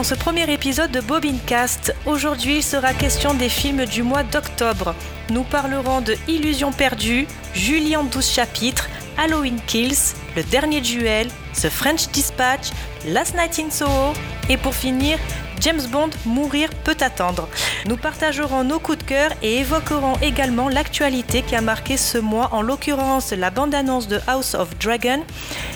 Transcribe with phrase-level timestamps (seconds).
[0.00, 1.94] Dans ce premier épisode de Bobincast.
[2.06, 4.94] Aujourd'hui, il sera question des films du mois d'octobre.
[5.28, 8.88] Nous parlerons de Illusion perdue, Julie en 12 chapitres,
[9.18, 12.70] Halloween Kills, Le Dernier Duel, The French Dispatch,
[13.08, 14.14] Last Night in Soho
[14.48, 15.18] et pour finir,
[15.60, 17.46] James Bond Mourir peut attendre.
[17.86, 22.48] Nous partagerons nos coups de cœur et évoquerons également l'actualité qui a marqué ce mois,
[22.52, 25.22] en l'occurrence la bande-annonce de House of Dragon,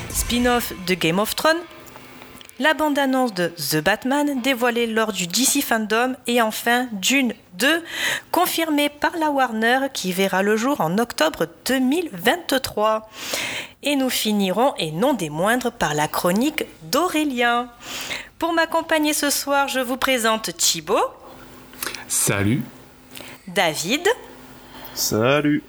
[0.09, 1.61] spin-off de Game of Thrones,
[2.59, 7.83] la bande-annonce de The Batman dévoilée lors du DC Fandom et enfin Dune 2
[8.31, 13.09] confirmée par la Warner qui verra le jour en octobre 2023.
[13.83, 17.69] Et nous finirons, et non des moindres, par la chronique d'Aurélien.
[18.39, 21.05] Pour m'accompagner ce soir, je vous présente Thibaut.
[22.09, 22.63] Salut.
[23.47, 24.09] David.
[24.95, 25.63] Salut.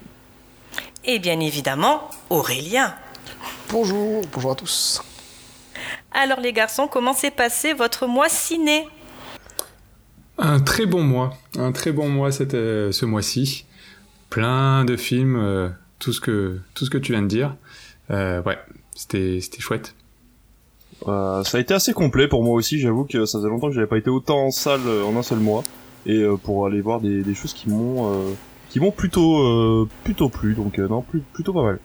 [1.04, 2.94] Et bien évidemment, Aurélien.
[3.68, 5.02] Bonjour, bonjour à tous.
[6.18, 8.88] Alors les garçons, comment s'est passé votre mois ciné?
[10.38, 13.66] Un très bon mois, un très bon mois euh, ce mois-ci.
[14.30, 17.54] Plein de films, euh, tout, ce que, tout ce que tu viens de dire.
[18.10, 18.58] Euh, ouais,
[18.94, 19.94] c'était chouette.
[21.04, 23.86] ça a été assez complet pour moi aussi, j'avoue que ça faisait longtemps que j'avais
[23.86, 25.64] pas été autant en salle en un seul mois.
[26.06, 28.34] Et pour aller voir des, des choses qui m'ont
[28.70, 31.78] qui m'ont plutôt plutôt plu, donc non, plutôt pas mal.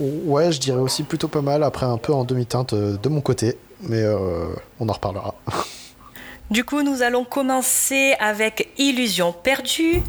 [0.00, 3.20] Ouais, je dirais aussi plutôt pas mal, après un peu en demi-teinte euh, de mon
[3.20, 4.46] côté, mais euh,
[4.80, 5.34] on en reparlera.
[6.50, 10.02] Du coup, nous allons commencer avec Illusion perdue.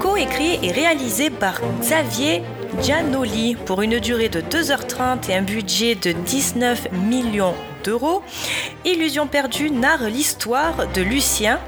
[0.00, 2.42] Co-écrit et réalisé par Xavier
[2.80, 8.22] Giannoli pour une durée de 2h30 et un budget de 19 millions d'euros,
[8.84, 11.60] Illusion perdue narre l'histoire de Lucien,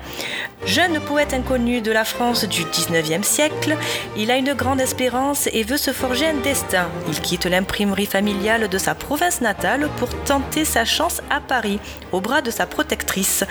[0.67, 3.77] jeune poète inconnu de la France du 19e siècle.
[4.17, 6.89] Il a une grande espérance et veut se forger un destin.
[7.09, 11.79] Il quitte l'imprimerie familiale de sa province natale pour tenter sa chance à Paris,
[12.13, 13.45] au bras de sa protectrice.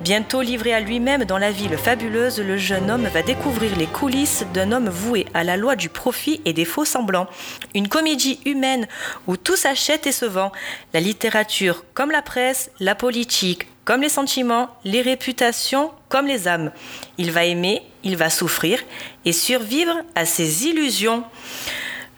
[0.00, 4.44] Bientôt livré à lui-même dans la ville fabuleuse, le jeune homme va découvrir les coulisses
[4.52, 7.26] d'un homme voué à la loi du profit et des faux semblants.
[7.74, 8.86] Une comédie humaine
[9.26, 10.52] où tout s'achète et se vend.
[10.92, 16.72] La littérature comme la presse, la politique comme les sentiments, les réputations comme les âmes.
[17.18, 18.78] Il va aimer, il va souffrir
[19.24, 21.24] et survivre à ses illusions.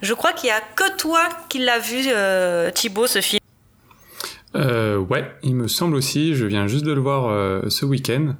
[0.01, 3.39] Je crois qu'il n'y a que toi qui l'as vu, euh, Thibaut, ce film.
[4.55, 6.35] Euh, ouais, il me semble aussi.
[6.35, 8.35] Je viens juste de le voir euh, ce week-end.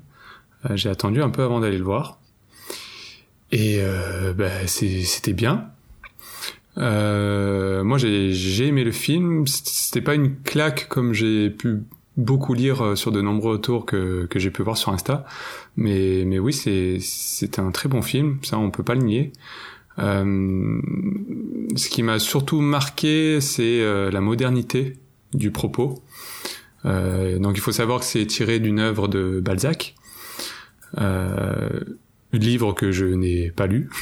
[0.65, 2.19] Euh, j'ai attendu un peu avant d'aller le voir.
[3.51, 3.79] Et
[4.35, 5.71] bah, c'était bien.
[6.77, 9.45] Moi, j'ai aimé le film.
[9.47, 11.81] C'était pas une claque comme j'ai pu
[12.17, 15.25] beaucoup lire euh, sur de nombreux retours que, que j'ai pu voir sur Insta.
[15.77, 19.31] Mais, mais oui, c'est, un très bon film, ça on peut pas le nier.
[19.99, 20.81] Euh,
[21.75, 24.97] ce qui m'a surtout marqué, c'est euh, la modernité
[25.33, 26.03] du propos.
[26.85, 29.95] Euh, donc il faut savoir que c'est tiré d'une œuvre de Balzac,
[30.99, 31.81] euh,
[32.33, 33.89] livre que je n'ai pas lu.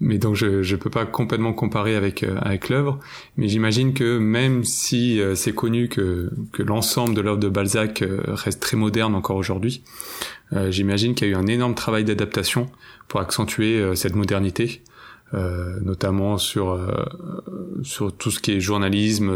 [0.00, 2.98] mais donc je je peux pas complètement comparer avec euh, avec l'œuvre.
[3.36, 8.02] Mais j'imagine que même si euh, c'est connu que que l'ensemble de l'œuvre de Balzac
[8.02, 9.82] euh, reste très moderne encore aujourd'hui
[10.70, 12.70] j'imagine qu'il y a eu un énorme travail d'adaptation
[13.06, 14.80] pour accentuer cette modernité
[15.34, 16.80] notamment sur
[17.82, 19.30] sur tout ce qui est journalisme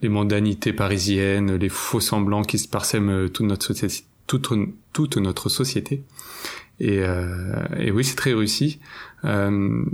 [0.00, 4.48] les mondanités parisiennes les faux semblants qui se parsèment toute notre société toute
[4.92, 6.04] toute notre société.
[6.78, 7.00] Et,
[7.76, 8.78] et oui c'est très réussi
[9.24, 9.84] euh,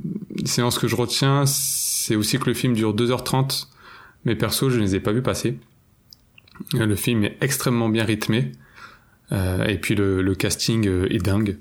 [0.44, 3.68] sinon, ce que je retiens, c'est aussi que le film dure 2h30,
[4.24, 5.58] mais perso, je ne les ai pas vus passer.
[6.74, 8.52] Euh, le film est extrêmement bien rythmé,
[9.32, 11.58] euh, et puis le, le, casting euh, est dingue.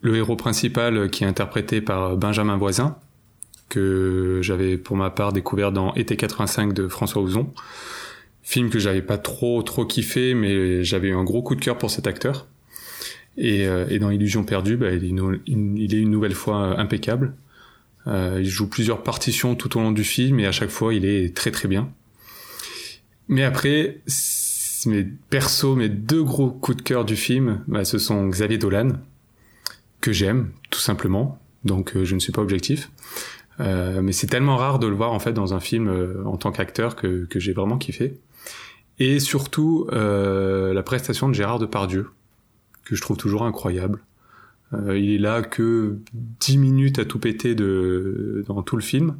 [0.00, 2.98] Le héros principal, qui est interprété par Benjamin Voisin,
[3.68, 7.52] que j'avais pour ma part découvert dans Été 85 de François Ozon,
[8.42, 11.78] film que j'avais pas trop trop kiffé, mais j'avais eu un gros coup de cœur
[11.78, 12.46] pour cet acteur.
[13.36, 17.34] Et, euh, et dans Illusion perdue, bah, il, est une, nouvelle fois euh, impeccable.
[18.06, 21.04] Euh, il joue plusieurs partitions tout au long du film et à chaque fois il
[21.04, 21.90] est très très bien.
[23.28, 24.02] Mais après,
[24.86, 28.90] mes perso, mes deux gros coups de cœur du film, bah, ce sont Xavier Dolan,
[30.00, 32.90] que j'aime tout simplement, donc je ne suis pas objectif.
[33.60, 35.90] Euh, mais c'est tellement rare de le voir en fait dans un film
[36.26, 38.20] en tant qu'acteur que, que j'ai vraiment kiffé.
[38.98, 42.10] Et surtout la prestation de Gérard Depardieu,
[42.84, 44.00] que je trouve toujours incroyable.
[44.72, 45.98] Euh, il est là que
[46.40, 49.16] 10 minutes à tout péter dans tout le film,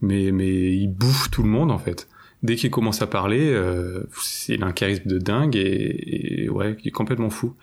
[0.00, 2.08] mais, mais il bouffe tout le monde en fait.
[2.42, 4.04] Dès qu'il commence à parler, euh,
[4.48, 7.54] il a un charisme de dingue et, ouais, il est complètement fou.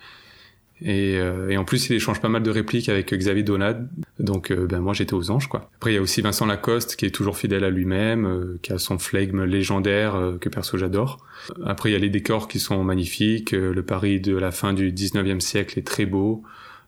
[0.81, 3.89] Et, euh, et, en plus, il échange pas mal de répliques avec Xavier Donad.
[4.19, 5.69] Donc, euh, ben moi, j'étais aux anges, quoi.
[5.75, 8.73] Après, il y a aussi Vincent Lacoste, qui est toujours fidèle à lui-même, euh, qui
[8.73, 11.25] a son flegme légendaire que perso j'adore.
[11.65, 13.51] Après, il y a les décors qui sont magnifiques.
[13.51, 16.43] le Paris de la fin du 19e siècle est très beau.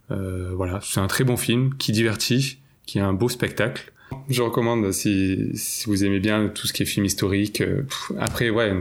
[0.10, 3.92] voilà, c'est un très bon film qui divertit, qui est un beau spectacle.
[4.30, 7.64] Je recommande si, si vous aimez bien tout ce qui est film historique.
[8.20, 8.74] après, ouais,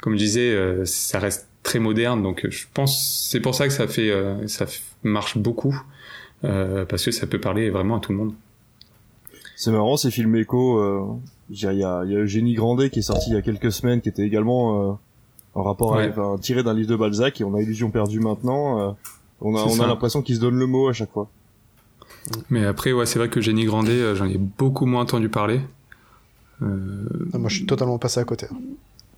[0.00, 2.22] comme je disais, ça reste très moderne.
[2.22, 4.66] Donc je pense c'est pour ça que ça fait euh, ça
[5.02, 5.76] marche beaucoup
[6.44, 8.32] euh, parce que ça peut parler vraiment à tout le monde.
[9.56, 10.78] C'est marrant ces films éco.
[10.78, 11.02] Euh,
[11.50, 14.00] il y a, y a Eugénie Grandet qui est sorti il y a quelques semaines,
[14.00, 14.98] qui était également
[15.54, 18.96] en rapport avec, tiré d'un livre de Balzac et on a Illusion perdue maintenant.
[19.40, 21.28] on a on a l'impression qu'ils se donnent le mot à chaque fois.
[22.50, 25.60] Mais après ouais c'est vrai que Eugénie Grandet j'en ai beaucoup moins entendu parler.
[26.60, 26.66] Ah,
[27.38, 28.46] moi je suis totalement passé à côté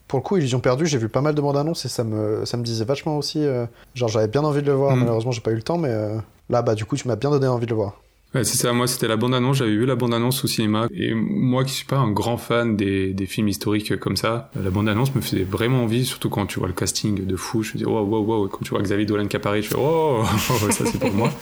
[0.09, 2.45] pour le coup, Illusion perdue, j'ai vu pas mal de bandes annonces et ça me,
[2.47, 3.45] ça me disait vachement aussi.
[3.45, 4.97] Euh, genre, j'avais bien envie de le voir.
[4.97, 5.01] Mm.
[5.01, 6.17] Malheureusement, j'ai pas eu le temps, mais euh,
[6.49, 8.01] là, bah, du coup, tu m'as bien donné envie de le voir.
[8.35, 8.73] Ouais, c'est ça.
[8.73, 9.59] Moi, c'était la bande annonce.
[9.59, 10.89] J'avais vu la bande annonce au cinéma.
[10.95, 14.71] Et moi, qui suis pas un grand fan des, des films historiques comme ça, la
[14.71, 17.63] bande annonce me faisait vraiment envie, surtout quand tu vois le casting de fou.
[17.63, 18.49] Je me dis, wow, wow, wow.
[18.49, 20.25] Quand tu vois Xavier Dolan qui apparaît, je fais, oh,
[20.71, 21.31] ça c'est pour moi.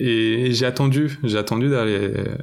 [0.00, 2.36] Et j'ai attendu, j'ai attendu d'aller, euh,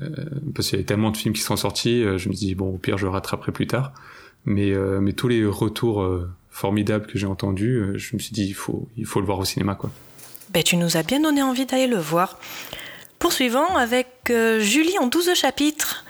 [0.53, 2.77] parce qu'il y avait tellement de films qui sont sortis, je me dis, bon, au
[2.77, 3.93] pire, je rattraperai plus tard.
[4.45, 8.31] Mais, euh, mais tous les retours euh, formidables que j'ai entendus, euh, je me suis
[8.31, 9.75] dit, il faut, il faut le voir au cinéma.
[9.75, 9.91] Quoi.
[10.49, 12.39] Ben, tu nous as bien donné envie d'aller le voir.
[13.19, 16.05] Poursuivons avec Julie en 12 chapitres.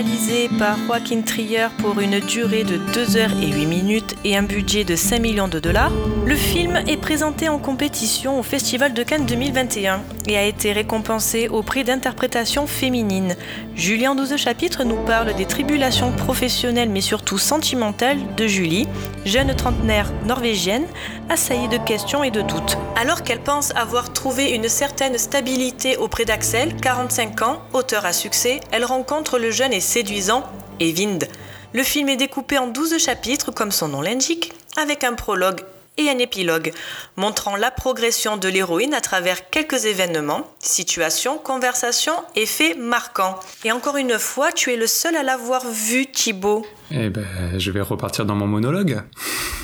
[0.00, 4.42] Réalisé par Joaquin Trier pour une durée de 2 heures et 8 minutes et un
[4.42, 5.92] budget de 5 millions de dollars,
[6.24, 11.48] le film est présenté en compétition au Festival de Cannes 2021 et a été récompensé
[11.48, 13.36] au prix d'interprétation féminine.
[13.74, 18.88] Julien 12 chapitres nous parle des tribulations professionnelles mais surtout sentimentales de Julie,
[19.26, 20.86] jeune trentenaire norvégienne,
[21.28, 22.78] assaillie de questions et de doutes.
[22.96, 28.60] Alors qu'elle pense avoir trouvé une certaine stabilité auprès d'Axel, 45 ans, auteur à succès,
[28.72, 30.44] elle rencontre le jeune et séduisant
[30.78, 31.26] Evind.
[31.74, 35.62] Le film est découpé en 12 chapitres comme son nom l'indique, avec un prologue
[35.98, 36.70] et un épilogue,
[37.16, 43.34] montrant la progression de l'héroïne à travers quelques événements, situations, conversations et faits marquants.
[43.64, 46.64] Et encore une fois, tu es le seul à l'avoir vu, Thibaut.
[46.92, 47.26] Eh ben,
[47.58, 49.02] je vais repartir dans mon monologue.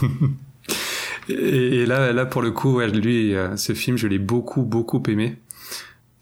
[1.28, 5.36] et là, là, pour le coup, lui, euh, ce film, je l'ai beaucoup, beaucoup aimé.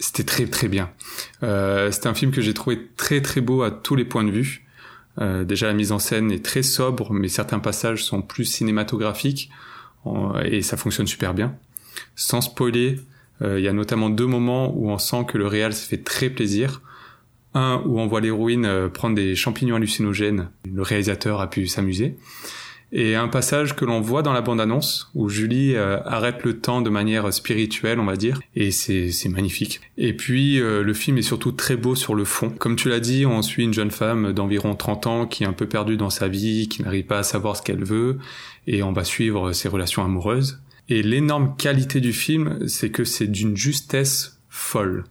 [0.04, 0.90] C'était très, très bien.
[1.42, 4.30] Euh, c'est un film que j'ai trouvé très, très beau à tous les points de
[4.30, 4.66] vue.
[5.18, 9.50] Euh, déjà, la mise en scène est très sobre, mais certains passages sont plus cinématographiques
[10.44, 11.56] et ça fonctionne super bien.
[12.16, 13.00] Sans spoiler,
[13.40, 16.04] euh, il y a notamment deux moments où on sent que le réal se fait
[16.04, 16.82] très plaisir.
[17.54, 22.18] Un où on voit l'héroïne euh, prendre des champignons hallucinogènes, le réalisateur a pu s'amuser.
[22.92, 26.80] Et un passage que l'on voit dans la bande-annonce où Julie euh, arrête le temps
[26.80, 29.80] de manière spirituelle, on va dire, et c'est magnifique.
[29.98, 32.50] Et puis le film est surtout très beau sur le fond.
[32.50, 35.52] Comme tu l'as dit, on suit une jeune femme d'environ 30 ans qui est un
[35.52, 38.18] peu perdue dans sa vie, qui n'arrive pas à savoir ce qu'elle veut,
[38.66, 40.60] et on va suivre ses relations amoureuses.
[40.88, 45.04] Et l'énorme qualité du film, c'est que c'est d'une justesse folle.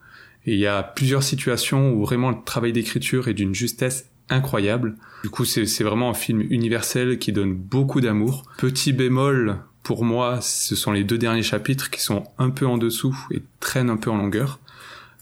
[0.45, 4.95] Et il y a plusieurs situations où vraiment le travail d'écriture est d'une justesse incroyable.
[5.23, 8.43] Du coup, c'est vraiment un film universel qui donne beaucoup d'amour.
[8.57, 12.77] Petit bémol, pour moi, ce sont les deux derniers chapitres qui sont un peu en
[12.77, 14.59] dessous et traînent un peu en longueur.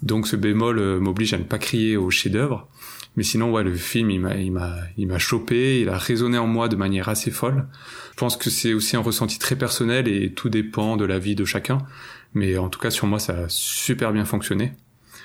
[0.01, 2.67] Donc ce bémol euh, m'oblige à ne pas crier au chef-d'œuvre.
[3.17, 6.37] Mais sinon, ouais, le film, il m'a, il m'a, il m'a chopé, il a résonné
[6.37, 7.67] en moi de manière assez folle.
[8.11, 11.35] Je pense que c'est aussi un ressenti très personnel et tout dépend de la vie
[11.35, 11.79] de chacun.
[12.33, 14.73] Mais en tout cas, sur moi, ça a super bien fonctionné.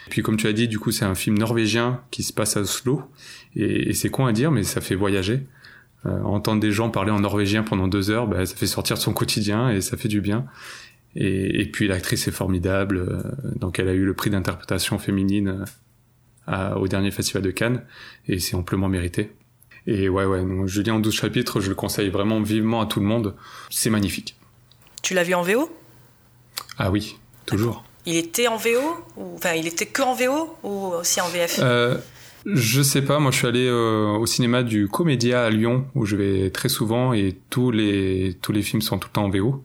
[0.07, 2.57] Et puis, comme tu as dit, du coup, c'est un film norvégien qui se passe
[2.57, 3.03] à Oslo.
[3.57, 5.47] Et, c'est con à dire, mais ça fait voyager.
[6.05, 9.03] Euh, entendre des gens parler en norvégien pendant deux heures, bah, ça fait sortir de
[9.03, 10.47] son quotidien et ça fait du bien.
[11.15, 13.23] Et, et puis l'actrice est formidable, euh,
[13.59, 15.65] donc elle a eu le prix d'interprétation féminine
[16.77, 17.83] au dernier festival de Cannes
[18.29, 19.33] et c'est amplement mérité.
[19.87, 23.01] Et ouais, ouais, donc, Julien en 12 chapitres, je le conseille vraiment vivement à tout
[23.01, 23.35] le monde.
[23.71, 24.37] C'est magnifique.
[25.03, 25.71] Tu l'as vu en VO
[26.79, 27.85] Ah oui, toujours.
[28.05, 28.81] Il était en VO
[29.17, 31.99] ou, Enfin, il était que en VO ou aussi en VF euh,
[32.47, 36.07] Je sais pas, moi je suis allé euh, au cinéma du Comédia à Lyon où
[36.07, 39.31] je vais très souvent et tous les, tous les films sont tout le temps en
[39.31, 39.65] VO.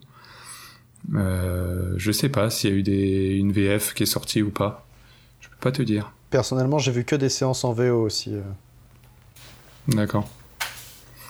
[1.13, 4.49] Euh, je sais pas s'il y a eu des, une VF qui est sortie ou
[4.49, 4.87] pas.
[5.41, 6.11] Je peux pas te dire.
[6.31, 8.33] Personnellement, j'ai vu que des séances en VO aussi.
[8.33, 8.41] Euh.
[9.87, 10.27] D'accord.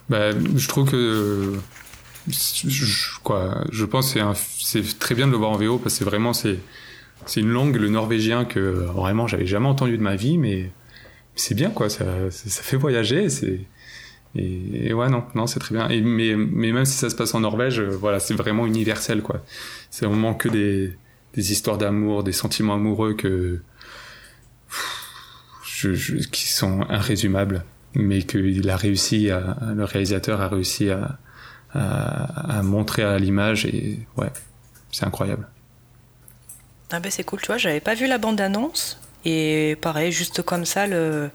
[0.10, 1.54] Bah, je trouve que
[2.30, 6.04] je, quoi, je pense que c'est très bien de le voir en VO parce que
[6.06, 6.60] vraiment c'est
[7.26, 10.72] c'est une langue le norvégien que vraiment j'avais jamais entendu de ma vie mais
[11.42, 13.28] c'est bien quoi, ça, ça fait voyager,
[14.34, 15.90] et, ouais non non c'est très bien.
[15.90, 19.44] Mais même si ça se passe en Norvège, euh, voilà c'est vraiment universel quoi.
[19.90, 20.96] C'est vraiment que des
[21.52, 23.62] histoires d'amour, des sentiments amoureux que
[26.32, 30.90] qui sont irrésumables, mais qu'il a réussi le réalisateur a réussi
[31.74, 34.32] à montrer à l'image et ouais
[34.92, 35.48] c'est incroyable.
[36.92, 39.00] Ah ben c'est cool, tu vois, j'avais pas vu la bande-annonce.
[39.26, 41.30] Et pareil, juste comme ça, le,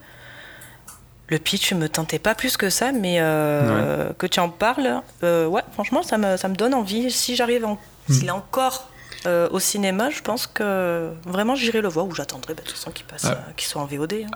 [1.28, 5.47] le pitch me tentait pas plus que ça, mais euh, que tu en parles, euh,
[5.47, 7.11] ouais, franchement, ça me, ça me donne envie.
[7.11, 7.78] Si j'arrive, en,
[8.09, 8.12] hmm.
[8.12, 8.88] s'il est encore
[9.26, 12.76] euh, au cinéma, je pense que vraiment j'irai le voir ou j'attendrai bah, de toute
[12.76, 13.38] façon qu'il passe, ah.
[13.57, 14.14] qu'il soit en VOD.
[14.25, 14.31] Hein.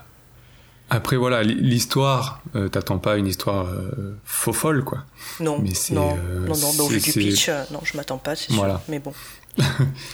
[0.93, 2.41] Après voilà, l'histoire,
[2.73, 3.69] t'attends pas une histoire
[4.25, 5.05] faux folle quoi.
[5.39, 8.81] Non, mais non, non, non, non, vu du pitch, non, je m'attends pas, c'est sûr.
[8.89, 9.13] Mais bon.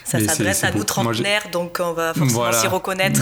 [0.04, 3.20] Ça s'adresse à nous trentenaires, donc on va forcément s'y reconnaître.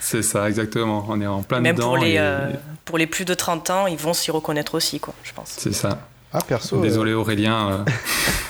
[0.00, 1.04] C'est ça, exactement.
[1.08, 1.88] On est en plein Même dedans.
[1.88, 2.50] Pour les, euh,
[2.84, 5.54] pour les plus de 30 ans, ils vont s'y reconnaître aussi, quoi, je pense.
[5.58, 6.00] C'est ça.
[6.32, 6.80] Ah, perso.
[6.80, 7.84] Désolé, euh, Aurélien.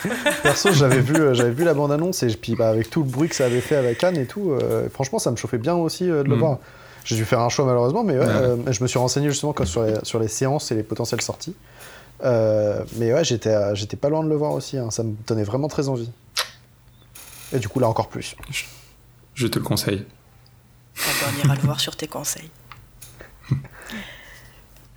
[0.07, 0.11] Euh.
[0.42, 3.35] perso, j'avais vu, j'avais vu la bande-annonce et puis bah, avec tout le bruit que
[3.35, 4.57] ça avait fait à la canne et tout,
[4.92, 6.38] franchement, ça me chauffait bien aussi de le mm.
[6.38, 6.59] voir.
[7.04, 8.26] J'ai dû faire un choix malheureusement, mais ouais,
[8.71, 11.57] je me suis renseigné justement sur, les, sur les séances et les potentielles sorties.
[12.23, 14.78] mais ouais, j'étais, j'étais pas loin de le voir aussi.
[14.78, 14.90] Hein.
[14.90, 16.11] Ça me donnait vraiment très envie.
[17.52, 18.37] Et du coup, là encore plus.
[19.35, 20.07] Je te le conseille.
[20.97, 22.50] On ira le voir sur tes conseils.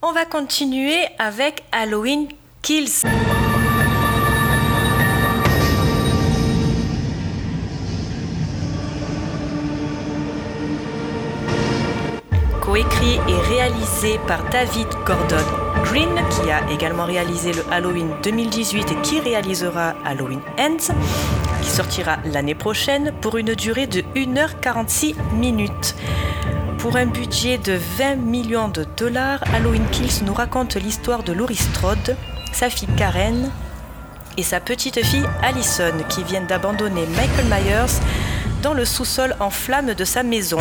[0.02, 2.28] On va continuer avec Halloween
[2.62, 3.04] Kills.
[12.62, 15.38] Coécrit et réalisé par David Gordon
[15.84, 20.94] Green, qui a également réalisé le Halloween 2018 et qui réalisera Halloween Ends
[21.64, 25.96] qui sortira l'année prochaine pour une durée de 1h46 minutes.
[26.78, 31.56] Pour un budget de 20 millions de dollars, Halloween Kills nous raconte l'histoire de Laurie
[31.56, 32.18] Strode,
[32.52, 33.50] sa fille Karen
[34.38, 38.00] et sa petite fille Allison qui viennent d'abandonner Michael Myers
[38.62, 40.58] dans le sous-sol en flammes de sa maison.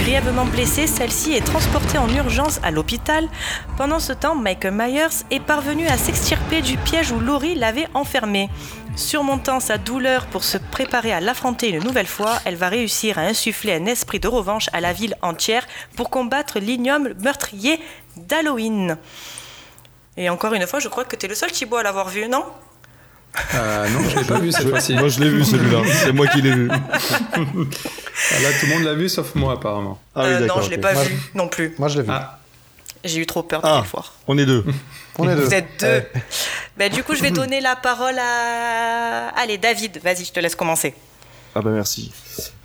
[0.00, 3.28] Grièvement blessée, celle-ci est transportée en urgence à l'hôpital.
[3.76, 8.48] Pendant ce temps, Michael Myers est parvenu à s'extirper du piège où Laurie l'avait enfermée.
[8.96, 13.22] Surmontant sa douleur pour se préparer à l'affronter une nouvelle fois, elle va réussir à
[13.22, 15.66] insuffler un esprit de revanche à la ville entière
[15.96, 17.80] pour combattre l'ignoble meurtrier
[18.16, 18.96] d'Halloween.
[20.16, 22.28] Et encore une fois, je crois que tu es le seul Thibaut à l'avoir vu,
[22.28, 22.44] non?
[23.54, 24.94] Euh, non, je l'ai pas vu cette fois-ci.
[24.94, 25.82] Moi, je l'ai vu celui-là.
[25.86, 26.70] C'est moi qui l'ai vu.
[28.32, 29.98] Ah, là, tout le monde l'a vu sauf moi, apparemment.
[30.14, 31.74] Ah, oui, euh, non, je l'ai pas vu non plus.
[31.78, 32.10] Moi, je l'ai vu.
[32.12, 32.38] Ah.
[33.02, 34.12] J'ai eu trop peur de ah, le voir.
[34.26, 34.62] On est deux.
[35.18, 35.44] On est deux.
[35.44, 36.02] Vous êtes deux.
[36.76, 39.28] Bah, du coup, je vais donner la parole à.
[39.36, 40.94] Allez, David, vas-y, je te laisse commencer.
[41.54, 42.12] Ah bah merci.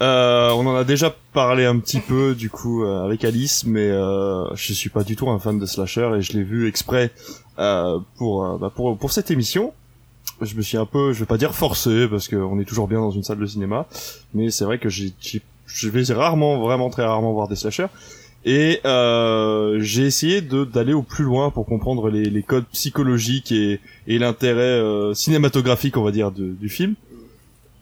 [0.02, 3.90] Euh, on en a déjà parlé un petit peu du coup euh, avec Alice, mais
[3.90, 7.12] euh, je suis pas du tout un fan de slasher et je l'ai vu exprès
[7.58, 9.74] euh, pour, euh, bah, pour pour cette émission
[10.42, 13.00] je me suis un peu, je vais pas dire forcé, parce qu'on est toujours bien
[13.00, 13.86] dans une salle de cinéma,
[14.34, 15.14] mais c'est vrai que j'ai,
[15.66, 17.88] je vais rarement, vraiment très rarement voir des slashers.
[18.46, 23.80] Et euh, j'ai essayé d'aller au plus loin pour comprendre les, les codes psychologiques et,
[24.08, 26.94] et l'intérêt euh, cinématographique, on va dire, du film.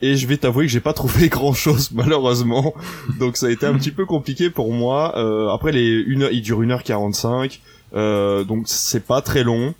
[0.04, 2.74] Et je vais t'avouer que j'ai pas trouvé grand chose malheureusement,
[3.20, 5.18] donc ça a été un petit peu compliqué pour moi.
[5.18, 7.60] Euh, après les une, il dure 1h45,
[7.96, 9.74] euh, donc c'est pas très long.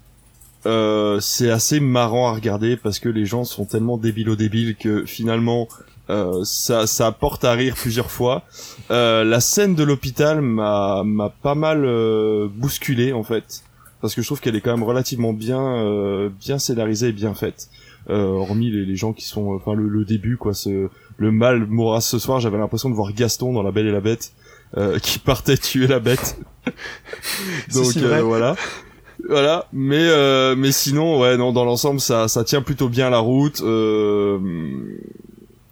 [0.66, 5.06] Euh, c'est assez marrant à regarder parce que les gens sont tellement débiles débiles que
[5.06, 5.68] finalement
[6.10, 8.44] euh, ça, ça apporte à rire plusieurs fois.
[8.92, 13.64] Euh, la scène de l'hôpital m'a, m'a pas mal euh, bousculé en fait
[14.02, 17.34] parce que je trouve qu'elle est quand même relativement bien, euh, bien scénarisée et bien
[17.34, 17.70] faite.
[18.10, 22.02] hormis les, les, gens qui sont, enfin le, le, début quoi, ce, le mal mourra
[22.02, 22.42] ce soir.
[22.42, 24.34] J'avais l'impression de voir Gaston dans La Belle et la Bête.
[25.02, 26.38] qui partait tuer la bête.
[27.74, 28.56] Donc voilà.
[29.30, 33.20] Voilà, mais euh, mais sinon ouais non dans l'ensemble ça ça tient plutôt bien la
[33.20, 33.62] route.
[33.62, 34.38] Euh,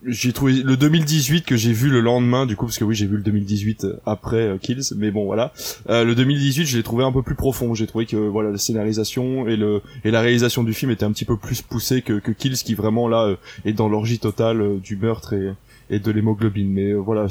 [0.05, 3.05] j'ai trouvé le 2018 que j'ai vu le lendemain du coup parce que oui j'ai
[3.05, 5.53] vu le 2018 après euh, Kills mais bon voilà
[5.89, 8.57] euh, le 2018 je l'ai trouvé un peu plus profond j'ai trouvé que voilà la
[8.57, 12.19] scénarisation et le et la réalisation du film était un petit peu plus poussée que,
[12.19, 15.51] que Kills qui vraiment là euh, est dans l'orgie totale du meurtre et
[15.91, 16.71] et de l'hémoglobine.
[16.71, 17.27] Mais euh, voilà,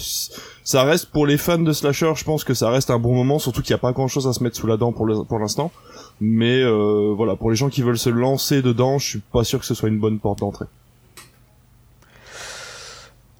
[0.62, 3.38] ça reste pour les fans de slasher, je pense que ça reste un bon moment,
[3.40, 5.38] surtout qu'il n'y a pas grand chose à se mettre sous la dent pour pour
[5.38, 5.72] l'instant.
[6.20, 9.58] Mais euh, voilà, pour les gens qui veulent se lancer dedans, je suis pas sûr
[9.58, 10.66] que ce soit une bonne porte d'entrée.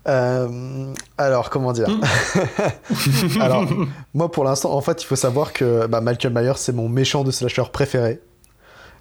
[0.09, 3.41] Euh, alors, comment dire hmm.
[3.41, 3.67] Alors,
[4.15, 7.25] moi pour l'instant, en fait, il faut savoir que bah, Malcolm Myers, c'est mon méchant
[7.25, 8.21] de slasher préféré.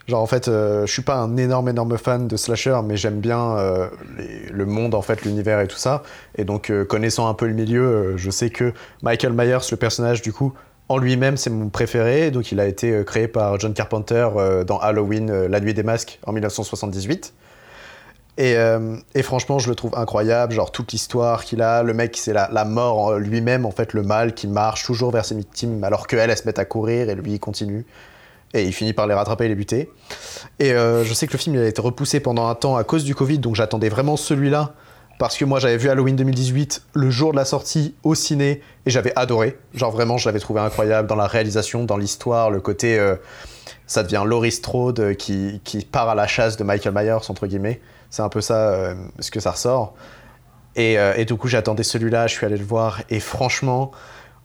[0.10, 3.20] Genre en fait, euh, je suis pas un énorme énorme fan de slasher, mais j'aime
[3.20, 3.88] bien euh,
[4.52, 6.02] le monde en fait, l'univers et tout ça.
[6.36, 10.24] Et donc euh, connaissant un peu le milieu, je sais que Michael Myers, le personnage
[10.24, 10.54] du coup,
[10.88, 12.32] en lui-même, c'est mon préféré.
[12.32, 14.28] Donc, il a été créé par John Carpenter
[14.66, 17.32] dans Halloween, La Nuit des Masques, en 1978.
[18.42, 18.56] Et,
[19.16, 20.54] et, franchement, je le trouve incroyable.
[20.54, 21.84] Genre, toute l'histoire qu'il a.
[21.84, 25.36] Le mec, c'est la, mort lui-même, en fait, le mal qui marche toujours vers ses
[25.36, 27.86] victimes, alors qu'elles, elles se mettent à courir et lui, il continue.
[28.54, 29.92] Et il finit par les rattraper et les buter.
[30.60, 33.04] Et je sais que le film il a été repoussé pendant un temps à cause
[33.04, 34.74] du Covid, donc j'attendais vraiment celui-là
[35.20, 38.90] parce que moi j'avais vu Halloween 2018 le jour de la sortie au ciné et
[38.90, 39.60] j'avais adoré.
[39.76, 42.98] Genre vraiment, je l'avais trouvé incroyable dans la réalisation, dans l'histoire, le côté.
[42.98, 43.16] Euh,
[43.86, 45.60] ça devient Laurie Strode euh, qui,
[45.92, 47.82] part à la chasse de Michael Myers, entre guillemets.
[48.10, 49.94] C'est un peu ça euh, ce que ça ressort.
[50.76, 53.92] Et, et du coup, j'attendais celui-là, je suis allé le voir et franchement,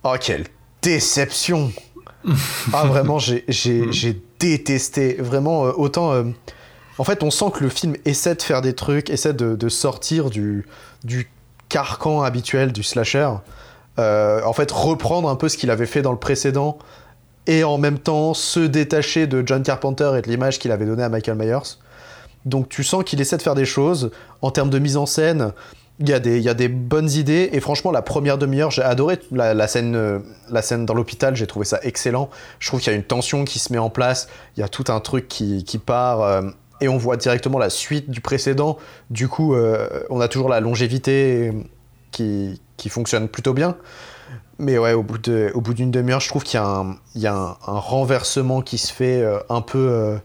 [0.03, 0.47] oh quelle
[0.83, 1.71] déception!
[2.73, 5.17] ah vraiment, j'ai détesté.
[5.21, 6.25] Vraiment, autant
[6.99, 10.31] en fait, on sent que le film essaie de faire des trucs, essaie de, sortir
[10.31, 10.67] du,
[11.03, 11.31] du
[11.69, 13.31] carcan habituel du slasher.
[13.99, 16.79] Euh, en fait, reprendre un peu ce qu'il avait fait dans le précédent
[17.47, 21.03] et en même temps se détacher de John Carpenter et de l'image qu'il avait donnée
[21.03, 21.79] à Michael Myers.
[22.45, 24.11] Donc tu sens qu'il essaie de faire des choses.
[24.43, 25.53] En termes de mise en scène,
[26.01, 26.13] il y,
[26.49, 27.51] a des, bonnes idées.
[27.53, 30.19] Et franchement, la première demi-heure, j'ai adoré la, scène, euh,
[30.51, 32.31] la scène dans l'hôpital, j'ai trouvé ça excellent.
[32.59, 34.29] Je trouve qu'il y a une tension qui se met en place.
[34.57, 36.23] Il y a tout un truc qui, part.
[36.23, 36.43] Euh,
[36.81, 38.77] et on voit directement la suite du précédent.
[39.11, 41.53] Du coup, euh, on a toujours la longévité
[42.11, 43.77] qui, qui, fonctionne plutôt bien.
[44.59, 48.93] Mais ouais, au bout, d'une demi-heure, je trouve qu'il y a, un, renversement qui se
[48.93, 50.19] fait un peu.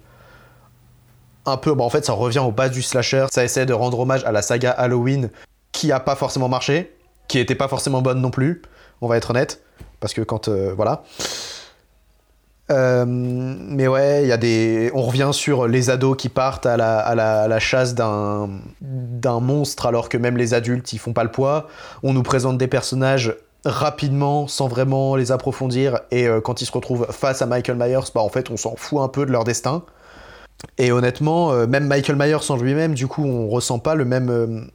[1.50, 1.74] Euh, un peu.
[1.74, 3.26] Bah en fait, ça revient au bas du slasher.
[3.32, 5.30] Ça essaie de rendre hommage à la saga Halloween
[5.72, 6.96] qui a pas forcément marché,
[7.28, 8.62] qui était pas forcément bonne non plus.
[9.02, 9.62] On va être honnête.
[10.00, 10.50] Parce que quand.
[10.50, 11.04] voilà.
[12.72, 14.92] Euh, mais ouais, il y a des.
[14.94, 18.50] On revient sur les ados qui partent à la, à la, à la chasse d'un
[18.82, 21.68] d'un monstre alors que même les adultes ils font pas le poids.
[22.04, 23.36] On nous présente des personnages
[23.66, 28.12] rapidement sans vraiment les approfondir et euh, quand ils se retrouvent face à Michael Myers,
[28.14, 29.84] bah en fait on s'en fout un peu de leur destin.
[30.78, 34.70] Et honnêtement, euh, même Michael Myers en lui-même, du coup, on ressent pas le même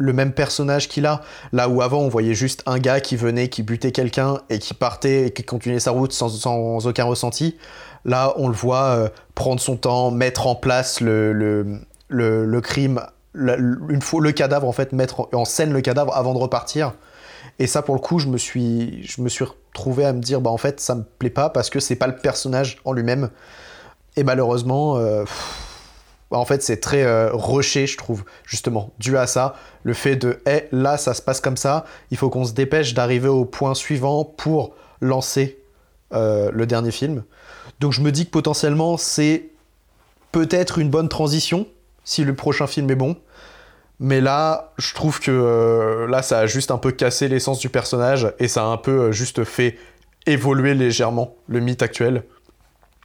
[0.00, 1.20] le même personnage qu'il a.
[1.52, 4.74] Là où avant, on voyait juste un gars qui venait, qui butait quelqu'un et qui
[4.74, 7.56] partait et qui continuait sa route sans, aucun ressenti.
[8.04, 11.32] Là, on le voit euh, prendre son temps, mettre en place le,
[12.08, 13.02] le, crime,
[13.34, 16.94] une fois le cadavre, en fait, mettre en scène le cadavre avant de repartir.
[17.58, 20.40] Et ça, pour le coup, je me suis, je me suis retrouvé à me dire,
[20.40, 23.28] bah en fait, ça me plaît pas parce que c'est pas le personnage en lui-même.
[24.20, 25.24] Et malheureusement, euh,
[26.30, 29.56] en fait, c'est très euh, rushé, je trouve, justement, dû à ça.
[29.82, 32.92] Le fait de, hé, là, ça se passe comme ça, il faut qu'on se dépêche
[32.92, 35.58] d'arriver au point suivant pour lancer
[36.12, 37.22] euh, le dernier film.
[37.80, 39.48] Donc je me dis que potentiellement, c'est
[40.32, 41.66] peut-être une bonne transition,
[42.04, 43.16] si le prochain film est bon.
[44.00, 47.70] Mais là, je trouve que euh, là, ça a juste un peu cassé l'essence du
[47.70, 49.78] personnage et ça a un peu juste fait
[50.26, 52.24] évoluer légèrement le mythe actuel.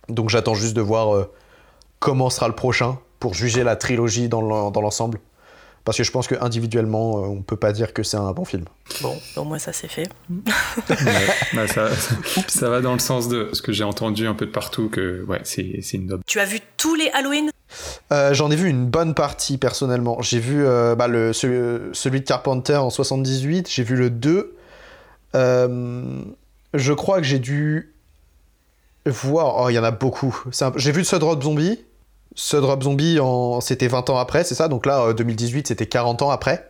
[0.10, 1.28] Donc j'attends juste de voir
[2.00, 5.20] comment sera le prochain pour juger la trilogie dans l'ensemble.
[5.86, 8.66] Parce que je pense qu'individuellement, euh, on peut pas dire que c'est un bon film.
[9.04, 10.10] Bon, au moins ça c'est fait.
[11.54, 11.68] Bah,
[12.48, 15.24] ça, va dans le sens de ce que j'ai entendu un peu de partout, que
[15.26, 15.64] ouais, c'est
[15.94, 16.24] une noble.
[16.26, 17.52] Tu as vu tous les Halloween?
[18.12, 20.22] Euh, J'en ai vu une bonne partie personnellement.
[20.22, 24.56] J'ai vu euh, bah, le, celui, de Carpenter en 78, j'ai vu le 2.
[25.34, 27.94] je crois que j'ai dû
[29.06, 29.56] voir.
[29.58, 30.44] Oh, il y en a beaucoup.
[30.76, 31.80] J'ai vu ce Drop Zombie.
[32.36, 33.18] Ce Drop Zombie,
[33.62, 34.68] c'était 20 ans après, c'est ça?
[34.68, 36.70] Donc là, 2018, euh, c'était 40 ans après.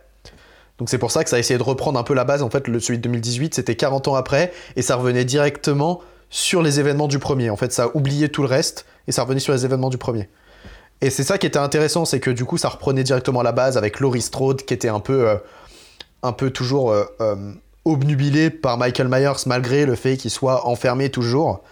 [0.78, 2.42] Donc c'est pour ça que ça a essayé de reprendre un peu la base.
[2.42, 6.62] En fait, le, celui de 2018, c'était 40 ans après, et ça revenait directement sur
[6.62, 7.50] les événements du premier.
[7.50, 9.98] En fait, ça a oublié tout le reste, et ça revenait sur les événements du
[9.98, 10.28] premier.
[11.00, 13.76] Et c'est ça qui était intéressant, c'est que du coup, ça reprenait directement la base
[13.76, 15.36] avec Laurie Strode, qui était un peu, euh,
[16.22, 17.04] un peu toujours euh,
[17.84, 21.62] obnubilé par Michael Myers, malgré le fait qu'il soit enfermé toujours.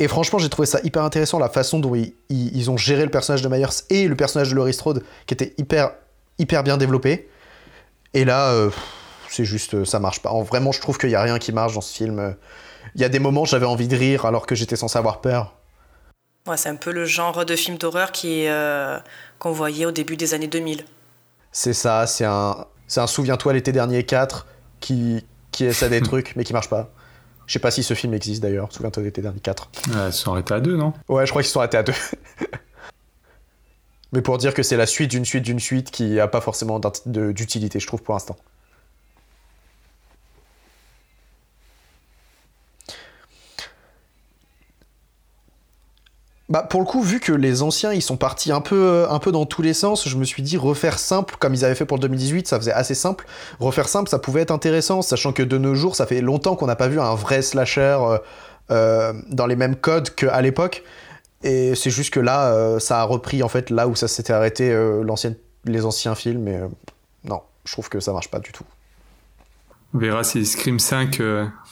[0.00, 1.94] Et franchement, j'ai trouvé ça hyper intéressant, la façon dont
[2.30, 5.54] ils, ont géré le personnage de Myers et le personnage de Laurie Strode, qui était
[5.58, 5.92] hyper,
[6.38, 7.28] hyper bien développé.
[8.14, 8.70] Et là, euh,
[9.28, 10.32] c'est juste, euh, ça marche pas.
[10.42, 12.34] vraiment, je trouve qu'il y a rien qui marche dans ce film.
[12.94, 15.54] Il y a des moments, j'avais envie de rire alors que j'étais censé avoir peur.
[16.46, 18.98] Ouais, c'est un peu le genre de film d'horreur qui euh,
[19.38, 20.82] qu'on voyait au début des années 2000.
[21.52, 24.46] C'est ça, c'est un, c'est un Souviens-toi l'été dernier 4
[24.80, 26.90] qui, qui essaie des trucs mais qui marche pas.
[27.50, 29.70] Je sais pas si ce film existe d'ailleurs, souviens-toi d'été dernier 4.
[29.88, 30.92] Ouais, ils sont arrêtés à deux, non?
[31.08, 31.92] Ouais, je crois qu'ils sont arrêtés à deux.
[34.12, 36.80] Mais pour dire que c'est la suite d'une suite d'une suite qui a pas forcément
[37.06, 38.36] d'utilité, je trouve, pour l'instant.
[46.50, 49.30] Bah pour le coup, vu que les anciens ils sont partis un peu, un peu
[49.30, 51.96] dans tous les sens, je me suis dit refaire simple comme ils avaient fait pour
[51.96, 53.24] le 2018, ça faisait assez simple.
[53.60, 56.66] Refaire simple, ça pouvait être intéressant, sachant que de nos jours, ça fait longtemps qu'on
[56.66, 57.98] n'a pas vu un vrai slasher
[58.72, 60.82] euh, dans les mêmes codes qu'à l'époque.
[61.44, 64.76] Et c'est juste que là, ça a repris en fait là où ça s'était arrêté
[65.64, 66.48] les anciens films.
[66.48, 66.60] Et
[67.24, 68.64] non, je trouve que ça marche pas du tout.
[69.94, 71.22] On verra si Scream 5,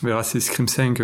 [0.02, 1.00] verra si Scream 5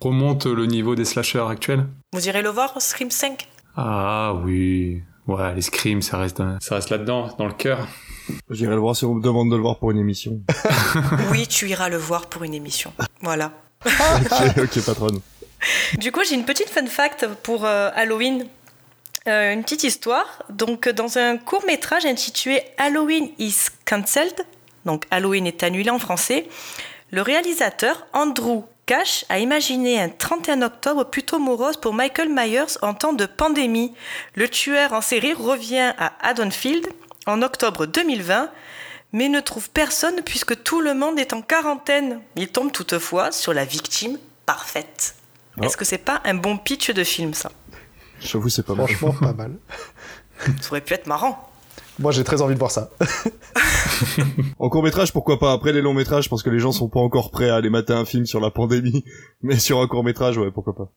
[0.00, 1.86] remonte le niveau des slashers actuels.
[2.12, 6.90] Vous irez le voir, Scream 5 Ah oui, ouais, les Scream, ça reste, ça reste
[6.90, 7.86] là-dedans, dans le cœur.
[8.50, 10.40] J'irai le voir si on me demande de le voir pour une émission.
[11.30, 12.92] oui, tu iras le voir pour une émission.
[13.22, 13.52] Voilà.
[13.86, 15.20] ok, ok, patronne.
[15.98, 18.46] Du coup, j'ai une petite fun fact pour euh, Halloween.
[19.28, 20.44] Euh, une petite histoire.
[20.48, 24.46] Donc, dans un court métrage intitulé Halloween is cancelled,
[24.86, 26.48] donc Halloween est annulé en français,
[27.10, 32.92] le réalisateur Andrew Cash a imaginé un 31 octobre plutôt morose pour Michael Myers en
[32.92, 33.94] temps de pandémie.
[34.34, 36.88] Le tueur en série revient à Haddonfield
[37.24, 38.50] en octobre 2020,
[39.12, 42.20] mais ne trouve personne puisque tout le monde est en quarantaine.
[42.34, 45.14] Il tombe toutefois sur la victime parfaite.
[45.56, 45.62] Oh.
[45.62, 47.52] Est-ce que c'est pas un bon pitch de film ça?
[48.18, 48.88] J'avoue, c'est pas mal.
[48.88, 49.52] Franchement, pas mal.
[50.60, 51.49] ça aurait pu être marrant.
[52.00, 52.88] Moi, j'ai très envie de voir ça.
[54.58, 56.88] en court métrage, pourquoi pas Après les longs métrages, je pense que les gens sont
[56.88, 59.04] pas encore prêts à aller mater un film sur la pandémie.
[59.42, 60.92] Mais sur un court métrage, ouais, pourquoi pas.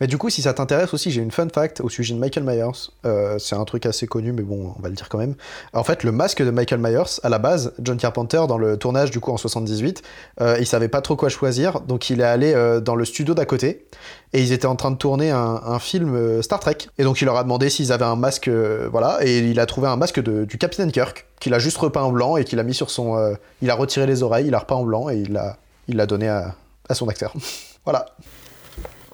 [0.00, 2.44] Mais du coup, si ça t'intéresse aussi, j'ai une fun fact au sujet de Michael
[2.44, 2.90] Myers.
[3.04, 5.34] Euh, c'est un truc assez connu, mais bon, on va le dire quand même.
[5.72, 9.10] En fait, le masque de Michael Myers, à la base, John Carpenter, dans le tournage
[9.10, 10.02] du coup en 78,
[10.40, 13.34] euh, il savait pas trop quoi choisir, donc il est allé euh, dans le studio
[13.34, 13.86] d'à côté
[14.32, 16.78] et ils étaient en train de tourner un, film Star Trek.
[16.98, 19.86] Et donc il leur a demandé s'ils avaient un masque, voilà, et il a trouvé
[19.86, 22.74] un masque du Capitaine Kirk qu'il a juste repeint en blanc et qu'il a mis
[22.74, 25.56] sur son, il a retiré les oreilles, il a repeint en blanc et il l'a,
[25.86, 26.56] il donné à,
[26.88, 27.32] à son acteur.
[27.84, 28.06] voilà.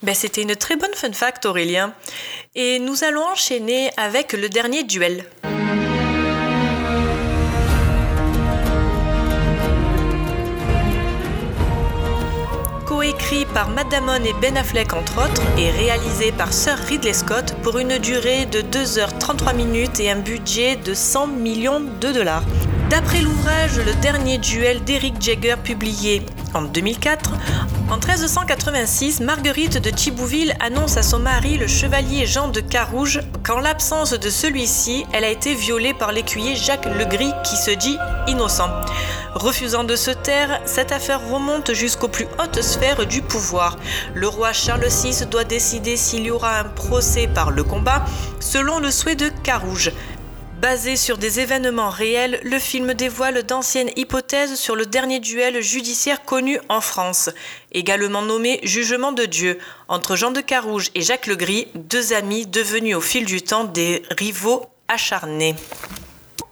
[0.02, 1.92] Ben, C'était une très bonne fun fact, Aurélien.
[2.54, 5.24] Et nous allons enchaîner avec le dernier duel.
[13.20, 17.78] Coécrit par Matt et Ben Affleck entre autres, et réalisé par Sir Ridley Scott pour
[17.78, 22.42] une durée de 2h33 minutes et un budget de 100 millions de dollars.
[22.88, 26.22] D'après l'ouvrage Le dernier duel d'Eric Jagger publié
[26.54, 27.32] en 2004,
[27.90, 33.58] en 1386, Marguerite de Thibouville annonce à son mari, le chevalier Jean de Carouge, qu'en
[33.58, 38.70] l'absence de celui-ci, elle a été violée par l'écuyer Jacques Legris qui se dit innocent.
[39.34, 43.76] Refusant de se taire, cette affaire remonte jusqu'aux plus hautes sphères du pouvoir.
[44.14, 48.04] Le roi Charles VI doit décider s'il y aura un procès par le combat,
[48.40, 49.92] selon le souhait de Carouge.
[50.60, 56.22] Basé sur des événements réels, le film dévoile d'anciennes hypothèses sur le dernier duel judiciaire
[56.22, 57.30] connu en France,
[57.72, 62.94] également nommé Jugement de Dieu, entre Jean de Carouge et Jacques Legris, deux amis devenus
[62.94, 65.54] au fil du temps des rivaux acharnés.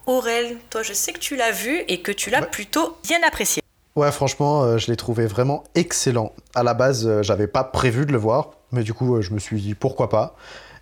[0.07, 3.62] Aurel, toi je sais que tu l'as vu et que tu l'as plutôt bien apprécié.
[3.96, 6.33] Ouais, franchement, euh, je l'ai trouvé vraiment excellent.
[6.55, 9.33] À la base, euh, j'avais pas prévu de le voir, mais du coup, euh, je
[9.33, 10.37] me suis dit pourquoi pas.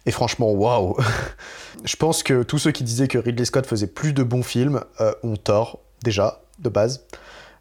[0.05, 0.97] Et franchement, waouh
[1.85, 4.83] Je pense que tous ceux qui disaient que Ridley Scott faisait plus de bons films
[5.23, 7.05] ont tort, déjà, de base.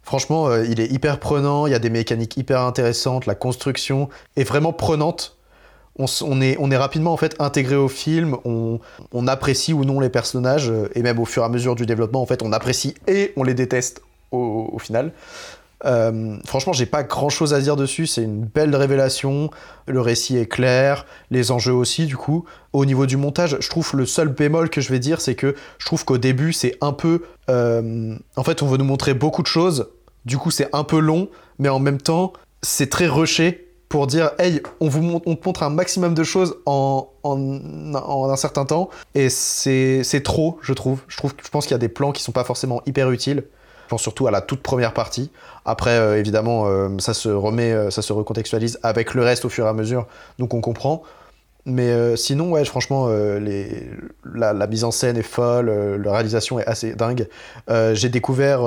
[0.03, 4.43] Franchement, il est hyper prenant, il y a des mécaniques hyper intéressantes, la construction est
[4.43, 5.37] vraiment prenante.
[5.97, 10.71] On, est, on rapidement en fait intégré au film, on, apprécie ou non les personnages,
[10.93, 13.43] et même au fur et à mesure du développement, en fait, on apprécie et on
[13.43, 14.01] les déteste
[14.35, 15.11] au final.
[15.83, 18.07] Euh, franchement, j'ai pas grand chose à dire dessus.
[18.07, 19.49] C'est une belle révélation.
[19.87, 22.45] Le récit est clair, les enjeux aussi, du coup.
[22.73, 25.55] Au niveau du montage, je trouve le seul bémol que je vais dire, c'est que
[25.77, 27.23] je trouve qu'au début, c'est un peu.
[27.49, 29.89] Euh, en fait, on veut nous montrer beaucoup de choses.
[30.25, 34.31] Du coup, c'est un peu long, mais en même temps, c'est très rushé pour dire
[34.39, 38.65] hey, on vous montre, on te montre un maximum de choses en, en, un certain
[38.65, 38.89] temps.
[39.13, 41.01] Et c'est trop, je trouve.
[41.07, 43.43] Je, trouve, je pense qu'il y a des plans qui sont pas forcément hyper utiles.
[43.85, 45.29] Je pense surtout à la toute première partie.
[45.63, 49.49] Après, euh, évidemment, euh, ça se remet, euh, ça se recontextualise avec le reste au
[49.49, 50.07] fur et à mesure,
[50.39, 51.03] donc on comprend.
[51.67, 57.27] Mais sinon, ouais, franchement, la, mise en scène est folle, la réalisation est assez dingue.
[57.67, 58.61] J'ai découvert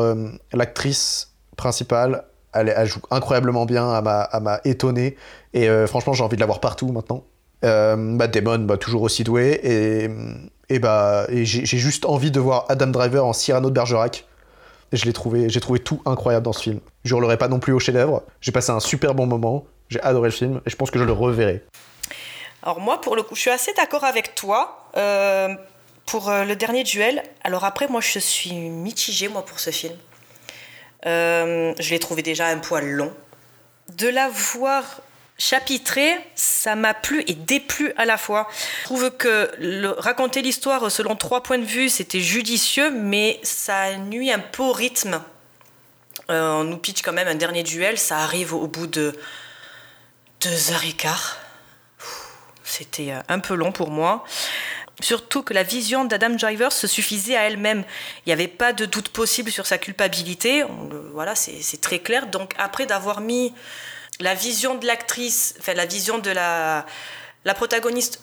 [0.52, 5.14] l'actrice principale, elle, joue incroyablement bien, elle m'a étonné,
[5.54, 7.22] et franchement, j'ai envie de la voir partout maintenant.
[7.62, 9.60] bah, Damon, bah, toujours aussi doué,
[10.68, 14.26] et, bah, et j'ai juste envie de voir Adam Driver en Cyrano de Bergerac
[14.92, 16.80] je l'ai trouvé, j'ai trouvé tout incroyable dans ce film.
[17.04, 18.22] Je ne pas non plus au chef-d'œuvre.
[18.40, 19.64] J'ai passé un super bon moment.
[19.88, 21.62] J'ai adoré le film et je pense que je le reverrai.
[22.62, 25.54] Alors moi, pour le coup, je suis assez d'accord avec toi euh,
[26.06, 27.22] pour euh, le dernier duel.
[27.44, 29.94] Alors après, moi, je suis mitigée moi pour ce film.
[31.06, 33.12] Euh, je l'ai trouvé déjà un poil long.
[33.96, 35.00] De la voir
[35.38, 38.48] chapitré, ça m'a plu et déplu à la fois.
[38.80, 39.50] Je trouve que
[40.00, 44.72] raconter l'histoire selon trois points de vue, c'était judicieux, mais ça nuit un peu au
[44.72, 45.22] rythme.
[46.30, 49.18] Euh, on nous pitch quand même un dernier duel, ça arrive au bout de
[50.42, 51.38] deux heures et quart.
[52.64, 54.24] C'était euh, un peu long pour moi.
[55.00, 57.84] Surtout que la vision d'Adam Driver se suffisait à elle-même.
[58.26, 60.64] Il n'y avait pas de doute possible sur sa culpabilité.
[61.12, 62.26] voilà, c'est très clair.
[62.26, 63.54] Donc après d'avoir mis
[64.20, 66.84] la vision de l'actrice, enfin la vision de la,
[67.44, 68.20] la protagoniste,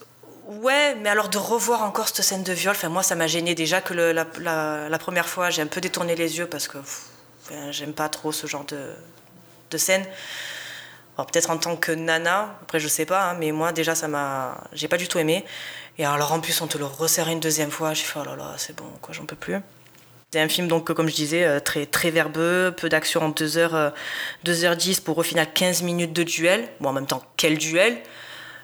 [0.48, 3.82] ouais, mais alors de revoir encore cette scène de viol, moi ça m'a gêné déjà
[3.82, 4.26] que la,
[4.90, 6.78] la, première fois j'ai un peu détourné les yeux parce que
[7.72, 8.92] j'aime pas trop ce genre de,
[9.72, 10.06] de scène.
[11.18, 14.64] peut-être en tant que nana, après je sais pas, hein, mais moi déjà ça m'a,
[14.74, 15.46] j'ai pas du tout aimé.
[15.98, 18.36] Et alors en plus on te le resserre une deuxième fois, j'ai fait oh là
[18.36, 19.62] là c'est bon quoi, j'en peux plus.
[20.32, 23.46] C'est un film donc comme je disais euh, très très verbeux, peu d'action en 2
[23.46, 23.94] h
[24.46, 26.68] 2h10 pour au final 15 minutes de duel.
[26.82, 27.98] Bon en même temps quel duel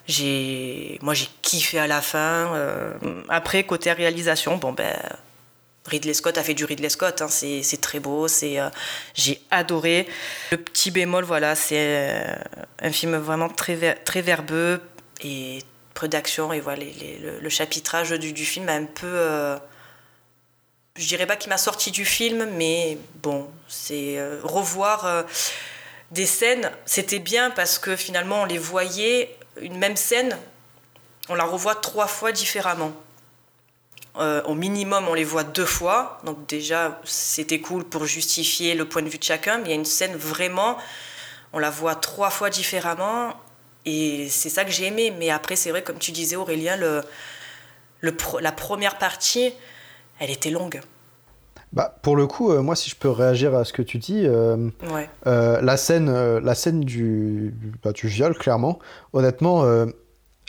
[0.08, 2.54] j'ai moi j'ai kiffé à la fin.
[2.56, 2.93] Euh,
[3.30, 4.97] après côté réalisation, bon ben
[5.86, 8.69] Ridley Scott a fait du Ridley Scott, hein, c'est très beau, c'est euh,
[9.13, 10.08] j'ai adoré.
[10.52, 12.26] Le petit bémol, voilà, c'est
[12.82, 14.82] un film vraiment très, très verbeux
[15.24, 15.60] et
[15.93, 16.54] peu d'action.
[16.54, 16.84] Et voilà,
[17.41, 19.58] le, chapitrage du, du, film a un peu
[20.95, 25.23] je dirais pas qu'il m'a sorti du film, mais bon, c'est euh, revoir euh,
[26.12, 30.38] des scènes, c'était bien parce que finalement on les voyait, une même scène,
[31.30, 32.91] on la revoit trois fois différemment.
[34.17, 38.84] Euh, au minimum, on les voit deux fois, donc déjà c'était cool pour justifier le
[38.84, 40.77] point de vue de chacun, mais il y a une scène vraiment,
[41.54, 43.34] on la voit trois fois différemment,
[43.86, 45.12] et c'est ça que j'ai aimé.
[45.17, 46.77] Mais après, c'est vrai, comme tu disais Aurélien,
[48.01, 49.54] la première partie,
[50.21, 50.79] elle était longue.
[51.73, 54.23] Bah, pour le coup, euh, moi, si je peux réagir à ce que tu dis,
[54.25, 54.69] euh,
[55.25, 57.53] euh, la scène, la scène du,
[57.84, 58.79] bah, du viol, clairement,
[59.13, 59.65] honnêtement,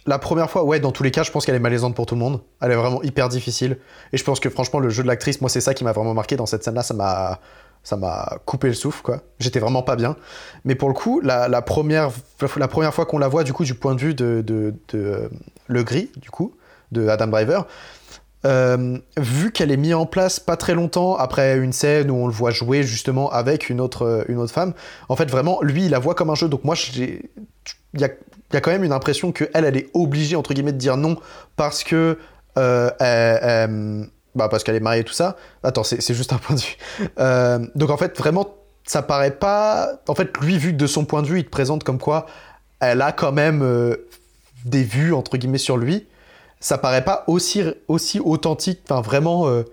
[0.04, 2.16] la première fois, ouais, dans tous les cas, je pense qu'elle est malaisante pour tout
[2.16, 2.40] le monde.
[2.60, 3.78] Elle est vraiment hyper difficile.
[4.12, 6.12] Et je pense que franchement, le jeu de l'actrice, moi, c'est ça qui m'a vraiment
[6.12, 6.82] marqué dans cette scène-là.
[6.82, 7.38] Ça m'a,
[7.84, 9.20] ça m'a coupé le souffle, quoi.
[9.38, 10.16] J'étais vraiment pas bien.
[10.64, 12.10] Mais pour le coup, la, la première,
[12.56, 15.30] la première fois qu'on la voit, du coup, du point de vue de, de, de
[15.68, 16.56] Le Gris, du coup,
[16.90, 17.66] de Adam Driver,
[18.44, 22.26] euh, vu qu'elle est mise en place pas très longtemps après une scène où on
[22.26, 24.74] le voit jouer justement avec une autre, euh, une autre femme,
[25.08, 26.48] en fait vraiment lui il la voit comme un jeu.
[26.48, 27.20] Donc moi il
[27.94, 31.16] y a, quand même une impression que elle, est obligée entre guillemets de dire non
[31.56, 32.18] parce que
[32.58, 35.36] euh, bah parce qu'elle est mariée et tout ça.
[35.62, 37.70] Attends c'est juste un point de vue.
[37.76, 40.00] donc en fait vraiment ça paraît pas.
[40.08, 42.26] En fait lui vu de son point de vue il te présente comme quoi
[42.80, 43.96] elle a quand même
[44.64, 46.08] des vues entre guillemets sur lui
[46.62, 49.48] ça paraît pas aussi, aussi authentique, enfin vraiment.
[49.48, 49.64] Euh,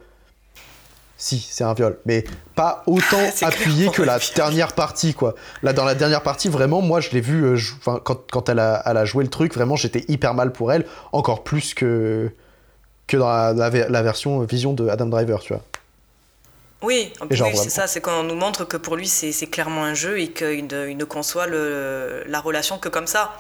[1.21, 2.23] si, c'est un viol, mais
[2.55, 5.35] pas autant appuyé que la dernière partie, quoi.
[5.63, 8.81] Là, dans la dernière partie, vraiment, moi, je l'ai vu, euh, quand, quand elle, a,
[8.85, 12.31] elle, a, joué le truc, vraiment, j'étais hyper mal pour elle, encore plus que,
[13.05, 15.63] que dans la, la, version vision de Adam Driver, tu vois.
[16.81, 20.29] Oui, c'est ça, c'est qu'on nous montre que pour lui, c'est clairement un jeu et
[20.31, 23.33] qu'il ne, conçoit le, la relation que comme ça.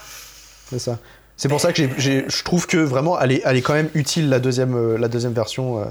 [0.69, 0.99] C'est ça.
[1.39, 4.27] C'est pour ça que je trouve que vraiment, elle est, elle est quand même utile
[4.27, 5.79] la deuxième, euh, la deuxième version.
[5.79, 5.85] Euh.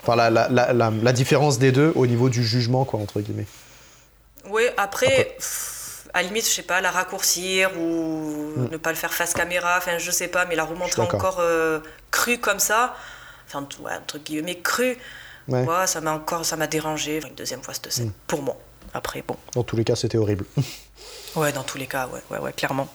[0.00, 3.46] Enfin, la, la, la, la, différence des deux au niveau du jugement, quoi, entre guillemets.
[4.48, 5.36] Oui, après,
[6.14, 8.68] à la limite, je sais pas, la raccourcir ou mm.
[8.72, 11.80] ne pas le faire face caméra, enfin, je sais pas, mais la remontrer encore euh,
[12.10, 12.96] crue comme ça,
[13.46, 14.96] enfin, ouais, entre guillemets, crue,
[15.48, 15.66] ouais.
[15.86, 18.14] ça m'a encore, ça m'a dérangé une deuxième fois cette scène, mm.
[18.26, 18.56] pour moi.
[18.94, 19.36] Après, bon.
[19.54, 20.46] Dans tous les cas, c'était horrible.
[21.36, 22.88] ouais, dans tous les cas, ouais, ouais, ouais, clairement.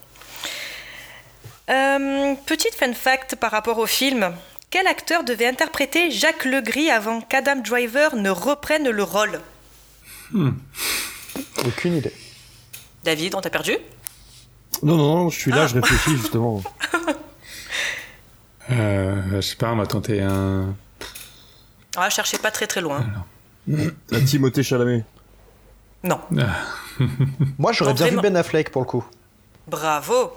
[1.69, 4.34] Euh, petite fun fact par rapport au film.
[4.69, 9.39] Quel acteur devait interpréter Jacques Legris avant qu'Adam Driver ne reprenne le rôle?
[10.32, 10.51] Hmm.
[11.65, 12.13] Aucune idée.
[13.03, 13.77] David, on t'a perdu?
[14.84, 15.82] Non, non, non, je suis là, je ah.
[15.82, 16.62] réfléchis justement.
[18.71, 20.75] euh, je sais pas, on va tenter un.
[21.95, 23.06] Ah, cherchez pas très très loin.
[23.67, 25.03] La Timothée Chalamet.
[26.03, 26.19] Non.
[26.38, 27.03] Ah.
[27.58, 29.06] Moi, j'aurais bien vu Ben Affleck pour le coup.
[29.67, 30.32] Bravo.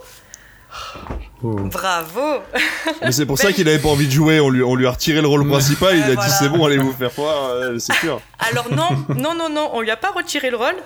[1.42, 1.54] Oh.
[1.54, 2.40] Bravo
[3.02, 4.90] Mais c'est pour ça qu'il avait pas envie de jouer, on lui, on lui a
[4.90, 8.20] retiré le rôle principal, il a dit c'est bon, allez vous faire voir, c'est sûr.
[8.38, 10.76] Alors non, non, non, non, on lui a pas retiré le rôle.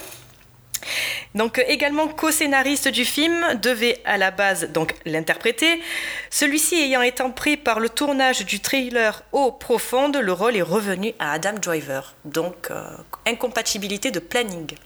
[1.34, 5.80] Donc également co-scénariste du film, devait à la base donc l'interpréter.
[6.30, 11.12] Celui-ci ayant été pris par le tournage du trailer Eau profonde, le rôle est revenu
[11.18, 12.14] à Adam Driver.
[12.24, 12.84] Donc euh,
[13.26, 14.76] incompatibilité de planning.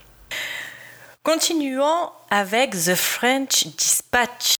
[1.22, 4.57] Continuons avec The French Dispatch.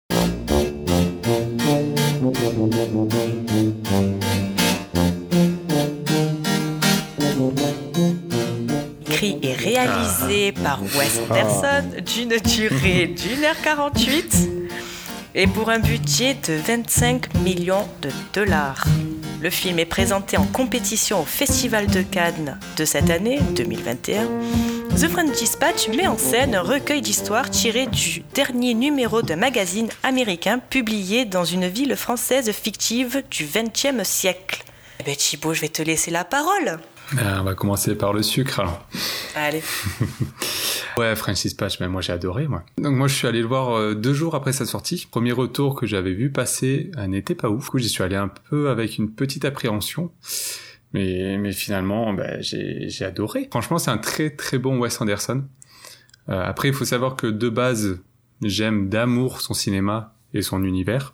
[9.07, 14.49] Écrit et réalisé par Wes Anderson d'une durée d'une heure 48
[15.35, 18.85] et pour un budget de 25 millions de dollars.
[19.41, 24.27] Le film est présenté en compétition au Festival de Cannes de cette année, 2021,
[24.95, 29.89] The French Dispatch met en scène un recueil d'histoires tiré du dernier numéro d'un magazine
[30.03, 34.63] américain publié dans une ville française fictive du XXe siècle.
[34.99, 36.79] Eh ben Thibaut, je vais te laisser la parole.
[37.17, 38.85] Ah, on va commencer par le sucre alors.
[39.35, 39.63] Allez.
[40.97, 42.63] ouais, French Dispatch, mais moi j'ai adoré moi.
[42.77, 45.07] Donc moi je suis allé le voir euh, deux jours après sa sortie.
[45.09, 47.65] Premier retour que j'avais vu passer n'était pas ouf.
[47.65, 50.11] Du coup j'y suis allé un peu avec une petite appréhension.
[50.93, 53.47] Mais, mais finalement, bah, j'ai adoré.
[53.51, 55.43] Franchement, c'est un très très bon Wes Anderson.
[56.29, 58.01] Euh, après, il faut savoir que de base,
[58.41, 61.13] j'aime d'amour son cinéma et son univers.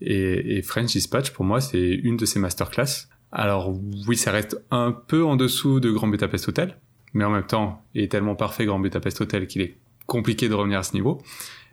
[0.00, 3.08] Et, et French Dispatch, pour moi, c'est une de ses masterclass.
[3.32, 3.74] Alors
[4.06, 6.76] oui, ça reste un peu en dessous de Grand Budapest Hotel,
[7.14, 10.54] mais en même temps, il est tellement parfait Grand Budapest Hotel qu'il est compliqué de
[10.54, 11.22] revenir à ce niveau.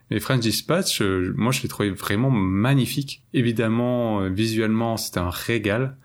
[0.09, 3.23] Mais French Dispatch, euh, moi je l'ai trouvé vraiment magnifique.
[3.33, 5.97] Évidemment, euh, visuellement, c'est un régal.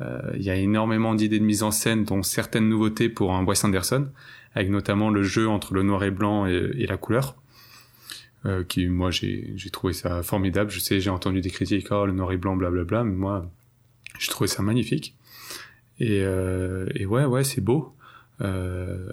[0.00, 3.44] Euh, il y a énormément d'idées de mise en scène, dont certaines nouveautés pour un
[3.44, 4.08] Wes Anderson,
[4.54, 7.36] avec notamment le jeu entre le noir et blanc et, la couleur.
[8.44, 10.70] Euh, qui moi j'ai trouvé ça formidable.
[10.70, 13.50] Je sais, j'ai entendu des critiques, oh le noir et blanc, blablabla, mais moi
[14.18, 15.16] j'ai trouvé ça magnifique.
[15.98, 17.96] Et, euh, et ouais, ouais, c'est beau.
[18.42, 19.08] Euh,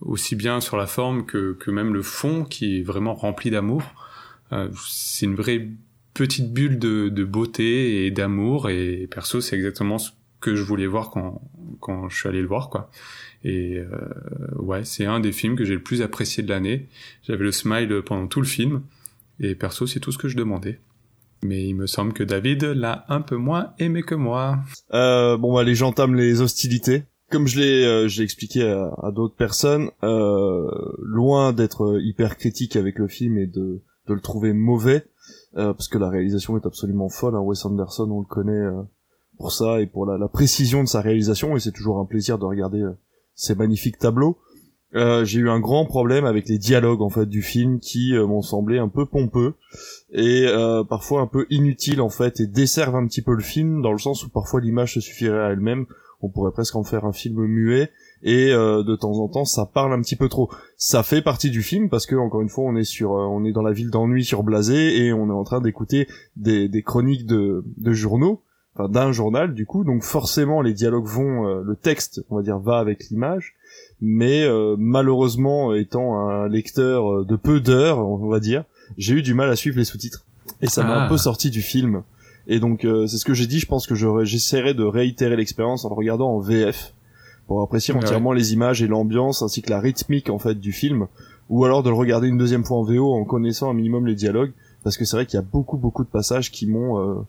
[0.00, 3.82] aussi bien sur la forme que, que même le fond qui est vraiment rempli d'amour.
[4.52, 5.68] Euh, c'est une vraie
[6.14, 10.86] petite bulle de, de beauté et d'amour et perso c'est exactement ce que je voulais
[10.86, 11.42] voir quand,
[11.80, 12.90] quand je suis allé le voir, quoi.
[13.44, 13.88] Et euh,
[14.56, 16.88] ouais, c'est un des films que j'ai le plus apprécié de l'année.
[17.22, 18.82] J'avais le smile pendant tout le film,
[19.38, 20.78] et perso, c'est tout ce que je demandais.
[21.42, 24.58] Mais il me semble que David l'a un peu moins aimé que moi.
[24.92, 27.04] Euh, bon bah les gens les hostilités.
[27.30, 33.06] Comme je l'ai, euh, expliqué à, d'autres personnes, euh, loin d'être hyper critique avec le
[33.06, 35.06] film et de, de le trouver mauvais,
[35.56, 37.36] euh, parce que la réalisation est absolument folle.
[37.36, 37.40] Hein.
[37.40, 38.66] Wes Anderson, on le connaît
[39.40, 42.44] pour ça et pour la, précision de sa réalisation et c'est toujours un plaisir de
[42.44, 42.92] regarder euh,
[43.34, 44.38] ces magnifiques tableaux.
[44.96, 48.26] Euh, j'ai eu un grand problème avec les dialogues en fait du film qui euh,
[48.26, 49.54] m'ont semblé un peu pompeux
[50.10, 53.82] et euh, parfois un peu inutiles en fait et desservent un petit peu le film
[53.82, 55.86] dans le sens où parfois l'image se suffirait à elle-même.
[56.22, 57.90] On pourrait presque en faire un film muet
[58.22, 60.50] et de temps en temps ça parle un petit peu trop.
[60.76, 63.52] Ça fait partie du film parce que encore une fois on est sur on est
[63.52, 67.64] dans la ville d'ennui sur Blasé et on est en train d'écouter des, chroniques de
[67.92, 68.42] journaux
[68.78, 69.84] d'un journal du coup.
[69.84, 73.54] Donc forcément les dialogues vont euh, le texte on va dire va avec l'image.
[74.00, 78.64] Mais euh, malheureusement étant un lecteur euh, de peu d'heures on va dire
[78.96, 80.24] j'ai eu du mal à suivre les sous-titres.
[80.62, 81.08] Et ça m'a un ah.
[81.08, 82.02] peu sorti du film.
[82.46, 83.60] Et donc c'est ce que j'ai dit.
[83.60, 86.92] Je pense que j'essaierai de réitérer l'expérience en le regardant en VF
[87.46, 91.06] pour apprécier entièrement les images et l'ambiance ainsi que la rythmique en fait du film.
[91.50, 94.16] Ou alors de le regarder une deuxième fois en VO en connaissant un minimum les
[94.16, 94.52] dialogues.
[94.82, 97.24] Parce que c'est vrai qu'il y a beaucoup beaucoup de passages qui m'ont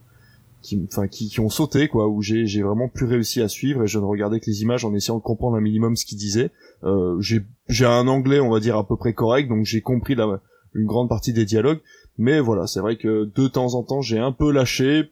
[0.62, 3.86] qui enfin qui, qui ont sauté quoi où j'ai vraiment plus réussi à suivre et
[3.86, 6.50] je ne regardais que les images en essayant de comprendre un minimum ce qu'il disait
[6.84, 10.14] euh, j'ai j'ai un anglais on va dire à peu près correct donc j'ai compris
[10.14, 10.40] la
[10.74, 11.80] une grande partie des dialogues.
[12.18, 15.10] Mais voilà c'est vrai que de temps en temps j'ai un peu lâché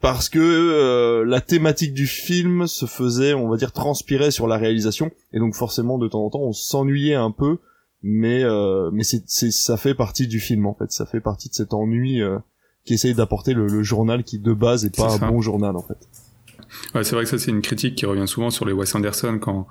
[0.00, 4.56] parce que euh, la thématique du film se faisait on va dire transpirer sur la
[4.56, 5.10] réalisation.
[5.32, 7.58] Et donc forcément de temps en temps on s'ennuyait un peu.
[8.02, 10.92] Mais euh, mais c'est ça fait partie du film en fait.
[10.92, 12.38] Ça fait partie de cet ennui euh,
[12.86, 15.98] qui essaye d'apporter le, journal qui de base est pas un bon journal en fait.
[16.94, 19.38] Ouais, c'est vrai que ça c'est une critique qui revient souvent sur les Wes Anderson
[19.40, 19.66] quand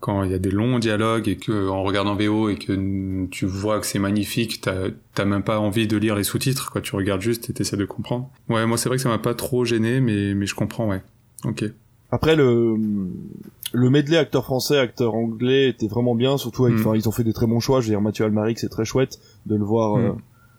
[0.00, 3.46] quand il y a des longs dialogues et que en regardant VO et que tu
[3.46, 6.80] vois que c'est magnifique, t'as même pas envie de lire les sous-titres, quoi.
[6.80, 8.30] Tu regardes juste et t'essaies de comprendre.
[8.48, 11.02] Ouais, moi c'est vrai que ça m'a pas trop gêné, mais mais je comprends, ouais.
[11.44, 11.64] Ok.
[12.10, 12.76] Après le
[13.72, 16.94] le medley acteur français, acteur anglais était vraiment bien, surtout avec, mm.
[16.94, 17.80] ils ont fait des très bons choix.
[17.80, 19.96] Je veux dire Mathieu Almaric, c'est très chouette de le voir.
[19.96, 20.04] Mm.
[20.04, 20.12] Euh,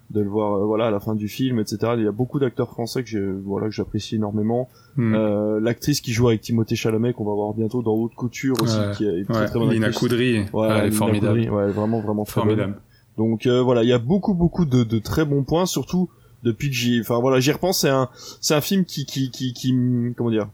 [0.10, 2.39] de le voir euh, voilà à la fin du film etc il y a beaucoup
[2.39, 4.68] d'acteurs français que j'ai voilà que j'apprécie énormément.
[4.95, 5.14] Hmm.
[5.14, 8.80] euh, l'actrice qui joue avec Timothée Chalamet qu'on va voir bientôt dans Haute Couture aussi
[8.97, 11.49] qui est très très bonne Lina Coudry ouais, formidable.
[11.49, 12.82] ouais vraiment vraiment très formidable.
[13.18, 16.10] Donc euh, voilà il y a beaucoup beaucoup de, de très bons points surtout
[16.43, 17.82] depuis que j'y enfin voilà j'y repense.
[17.82, 18.10] C'est un
[18.41, 19.74] c'est un film qui qui qui qui
[20.18, 20.49] comment dire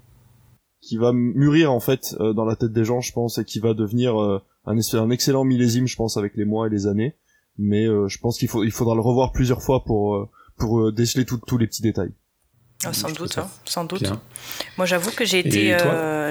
[0.81, 3.59] qui va mûrir en fait euh, dans la tête des gens je pense et qui
[3.59, 7.15] va devenir un, un excellent millésime je pense avec les mois et les années
[7.57, 10.79] mais euh, je pense qu'il faut il faudra le revoir plusieurs fois pour euh, pour
[10.79, 12.11] euh, déceler tous les petits détails.
[12.83, 14.11] Ah, sans doute, hein, sans doute.
[14.77, 15.77] Moi, j'avoue que j'ai été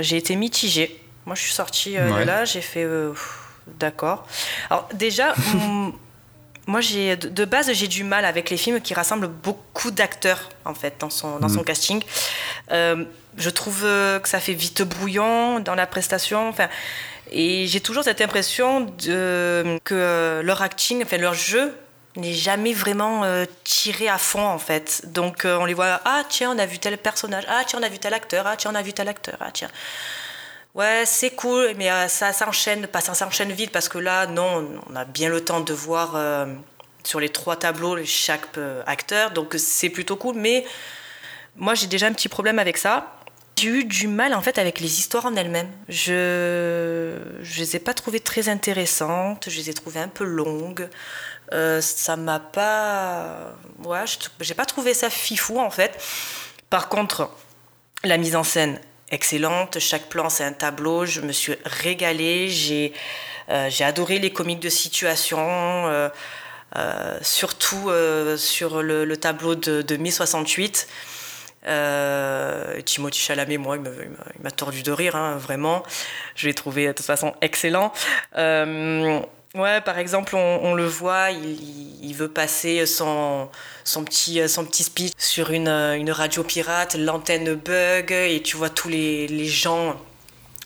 [0.01, 1.01] j'ai été mitigée.
[1.27, 2.87] Moi, je suis sortie de là, j'ai fait
[3.79, 4.27] d'accord.
[4.71, 5.35] Alors déjà.
[6.67, 10.73] Moi, j'ai de base, j'ai du mal avec les films qui rassemblent beaucoup d'acteurs en
[10.73, 11.65] fait dans son dans son mm.
[11.65, 12.03] casting.
[12.71, 16.49] je trouve que ça fait vite brouillon dans la prestation.
[16.49, 16.71] Enfin,
[17.35, 21.75] et j'ai toujours cette impression que leur acting, enfin leur jeu,
[22.17, 25.03] n'est jamais vraiment euh, tiré à fond en fait.
[25.13, 27.83] Donc euh, on les voit, ah tiens, on a vu tel personnage, ah tiens, on
[27.83, 29.69] a vu tel acteur, ah tiens, on a vu tel acteur, ah tiens.
[30.75, 34.83] Ouais, c'est cool, mais euh, ça s'enchaîne, pas ça s'enchaîne vite parce que là, non,
[34.91, 36.47] on a bien le temps de voir euh,
[37.05, 40.35] sur les trois tableaux chaque euh, acteur, donc c'est plutôt cool.
[40.37, 40.65] Mais
[41.57, 43.17] moi, j'ai déjà un petit problème avec ça.
[43.57, 45.71] J'ai eu du mal en fait avec les histoires en elles-mêmes.
[45.89, 49.49] Je je les ai pas trouvées très intéressantes.
[49.49, 50.87] Je les ai trouvées un peu longues.
[51.55, 54.05] Euh, ça m'a pas, ouais,
[54.41, 55.99] j'ai pas trouvé ça fifou en fait.
[56.69, 57.31] Par contre,
[58.03, 58.79] la mise en scène
[59.11, 59.79] excellente.
[59.79, 61.07] Chaque plan c'est un tableau.
[61.07, 62.49] Je me suis régalée.
[62.51, 62.93] J'ai
[63.49, 65.39] euh, adoré les comiques de situation.
[65.39, 66.11] Euh,
[66.77, 67.91] euh surtout
[68.37, 70.87] sur le, le, tableau de, de mai 68
[71.67, 75.83] euh, Timothy Chalamet, moi, il m'a tordu de rire, hein, vraiment.
[76.35, 77.93] Je l'ai trouvé de toute façon excellent.
[78.37, 79.21] Euh,
[79.55, 83.49] ouais, par exemple, on, le voit, il, il, veut passer son,
[83.85, 88.71] son, petit, son petit speech sur une, une radio pirate, l'antenne bug, et tu vois
[88.71, 89.97] tous les, les gens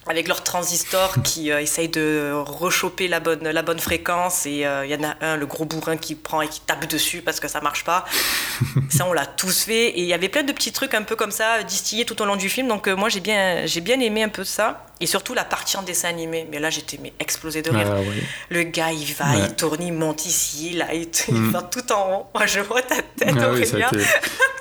[0.08, 4.64] avec leurs transistors qui euh, essayent de rechoper la bonne, la bonne fréquence et il
[4.64, 7.40] euh, y en a un, le gros bourrin qui prend et qui tape dessus parce
[7.40, 8.04] que ça marche pas.
[8.90, 11.14] ça, on l'a tous fait et il y avait plein de petits trucs un peu
[11.14, 12.68] comme ça distillés tout au long du film.
[12.68, 15.76] Donc euh, moi, j'ai bien, j'ai bien aimé un peu ça et surtout la partie
[15.76, 16.46] en dessin animé.
[16.50, 17.86] Mais là, j'étais mais explosé de rire.
[17.90, 18.22] Ah, oui.
[18.50, 19.46] Le gars, il va, ouais.
[19.46, 21.50] il tourne, il monte ici, là, il, mm.
[21.50, 22.26] va tout en haut.
[22.34, 23.88] Moi, je vois ta tête, ah, Aurélien.
[23.92, 24.02] Oui,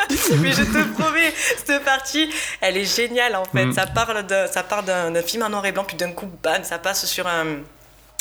[0.40, 1.34] mais je te promets,
[1.66, 2.30] cette partie,
[2.62, 3.66] elle est géniale en fait.
[3.66, 3.74] Mm.
[3.74, 6.64] Ça parle de, ça part d'un film en noir et blanc, puis d'un coup, bam,
[6.64, 7.58] ça passe sur un,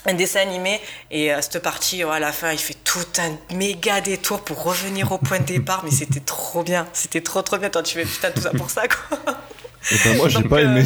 [0.07, 0.81] un dessin animé.
[1.11, 4.63] Et euh, cette partie, oh, à la fin, il fait tout un méga détour pour
[4.63, 5.83] revenir au point de départ.
[5.85, 6.87] Mais c'était trop bien.
[6.93, 7.71] C'était trop, trop bien.
[7.71, 9.19] Toi, tu fais putain tout ça pour ça, quoi.
[9.93, 10.83] Et ben, moi, j'ai pas euh...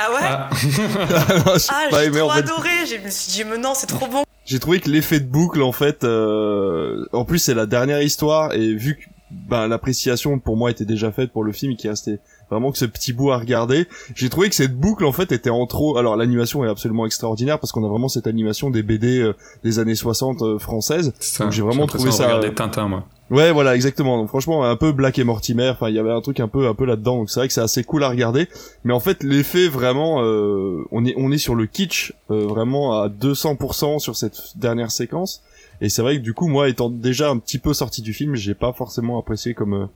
[0.00, 0.48] Ah ouais Ah,
[1.68, 2.38] ah j'ai aimé, trop en fait.
[2.40, 2.70] adoré.
[2.86, 4.24] Je me suis dit, mais non, c'est trop bon.
[4.44, 7.04] J'ai trouvé que l'effet de boucle, en fait, euh...
[7.12, 8.54] en plus, c'est la dernière histoire.
[8.54, 11.88] Et vu que ben, l'appréciation pour moi était déjà faite pour le film et qui
[11.88, 12.18] restait
[12.50, 13.86] vraiment que ce petit bout à regarder.
[14.14, 15.98] J'ai trouvé que cette boucle en fait était en trop.
[15.98, 19.78] Alors l'animation est absolument extraordinaire parce qu'on a vraiment cette animation des BD euh, des
[19.78, 21.12] années 60 euh, françaises.
[21.38, 22.24] Donc j'ai vraiment trouvé ça.
[22.24, 23.04] Regarder Tintin moi.
[23.30, 24.18] Ouais, voilà, exactement.
[24.18, 25.68] Donc franchement, un peu Black et Mortimer.
[25.68, 27.18] Enfin, il y avait un truc un peu, un peu là-dedans.
[27.18, 28.48] Donc c'est vrai que c'est assez cool à regarder.
[28.84, 33.00] Mais en fait, l'effet vraiment, euh, on est, on est sur le kitsch euh, vraiment
[33.00, 35.42] à 200% sur cette dernière séquence.
[35.80, 38.34] Et c'est vrai que du coup, moi, étant déjà un petit peu sorti du film,
[38.34, 39.86] j'ai pas forcément apprécié comme, euh,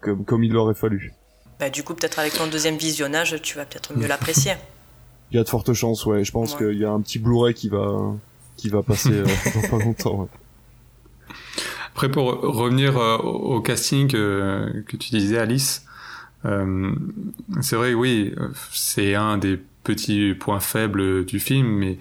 [0.00, 1.14] comme, comme il aurait fallu.
[1.58, 4.52] Bah, du coup, peut-être avec ton deuxième visionnage, tu vas peut-être mieux l'apprécier.
[5.32, 6.24] Il y a de fortes chances, ouais.
[6.24, 6.58] Je pense ouais.
[6.58, 8.14] qu'il y a un petit Blu-ray qui va,
[8.58, 9.24] qui va passer euh,
[9.54, 10.20] dans pas longtemps.
[10.20, 10.26] Ouais.
[11.92, 15.84] Après, pour revenir euh, au casting euh, que tu disais, Alice,
[16.44, 16.92] euh,
[17.60, 18.34] c'est vrai, oui,
[18.72, 21.98] c'est un des petits points faibles du film, mais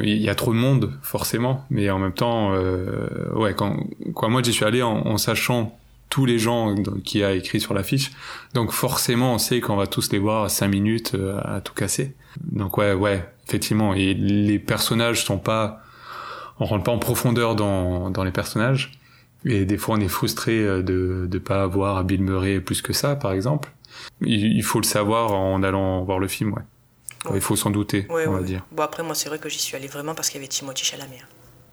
[0.00, 1.64] il y a trop de monde forcément.
[1.70, 3.76] Mais en même temps euh, ouais quand
[4.14, 5.78] quoi moi j'y suis allé en, en, sachant
[6.08, 6.74] tous les gens
[7.04, 8.10] qui a écrit sur l'affiche
[8.52, 11.74] donc forcément on sait qu'on va tous les voir à 5 minutes euh, à tout
[11.74, 12.14] casser.
[12.40, 15.81] Donc ouais ouais effectivement et les personnages sont pas
[16.62, 18.92] on rentre pas en profondeur dans, dans les personnages
[19.44, 22.92] et des fois on est frustré euh, de de pas avoir Bill Murray plus que
[22.92, 23.72] ça par exemple
[24.20, 26.62] il, il faut le savoir en allant voir le film ouais
[27.24, 27.36] Ouais.
[27.36, 28.40] Il faut s'en douter, ouais, on ouais.
[28.40, 28.66] va dire.
[28.72, 30.84] Bon, après, moi, c'est vrai que j'y suis allé vraiment parce qu'il y avait Timothy
[30.84, 31.22] Chalamet.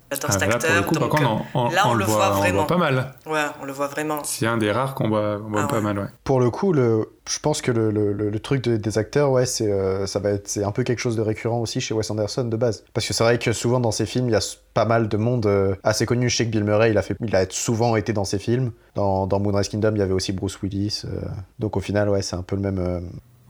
[0.10, 0.86] Dans cet là, acteur.
[0.88, 2.64] Coup, donc, contre, on, on, là, on, on le voit, voit, vraiment.
[2.64, 3.14] On voit pas mal.
[3.28, 4.24] Ouais, on le voit vraiment.
[4.24, 6.08] C'est un des rares qu'on voit, on voit ah, pas mal, ouais.
[6.24, 9.46] Pour le coup, le, je pense que le, le, le truc de, des acteurs, ouais,
[9.46, 12.10] c'est euh, ça va être, c'est un peu quelque chose de récurrent aussi chez Wes
[12.10, 12.84] Anderson de base.
[12.94, 15.18] Parce que c'est vrai que souvent dans ses films, il y a pas mal de
[15.18, 16.28] monde euh, assez connu.
[16.30, 18.72] Je sais que Bill Murray, il a, fait, il a souvent été dans ses films.
[18.96, 21.04] Dans, dans Moonrise Kingdom, il y avait aussi Bruce Willis.
[21.06, 21.22] Euh,
[21.60, 23.00] donc au final, ouais, c'est un peu le même euh,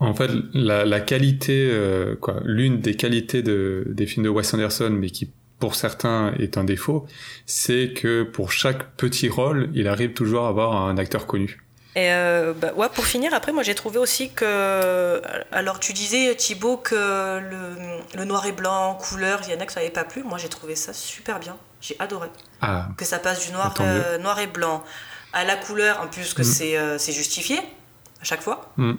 [0.02, 4.54] en fait, la, la qualité, euh, quoi, l'une des qualités de, des films de Wes
[4.54, 5.30] Anderson, mais qui
[5.60, 7.06] pour certains est un défaut,
[7.46, 11.62] c'est que pour chaque petit rôle, il arrive toujours à avoir un acteur connu.
[11.96, 15.20] Et euh, bah, ouais, pour finir, après, moi j'ai trouvé aussi que.
[15.52, 16.94] Alors tu disais, Thibaut, que
[17.40, 20.22] le, le noir et blanc, couleur, il y en a que ça n'avait pas plu.
[20.22, 21.56] Moi j'ai trouvé ça super bien.
[21.80, 22.28] J'ai adoré.
[22.60, 24.84] Ah, que ça passe du noir, euh, noir et blanc
[25.32, 26.98] à la couleur, en plus que mm.
[26.98, 28.72] c'est justifié à chaque fois.
[28.76, 28.94] Mm.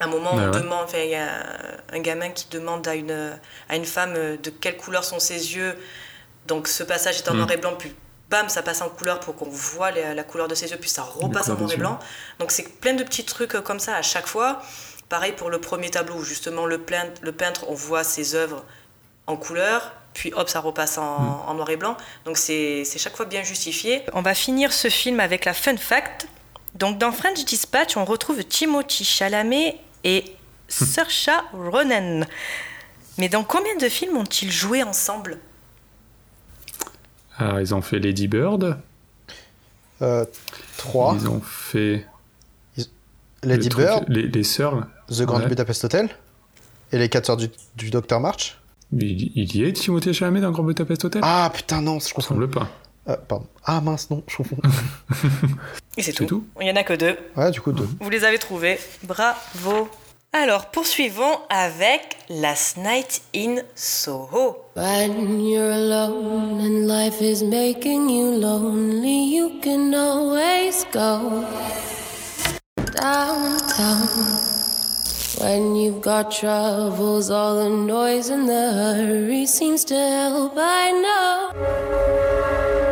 [0.00, 0.60] À un moment, on ouais.
[0.60, 1.28] demande, il y a
[1.92, 3.38] un gamin qui demande à une,
[3.68, 5.76] à une femme de quelle couleur sont ses yeux.
[6.46, 7.36] Donc ce passage est en mmh.
[7.36, 7.94] noir et blanc, puis
[8.30, 10.90] bam, ça passe en couleur pour qu'on voit les, la couleur de ses yeux, puis
[10.90, 11.98] ça repasse en noir et blanc.
[12.38, 14.62] Donc c'est plein de petits trucs comme ça à chaque fois.
[15.08, 18.64] Pareil pour le premier tableau, où justement le, peintre, on voit ses œuvres
[19.26, 21.48] en couleur, puis hop, ça repasse en, mmh.
[21.48, 21.96] en noir et blanc.
[22.24, 24.02] Donc c'est chaque fois bien justifié.
[24.12, 26.28] On va finir ce film avec la fun fact.
[26.74, 30.24] Donc dans French Dispatch, on retrouve Timothy Chalamet et
[30.68, 32.24] Saoirse Ronan.
[33.18, 35.38] Mais dans combien de films ont-ils joué ensemble?
[37.36, 38.78] Alors, ils ont fait Lady Bird.
[40.02, 40.24] Euh,
[40.76, 41.16] trois.
[41.20, 42.06] Ils ont fait.
[43.42, 44.04] Lady Bird.
[44.08, 44.86] Les, les sœurs.
[45.08, 45.48] The Grand ouais.
[45.48, 46.08] Budapest Hotel.
[46.92, 48.58] Et les 4 sœurs du, du Docteur March
[48.92, 51.20] il, il, y est Timothée Chalamet dans Grand Budapest Hotel?
[51.24, 52.34] Ah putain, non, je confonds.
[52.34, 52.68] semble pas.
[53.08, 53.46] Euh, pardon.
[53.64, 54.56] Ah mince, non, je confonds.
[55.96, 56.26] Et c'est tout.
[56.26, 56.44] tout.
[56.60, 57.16] Il y en a que deux.
[57.36, 57.88] Ouais, du coup, deux.
[58.00, 58.78] Vous les avez trouvés.
[59.02, 59.88] Bravo.
[60.32, 64.58] Alors, poursuivons avec Last Night in Soho.
[64.76, 71.44] When you're alone and life is making you lonely, you can always go
[72.94, 74.06] downtown.
[75.40, 80.52] When you've got troubles, all the noise and the hurry seems to help.
[80.58, 82.87] I know.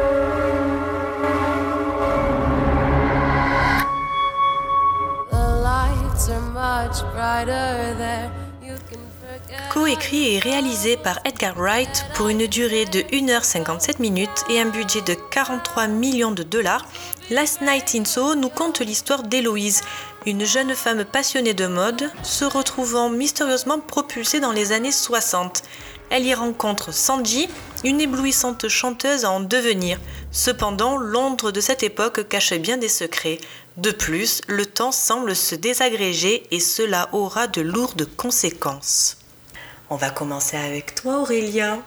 [9.73, 15.03] Co-écrit et réalisé par Edgar Wright pour une durée de 1h57 minutes et un budget
[15.03, 16.87] de 43 millions de dollars,
[17.31, 19.83] Last Night in Soho nous conte l'histoire d'Héloïse,
[20.27, 25.63] une jeune femme passionnée de mode, se retrouvant mystérieusement propulsée dans les années 60.
[26.11, 27.49] Elle y rencontre Sanji,
[27.85, 29.99] une éblouissante chanteuse à en devenir.
[30.31, 33.39] Cependant, Londres de cette époque cache bien des secrets.
[33.77, 39.19] De plus, le temps semble se désagréger et cela aura de lourdes conséquences.
[39.89, 41.81] On va commencer avec toi, Aurélien.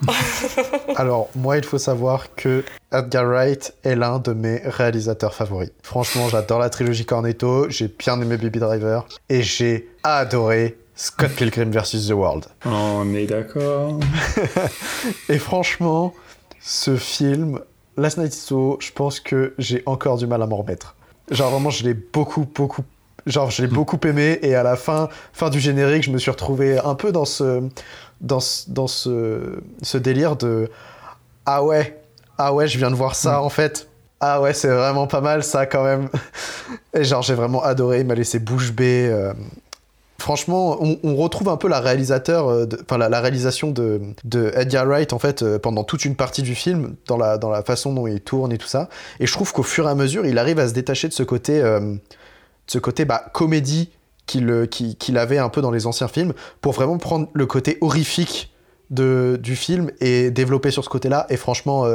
[0.95, 2.63] Alors, moi, il faut savoir que
[2.93, 5.71] Edgar Wright est l'un de mes réalisateurs favoris.
[5.83, 11.71] Franchement, j'adore la trilogie Cornetto, j'ai bien aimé Baby Driver et j'ai adoré Scott Pilgrim
[11.71, 12.09] vs.
[12.09, 12.47] The World.
[12.65, 14.01] On est d'accord.
[15.29, 16.13] et franchement,
[16.59, 17.61] ce film,
[17.95, 20.97] Last Night So, je pense que j'ai encore du mal à m'en remettre.
[21.31, 22.83] Genre vraiment, je l'ai beaucoup, beaucoup,
[23.25, 26.31] genre je l'ai beaucoup aimé et à la fin, fin du générique, je me suis
[26.31, 27.63] retrouvé un peu dans ce,
[28.19, 30.69] dans ce, dans ce, ce délire de
[31.45, 32.03] ah ouais,
[32.37, 33.43] ah ouais, je viens de voir ça mm.
[33.43, 33.87] en fait.
[34.19, 36.09] Ah ouais, c'est vraiment pas mal ça quand même.
[36.93, 39.07] Et genre j'ai vraiment adoré, il m'a laissé bouche bée.
[39.09, 39.31] Euh,
[40.29, 42.67] franchement, on, retrouve un peu la euh,
[43.19, 44.13] réalisation de,
[44.53, 48.05] Edgar Wright en fait euh, pendant toute une partie du film, dans la, façon dont
[48.05, 48.89] il tourne et tout ça.
[49.19, 51.23] Et je trouve qu'au fur et à mesure, il arrive à se détacher de ce
[51.23, 51.95] côté, euh,
[53.07, 53.89] bah, comédie
[54.27, 58.53] qu'il avait un peu dans les anciens films, pour vraiment prendre le côté horrifique
[58.91, 61.25] du film et développer sur ce côté-là.
[61.31, 61.85] Et franchement,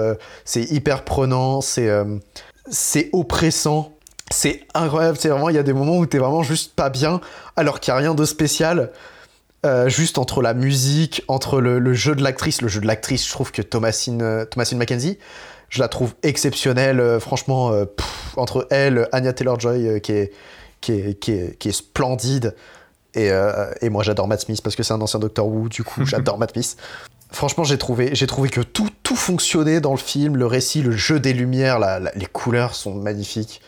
[0.45, 3.93] c'est hyper prenant, c'est oppressant
[4.31, 7.20] c'est incroyable, c'est vraiment, il y a des moments où t'es vraiment juste pas bien,
[7.57, 8.91] alors qu'il n'y a rien de spécial.
[9.64, 13.31] Euh, juste entre la musique, entre le, jeu de l'actrice, le jeu de l'actrice, je
[13.31, 15.18] trouve que Thomasine, euh, Thomasine Mackenzie,
[15.70, 17.72] je la trouve exceptionnelle, euh, franchement,
[18.37, 20.33] entre elle, Anya Taylor-Joy, qui, est,
[20.83, 22.55] qui, est, qui, est, qui, est, splendide,
[23.14, 23.31] et,
[23.81, 26.37] et moi j'adore Matt Smith, parce que c'est un ancien Doctor Who, du coup j'adore
[26.37, 26.77] Matt Smith.
[27.31, 30.93] Franchement, j'ai trouvé, j'ai trouvé que tout, tout fonctionnait dans le film, le récit, le
[30.93, 31.81] jeu des lumières,
[32.14, 33.61] les couleurs sont magnifiques.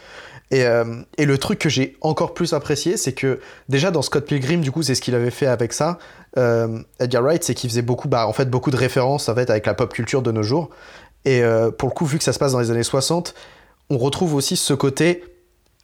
[0.55, 4.61] Euh, et, le truc que j'ai encore plus apprécié, c'est que déjà dans Scott Pilgrim,
[4.61, 5.99] du coup, c'est ce qu'il avait fait avec ça.
[6.39, 9.51] Euh, Edgar Wright, c'est qu'il faisait beaucoup, bah, en fait, beaucoup de références en fait,
[9.51, 10.71] avec la pop culture de nos jours.
[11.25, 13.35] Et euh, pour le coup, vu que ça se passe dans les années 60,
[13.91, 15.25] on retrouve aussi ce côté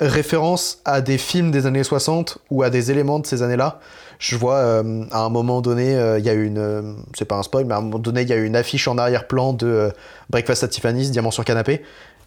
[0.00, 3.80] référence à des films des années 60 ou à des éléments de ces années-là.
[4.18, 7.74] Je vois à un moment donné, il y a une, c'est pas un spoil, mais
[7.74, 9.92] à un moment donné, il y a une affiche en arrière-plan de
[10.30, 11.82] Breakfast at Tiffany's, Diamant sur canapé,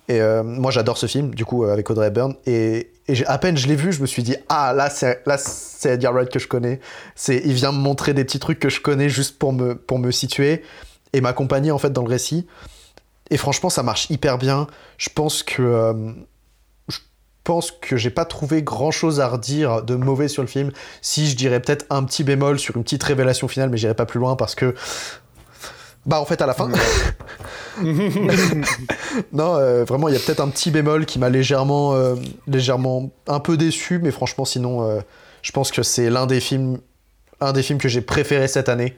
[0.08, 2.36] et euh, moi, j'adore ce film, du coup, euh, avec Audrey Hepburn.
[2.46, 2.92] Et,
[3.28, 6.14] à peine je l'ai vu, je me suis dit, ah, là, c'est, là, c'est Edgar
[6.14, 6.80] Wright que je connais.
[7.28, 10.12] Il vient me montrer des petits trucs que je connais juste pour me, pour me
[10.12, 10.64] situer
[11.14, 12.48] et m'accompagner, en fait, dans le récit.
[13.32, 14.68] Et franchement, ça marche hyper bien.
[14.98, 15.62] Je pense que.
[15.62, 15.94] Euh,
[16.88, 17.00] je
[17.44, 20.72] pense que j'ai pas trouvé grand chose à redire de mauvais sur le film.
[21.04, 24.08] Si je dirais peut-être un petit bémol sur une petite révélation finale, mais j'irai pas
[24.08, 24.74] plus loin parce que
[26.06, 26.70] bah en fait à la fin.
[29.34, 32.16] non, euh, vraiment il y a peut-être un petit bémol qui m'a légèrement, euh,
[32.48, 35.02] légèrement un peu déçu, mais franchement sinon euh,
[35.42, 36.80] je pense que c'est l'un des films,
[37.42, 38.98] un des films que j'ai préféré cette année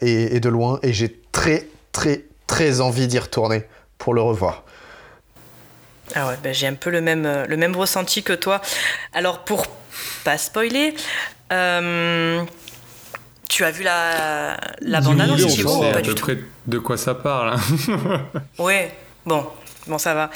[0.00, 3.64] et, de loin, et j'ai très très très envie d'y retourner
[3.98, 4.64] pour le revoir.
[6.14, 8.62] Ah ouais, bah, j'ai un peu le même, le même ressenti que toi.
[9.12, 9.66] Alors pour
[10.24, 10.94] pas spoiler.
[13.48, 16.30] Tu as vu la, la bande-annonce, Thibaut pas du tout
[16.66, 17.56] de quoi ça parle.
[18.58, 18.74] oui,
[19.26, 19.46] bon,
[19.86, 20.30] bon, ça va.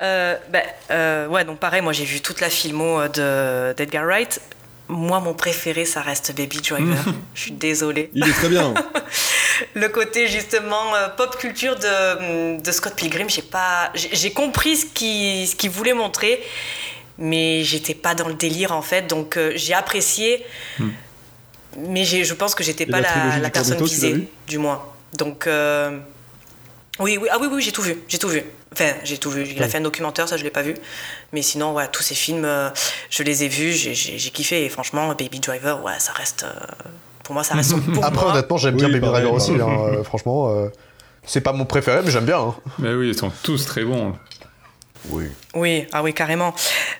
[0.00, 4.40] Euh, ben, euh, ouais, donc pareil, moi j'ai vu toute la filmo d'Edgar Wright.
[4.88, 7.04] Moi, mon préféré, ça reste Baby Driver.
[7.34, 8.10] Je suis désolée.
[8.14, 8.74] Il est très bien.
[9.74, 14.86] le côté justement euh, pop culture de, de Scott Pilgrim, j'ai pas, j'ai compris ce
[14.86, 16.42] qu'il ce voulait montrer,
[17.16, 19.06] mais j'étais pas dans le délire en fait.
[19.06, 20.44] Donc j'ai apprécié.
[20.78, 20.90] Hmm
[21.78, 24.82] mais je pense que j'étais pas la, la personne visée, du moins.
[25.16, 25.98] Donc, euh,
[26.98, 28.42] oui, oui, ah oui, oui, j'ai tout vu, j'ai tout vu.
[28.72, 29.44] Enfin, j'ai tout vu.
[29.54, 30.74] Il a fait un documentaire, ça je l'ai pas vu.
[31.32, 32.70] Mais sinon, ouais, tous ces films, euh,
[33.10, 34.64] je les ai vus, j'ai kiffé.
[34.64, 36.44] Et franchement, Baby Driver, ouais, ça reste.
[36.44, 36.52] Euh,
[37.24, 37.74] pour moi, ça reste.
[37.94, 38.32] Pour Après, moi.
[38.32, 39.52] honnêtement, j'aime bien Baby Driver aussi.
[39.52, 40.54] Hein, franchement,
[41.24, 42.40] c'est pas mon préféré, mais j'aime bien.
[42.40, 42.54] Hein.
[42.78, 44.14] Mais oui, ils sont tous très bons.
[45.08, 45.24] Oui.
[45.54, 46.54] Oui, ah oui, carrément.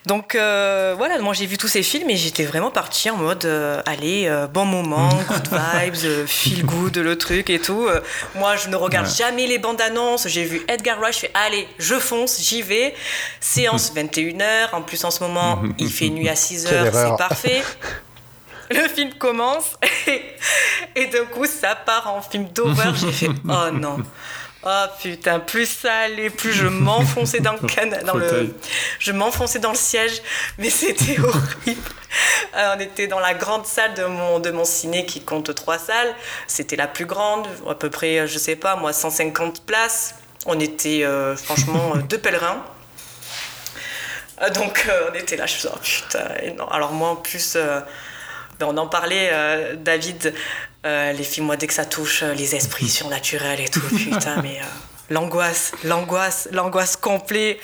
[0.05, 3.45] Donc euh, voilà, moi j'ai vu tous ces films et j'étais vraiment partie en mode
[3.45, 7.87] euh, allez, euh, bon moment, good vibes, feel good, le truc et tout.
[8.35, 10.27] moi je ne regarde jamais les bandes annonces.
[10.27, 12.93] J'ai vu Edgar Wright, je fais allez, je fonce, j'y vais.
[13.39, 17.63] Séance 21h, en plus en ce moment il fait nuit à 6h, c'est parfait.
[18.69, 19.77] Le film commence
[20.07, 20.21] et,
[20.95, 22.95] et d'un coup ça part en film d'horreur.
[22.95, 23.97] J'ai fait oh non.
[24.65, 28.55] Oh putain, plus ça allait, plus je m'enfonçais dans le canal, dans le,
[28.97, 30.21] je m'enfonçais dans le siège,
[30.57, 31.81] mais c'était horrible.
[32.55, 35.79] Euh, on était dans la grande salle de mon, de mon ciné qui compte trois
[35.79, 36.15] salles.
[36.47, 40.15] C'était la plus grande, à peu près, je sais pas, moi, 150 places.
[40.45, 42.63] On était euh, franchement deux pèlerins.
[44.41, 46.67] Euh, donc on était là, je me suis dit, oh putain, non.
[46.69, 47.57] Alors moi en plus,
[48.61, 49.31] on en parlait,
[49.77, 50.33] David,
[50.85, 54.41] euh, les films, moi, dès que ça touche euh, les esprits surnaturels et tout, putain,
[54.41, 54.65] mais euh,
[55.09, 57.57] l'angoisse, l'angoisse, l'angoisse complète.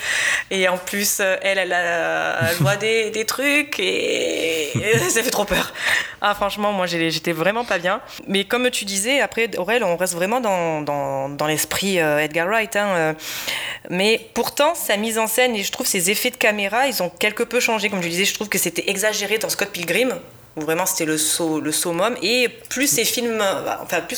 [0.50, 4.72] Et en plus, elle, elle, voit des, des, trucs et,
[5.10, 5.74] ça fait trop peur.
[6.22, 8.00] Ah, franchement, moi, j'étais vraiment pas bien.
[8.26, 12.76] Mais comme tu disais, après, Aurel, on reste vraiment dans, dans, dans l'esprit Edgar Wright.
[12.78, 13.16] Hein,
[13.90, 17.10] mais pourtant, sa mise en scène et je trouve ses effets de caméra, ils ont
[17.10, 17.90] quelque peu changé.
[17.90, 20.20] Comme je disais, je trouve que c'était exagéré dans Scott Pilgrim
[20.56, 22.16] vraiment c'était le, summum.
[22.22, 23.00] Et plus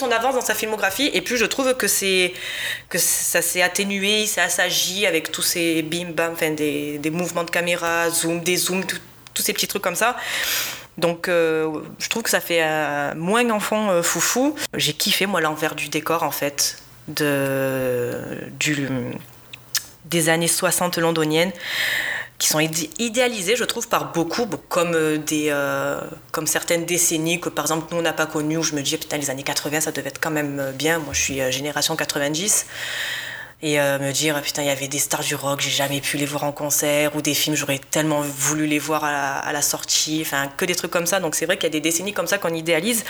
[0.01, 5.05] on avance dans sa filmographie, et plus je trouve que, ça s'est atténué, ça s'agit
[5.05, 8.84] avec tous ces bim bam, des, mouvements de caméra, zoom, des zooms,
[9.34, 10.15] tous ces petits trucs comme ça.
[10.97, 14.55] Donc euh, je trouve que ça fait euh, moins enfant euh, foufou.
[14.75, 16.77] J'ai kiffé moi l'envers du décor en fait
[17.07, 17.25] des
[20.29, 21.51] années 60 londoniennes
[22.42, 22.60] qui sont
[22.98, 27.86] idéalisés, je trouve, par beaucoup, comme, euh, des, euh, comme certaines décennies que, par exemple,
[27.92, 30.10] nous, on n'a pas connues, où je me dis, putain, les années 80, ça devait
[30.10, 30.98] être quand même euh, bien.
[30.98, 32.66] Moi, je suis génération 90.
[33.62, 36.26] Et me dire, putain, il y avait des stars du rock, j'ai jamais pu les
[36.26, 40.50] voir en concert, ou des films, j'aurais tellement voulu les voir à la sortie, enfin,
[40.58, 41.20] que des trucs comme ça.
[41.20, 43.06] Donc, c'est vrai qu'il y a des décennies comme ça qu'on idéalise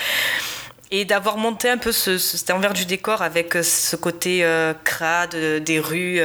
[0.91, 4.73] et d'avoir monté un peu ce, cet envers du décor avec euh, ce côté euh,
[4.83, 6.21] crade euh, des rues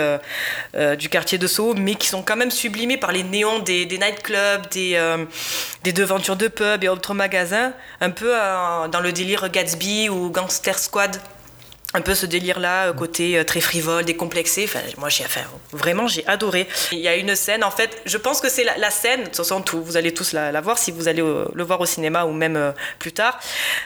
[0.99, 4.69] du quartier de Soho, mais qui sont quand même sublimés par les néons des, nightclubs,
[4.71, 5.01] des,
[5.85, 8.33] des devantures de pubs et autres magasins, un peu
[8.91, 11.17] dans le délire Gatsby ou Gangster Squad
[11.97, 14.65] un peu ce délire-là, euh, côté euh, très frivole, décomplexé.
[14.65, 15.41] Enfin, moi, j'ai, enfin,
[15.73, 16.69] vraiment, j'ai adoré.
[16.93, 19.37] Il y a une scène, en fait, je pense que c'est la, scène, de toute
[19.37, 22.33] façon, vous allez tous la, voir si vous allez euh, le voir au cinéma ou
[22.33, 23.41] même plus tard.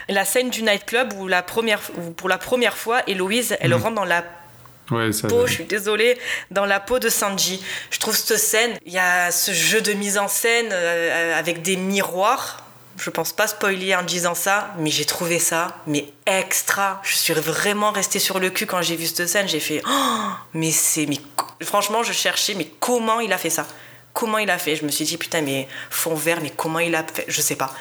[0.09, 1.79] La scène du nightclub où, la première,
[2.17, 3.81] pour la première fois, Héloïse, elle mhm.
[3.81, 4.25] rentre dans la
[4.87, 6.17] peau, je suis désolée,
[6.51, 7.63] dans la peau de Sanji.
[7.91, 11.77] Je trouve cette scène, il y a ce jeu de mise en scène avec des
[11.77, 12.61] miroirs
[12.97, 17.01] je pense pas spoiler en disant ça, mais j'ai trouvé ça, mais extra.
[17.03, 19.47] Je suis vraiment restée sur le cul quand j'ai vu cette scène.
[19.47, 21.17] J'ai fait, oh, mais c'est, mais
[21.63, 23.65] franchement, je cherchais, mais comment il a fait ça?
[24.13, 24.75] Comment il a fait?
[24.75, 27.25] Je me suis dit, putain, mais fond vert, mais comment il a fait?
[27.27, 27.73] Je sais pas.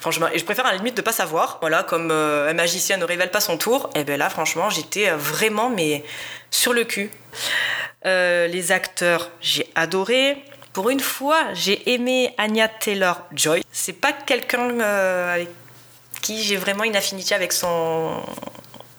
[0.00, 1.58] Franchement, et je préfère à la limite de pas savoir.
[1.60, 3.90] Voilà, comme euh, un magicien ne révèle pas son tour.
[3.96, 6.04] Et ben là, franchement, j'étais euh, vraiment mais
[6.50, 7.10] sur le cul.
[8.06, 10.42] Euh, les acteurs, j'ai adoré.
[10.78, 13.64] Pour une fois, j'ai aimé Anya Taylor Joy.
[13.72, 15.48] C'est pas quelqu'un euh, avec
[16.22, 18.22] qui j'ai vraiment une affinité avec son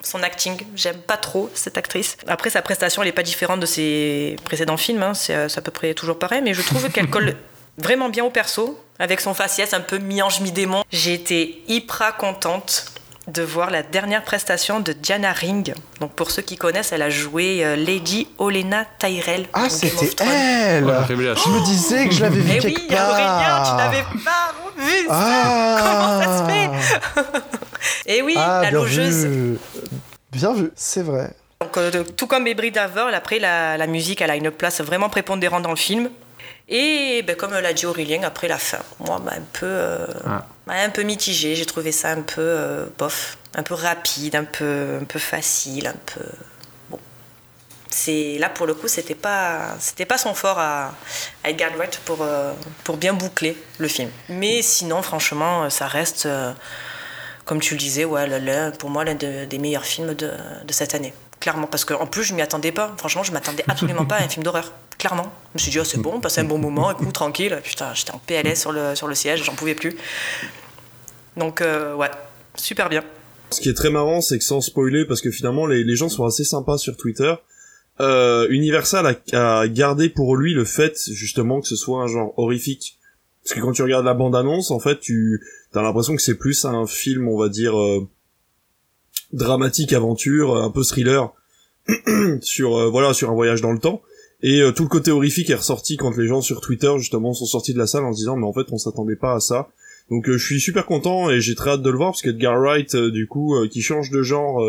[0.02, 0.60] son acting.
[0.76, 2.18] J'aime pas trop cette actrice.
[2.28, 5.04] Après, sa prestation, elle est pas différente de ses précédents films.
[5.04, 5.14] Hein.
[5.14, 7.38] C'est à peu près toujours pareil, mais je trouve qu'elle colle
[7.78, 10.84] vraiment bien au perso, avec son faciès un peu mi-ange, mi-démon.
[10.92, 12.88] J'ai été hyper contente
[13.32, 15.74] de voir la dernière prestation de Diana Ring.
[16.00, 19.48] Donc pour ceux qui connaissent, elle a joué euh, Lady Olena Tyrell.
[19.54, 24.04] Ah, c'était elle Je me disais que je l'avais vu quelque oui, Aurélien, tu l'avais
[24.24, 25.78] pas vu ah.
[25.80, 27.42] Comment ça se fait
[28.18, 29.28] Et oui, ah, la logeuse.
[30.32, 31.32] Bien vu, c'est vrai.
[31.62, 35.10] Donc, euh, tout comme Ebri Daver, après la, la musique, elle a une place vraiment
[35.10, 36.10] prépondérante dans le film.
[36.70, 40.46] Et ben, comme l'a dit Aurélien, après la fin, moi, ben, un peu, euh, ah.
[40.76, 41.56] Un peu mitigé.
[41.56, 45.88] J'ai trouvé ça un peu euh, bof, un peu rapide, un peu, un peu facile,
[45.88, 46.22] un peu.
[46.90, 47.00] Bon.
[48.40, 49.76] Là pour le coup, c'était pas,
[50.08, 50.94] pas son fort à,
[51.44, 52.54] à Edgar Wright pour euh,
[52.84, 54.10] pour bien boucler le film.
[54.30, 56.28] Mais sinon, franchement, ça reste,
[57.46, 58.28] comme tu le disais, ouais,
[58.78, 60.32] pour moi l'un des meilleurs films de,
[60.70, 61.68] cette année clairement.
[61.68, 62.94] Parce qu'en plus, je m'y attendais pas.
[62.98, 64.72] Franchement, je m'attendais absolument pas à un film d'horreur.
[64.98, 65.32] Clairement.
[65.54, 67.60] Je me suis dit, oh, c'est bon, passer un bon moment, écoute, tranquille.
[67.64, 69.96] Putain, j'étais en PLS sur le, sur le siège, j'en pouvais plus.
[71.40, 72.12] Donc, euh, ouais,
[72.56, 73.04] super bien.
[73.52, 76.26] Ce qui est très marrant, c'est que sans spoiler, parce que finalement, les, gens sont
[76.26, 77.34] assez sympas sur Twitter.
[78.00, 83.00] euh, Universal a, gardé pour lui le fait justement que ce soit un genre horrifique.
[83.44, 85.42] Parce que quand tu regardes la bande-annonce, en fait, tu
[85.74, 88.08] as l'impression que c'est plus un film, on va dire, euh,
[89.34, 91.34] dramatique, aventure, un peu thriller,
[92.42, 94.02] sur euh, voilà, sur un voyage dans le temps.
[94.42, 97.74] Et tout le côté horrifique est ressorti quand les gens sur Twitter justement sont sortis
[97.74, 99.68] de la salle en se disant mais en fait on s'attendait pas à ça.
[100.10, 102.96] Donc je suis super content et j'ai très hâte de le voir parce qu'Edgar Wright
[102.96, 104.64] du coup qui change de genre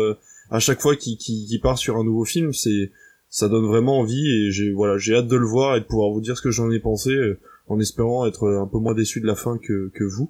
[0.51, 2.91] à chaque fois qu'il qui part sur un nouveau film, c'est
[3.31, 6.11] ça donne vraiment envie et j'ai voilà j'ai hâte de le voir et de pouvoir
[6.11, 7.39] vous dire ce que j'en ai pensé euh,
[7.69, 10.29] en espérant être un peu moins déçu de la fin que, vous.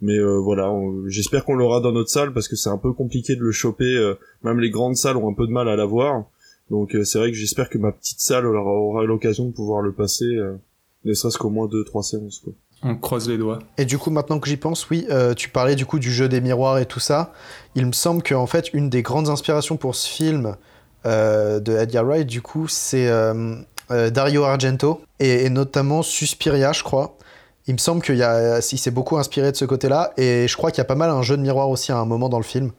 [0.00, 0.72] Mais euh, voilà
[1.06, 3.84] j'espère qu'on l'aura dans notre salle parce que c'est un peu compliqué de le choper
[3.84, 6.24] euh, même les grandes salles ont un peu de mal à l'avoir.
[6.70, 9.92] Donc c'est vrai que j'espère que ma petite salle aura, aura l'occasion de pouvoir le
[9.92, 10.38] passer
[11.04, 12.52] ne serait-ce qu'au moins deux trois séances quoi
[12.82, 13.58] on croise les doigts.
[13.78, 15.06] Et du coup, maintenant que j'y pense, oui,
[15.36, 17.32] tu parlais du coup du jeu des miroirs et tout ça.
[17.74, 20.56] Il me semble qu'en fait, une des grandes inspirations pour ce film,
[21.06, 23.56] euh, de Edgar Wright, du coup, c'est euh,
[23.90, 27.16] euh, Dario Argento et, notamment Suspiria, je crois.
[27.66, 28.22] Il me semble qu'il
[28.60, 31.22] s'est beaucoup inspiré de ce côté-là et je crois qu'il y a pas mal un
[31.22, 32.72] jeu de miroir aussi à un moment dans le film.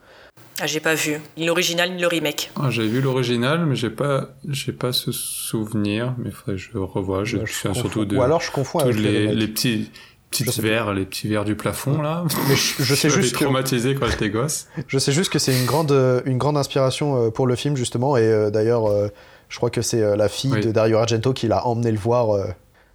[0.61, 2.51] Ah, j'ai pas vu ni l'original ni le remake.
[2.55, 6.13] Ah, j'ai vu l'original, mais j'ai pas, j'ai pas ce souvenir.
[6.19, 7.23] Mais faudrait que je revoie.
[7.23, 8.15] Je, suis surtout de.
[8.15, 9.89] Ou alors je confonds avec les, les petits
[10.31, 12.23] petites verres, les petits verres du plafond là.
[12.47, 14.67] Mais je, sais juste que traumatisé quand j'étais gosse.
[14.87, 15.91] Je sais juste que c'est une grande
[16.25, 19.09] une grande inspiration euh, pour le film justement et euh, d'ailleurs euh,
[19.49, 22.45] je crois que c'est la fille de Dario Argento qui l'a emmené le voir.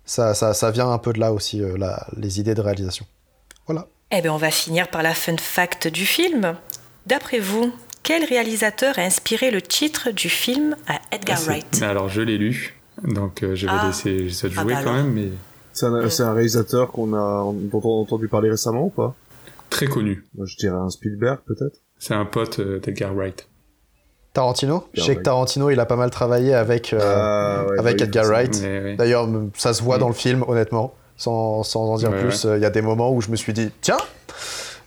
[0.06, 1.60] Ça, ça, ça, vient un peu de là aussi
[2.16, 3.04] les idées de réalisation.
[3.66, 3.88] Voilà.
[4.10, 6.56] Eh bien on va finir par la fun fact du film.
[7.06, 12.08] D'après vous, quel réalisateur a inspiré le titre du film à Edgar ah, Wright Alors
[12.08, 13.86] je l'ai lu, donc je vais ah.
[13.86, 15.28] laisser ça jouer ah, bah quand même, mais
[15.72, 19.14] c'est un, réalisateur qu'on a, dont on a entendu parler récemment ou pas?
[19.68, 20.24] Très connu.
[20.34, 21.76] Moi, je dirais un Spielberg, peut-être?
[21.98, 23.48] C'est un pote euh, d'Edgar Wright.
[24.32, 24.88] Tarantino?
[24.94, 28.62] Je sais que Tarantino, il a pas mal travaillé avec, euh, ah, avec Edgar Wright.
[28.96, 30.00] D'ailleurs, ça se voit mm.
[30.00, 30.94] dans le film, honnêtement.
[31.18, 33.70] Sans, sans en dire plus, il y a des moments où je me suis dit,
[33.80, 33.96] tiens,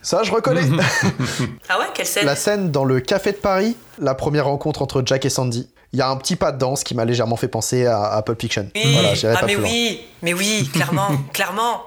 [0.02, 0.62] ça, je reconnais.
[1.68, 5.02] ah ouais, quelle scène La scène dans le café de Paris, la première rencontre entre
[5.04, 7.48] Jack et Sandy il y a un petit pas de danse qui m'a légèrement fait
[7.48, 8.70] penser à, à Pulp Fiction.
[8.74, 8.92] Oui.
[8.92, 11.84] Voilà, ah, mais oui, mais oui, clairement, clairement.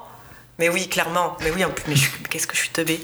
[0.59, 1.37] Mais oui, clairement.
[1.41, 3.03] Mais oui, en plus, mais qu'est-ce que je suis teubé.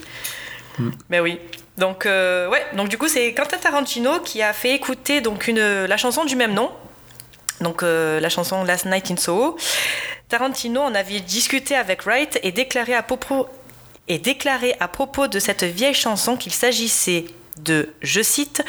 [0.78, 0.90] Mm.
[1.10, 1.40] Mais oui.
[1.78, 5.86] Donc, euh, ouais, donc du coup, c'est Quentin Tarantino qui a fait écouter donc une,
[5.86, 6.70] la chanson du même nom.
[7.62, 9.58] Donc, euh, la chanson Last Night in Soho.
[10.28, 13.48] Tarantino en avait discuté avec Wright et déclaré à propos,
[14.10, 17.26] et déclaré à propos de cette vieille chanson qu'il s'agissait
[17.64, 18.64] de, je cite,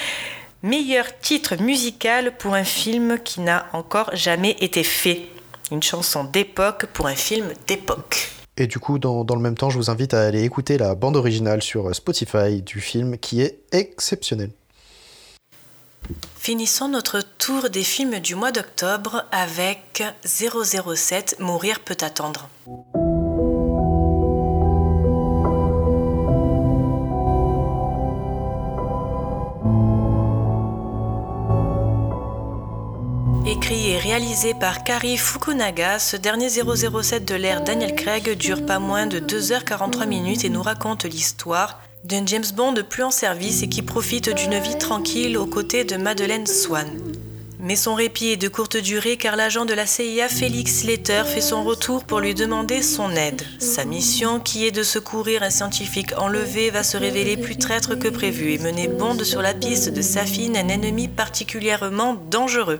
[0.62, 5.22] Meilleur titre musical pour un film qui n'a encore jamais été fait.
[5.72, 8.30] Une chanson d'époque pour un film d'époque.
[8.58, 10.94] Et du coup, dans, dans, le même temps, je vous invite à aller écouter la
[10.94, 14.50] bande originale sur Spotify du film qui est exceptionnelle.
[16.36, 22.50] Finissons notre tour des films du mois d'octobre avec 007 Mourir peut attendre.
[33.50, 38.78] Écrit et réalisé par Kari Fukunaga, ce dernier 007 de l'ère Daniel Craig dure pas
[38.78, 43.68] moins de 2h43 minutes et nous raconte l'histoire d'un James Bond plus en service et
[43.68, 46.86] qui profite d'une vie tranquille aux côtés de Madeleine Swan.
[47.58, 51.40] Mais son répit est de courte durée car l'agent de la CIA Félix Slater fait
[51.40, 53.42] son retour pour lui demander son aide.
[53.58, 58.08] Sa mission, qui est de secourir un scientifique enlevé, va se révéler plus traître que
[58.08, 62.78] prévu et mener Bond sur la piste de Safine, un ennemi particulièrement dangereux.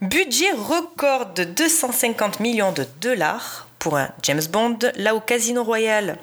[0.00, 6.18] Budget record de 250 millions de dollars pour un James Bond, là où Casino Royale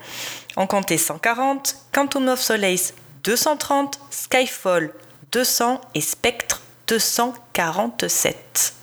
[0.55, 2.93] en comptait 140, Quantum of Solace
[3.23, 4.93] 230, Skyfall
[5.31, 8.73] 200 et Spectre 247.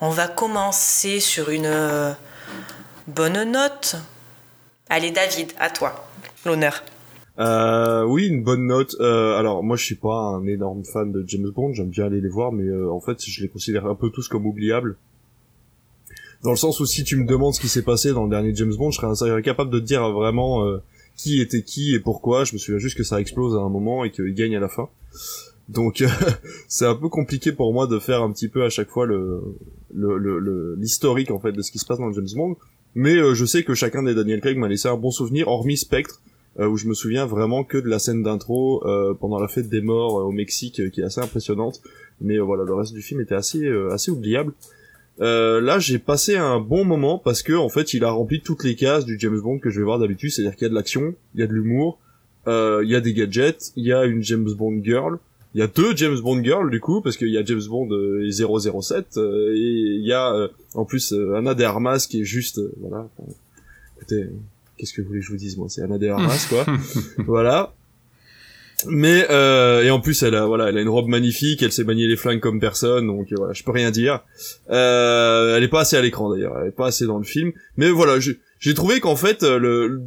[0.00, 2.12] On va commencer sur une euh,
[3.06, 3.96] bonne note.
[4.88, 6.08] Allez David, à toi,
[6.44, 6.82] l'honneur.
[7.38, 8.94] Euh, oui, une bonne note.
[9.00, 11.72] Euh, alors moi, je suis pas un énorme fan de James Bond.
[11.72, 14.28] J'aime bien aller les voir, mais euh, en fait, je les considère un peu tous
[14.28, 14.96] comme oubliables.
[16.42, 18.54] Dans le sens où si tu me demandes ce qui s'est passé dans le dernier
[18.54, 20.82] James Bond, je serais incapable de dire vraiment euh,
[21.16, 22.44] qui était qui et pourquoi.
[22.44, 24.68] Je me souviens juste que ça explose à un moment et qu'il gagne à la
[24.68, 24.88] fin.
[25.68, 26.04] Donc
[26.68, 30.76] c'est un peu compliqué pour moi de faire un petit peu à chaque fois le
[30.76, 32.56] l'historique en fait de ce qui se passe dans James Bond.
[32.94, 36.20] Mais je sais que chacun des Daniel Craig m'a laissé un bon souvenir, hormis Spectre
[36.60, 39.70] euh, où je me souviens vraiment que de la scène d'intro euh, pendant la fête
[39.70, 41.80] des morts euh, au Mexique, qui est assez impressionnante.
[42.20, 44.52] Mais voilà, le reste du film était assez assez oubliable.
[45.18, 48.76] là, j'ai passé un bon moment parce que en fait, il a rempli toutes les
[48.76, 51.14] cases du James Bond que je vais voir d'habitude, c'est-à-dire qu'il y a de l'action,
[51.34, 51.98] il y a de l'humour,
[52.46, 55.18] il y a des gadgets, il y a une James Bond girl,
[55.54, 57.88] il y a deux James Bond girls du coup parce qu'il y a James Bond
[58.20, 59.20] et 007 et
[59.56, 63.08] il y a en plus Anna de Armas qui est juste voilà
[63.96, 64.28] écoutez
[64.82, 66.66] qu'est-ce que vous voulez que je vous dise moi c'est Anna de Armas quoi.
[67.18, 67.72] Voilà.
[68.88, 71.84] Mais euh, et en plus elle a voilà elle a une robe magnifique elle sait
[71.84, 74.24] manier les flingues comme personne donc euh, voilà je peux rien dire.
[74.70, 77.52] Euh, elle est pas assez à l'écran d'ailleurs elle est pas assez dans le film.
[77.76, 80.02] Mais voilà j'ai trouvé qu'en fait euh, le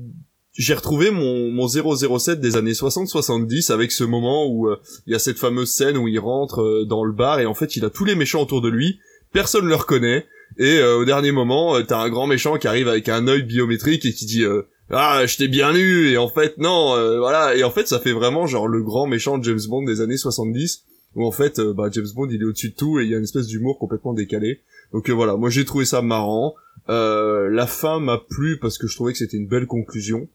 [0.52, 5.16] j'ai retrouvé mon, mon 007 des années 60-70 avec ce moment où euh, il y
[5.16, 7.90] a cette fameuse scène où il rentre dans le bar et en fait il a
[7.90, 9.00] tous les méchants autour de lui.
[9.32, 10.26] Personne le reconnaît
[10.58, 14.14] et au dernier moment t'as un grand méchant qui arrive avec un œil biométrique et
[14.14, 14.46] qui dit
[14.90, 16.12] ah je t'ai bien lu!
[16.12, 17.56] Et en fait non euh, voilà.
[17.56, 20.84] Et en fait ça fait vraiment genre le grand méchant James Bond des années 70
[21.16, 23.16] où en fait euh, bah, James Bond il est au-dessus de tout et il y
[23.16, 24.62] a une espèce d'humour complètement décalé.
[24.94, 25.38] Donc euh, voilà.
[25.38, 26.56] Moi j'ai trouvé ça marrant.
[26.88, 30.28] La fin m'a plu parce que je trouvais que c'était une belle conclusion.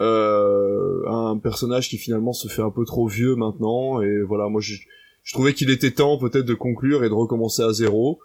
[0.00, 4.02] Un personnage qui finalement se fait un peu trop vieux maintenant.
[4.02, 4.74] Et voilà moi je,
[5.22, 8.18] je trouvais qu'il était temps peut-être de conclure et de recommencer à zéro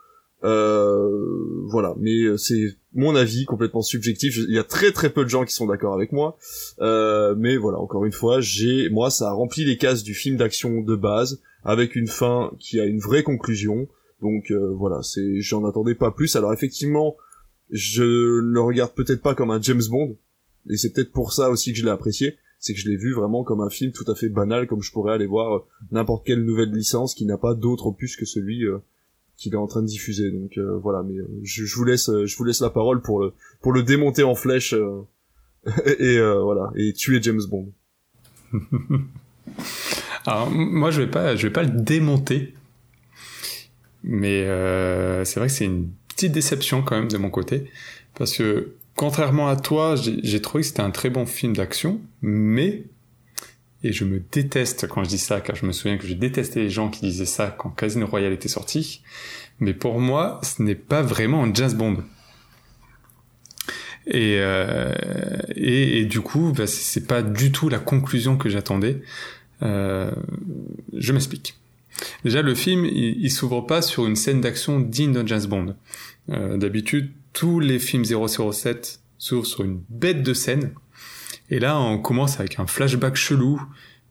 [0.46, 4.38] euh, voilà, mais euh, c'est mon avis complètement subjectif.
[4.38, 6.38] Il y a très très peu de gens qui sont d'accord avec moi,
[6.82, 10.38] euh, mais voilà, encore une fois, j'ai moi ça a rempli les cases du film
[10.38, 13.88] d'action de base avec une fin qui a une vraie conclusion.
[14.22, 16.36] Donc voilà, c'est j'en attendais pas plus.
[16.36, 17.18] Alors effectivement,
[17.72, 20.16] je le regarde peut-être pas comme un James Bond,
[20.70, 22.38] et c'est peut-être pour ça aussi que je l'ai apprécié.
[22.60, 24.92] C'est que je l'ai vu vraiment comme un film tout à fait banal, comme je
[24.92, 28.64] pourrais aller voir n'importe quelle nouvelle licence qui n'a pas d'autre opus que celui
[29.38, 30.32] qu'il est en train de diffuser.
[30.32, 33.20] Donc euh, voilà, mais euh, je, vous laisse, euh, je vous laisse la parole pour
[33.20, 34.74] le pour le démonter en flèche
[36.00, 37.72] et voilà et tuer James Bond.
[40.26, 42.54] Alors moi je vais pas, je vais pas le démonter,
[44.04, 44.44] mais
[45.26, 47.70] c'est vrai que c'est une petite déception quand même de mon côté
[48.18, 52.86] parce que contrairement à toi, j'ai trouvé que c'était un très bon film d'action, mais
[53.86, 56.62] et je me déteste quand je dis ça, car je me souviens que je détestais
[56.62, 59.04] les gens qui disaient ça quand Casino Royale était sorti.
[59.60, 62.04] Mais pour moi, ce n'est pas vraiment un James Bond.
[64.08, 64.94] Et, euh,
[65.56, 69.02] et, du coup, bah, c'est pas du tout la conclusion que j'attendais.
[69.62, 70.12] Euh,
[70.94, 71.56] je m'explique.
[72.24, 75.76] Déjà, le film, il, s'ouvre pas sur une scène d'action digne d'un James Bond.
[76.32, 80.72] Euh, D'habitude, tous les films 007 s'ouvrent sur une bête de scène
[81.50, 83.62] et là, on commence avec un flashback chelou,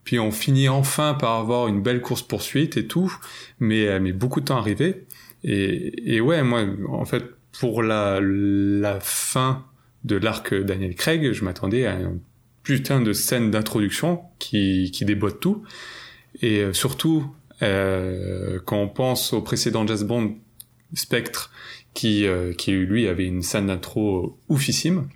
[0.05, 3.13] puis on finit enfin par avoir une belle course poursuite et tout,
[3.59, 5.07] mais euh, mais beaucoup de temps arrivé.
[5.43, 7.25] Et, et ouais, moi, en fait,
[7.59, 9.65] pour la, la fin
[10.05, 12.21] de l'arc Daniel Craig, je m'attendais à une
[12.63, 15.63] putain de scène d'introduction qui, qui déboîte tout.
[16.43, 17.27] Et euh, surtout,
[17.63, 20.37] euh, quand on pense au précédent Jazz Bond,
[20.95, 21.51] Spectre,
[21.93, 25.09] qui, euh, qui lui avait une scène d'intro oufissime.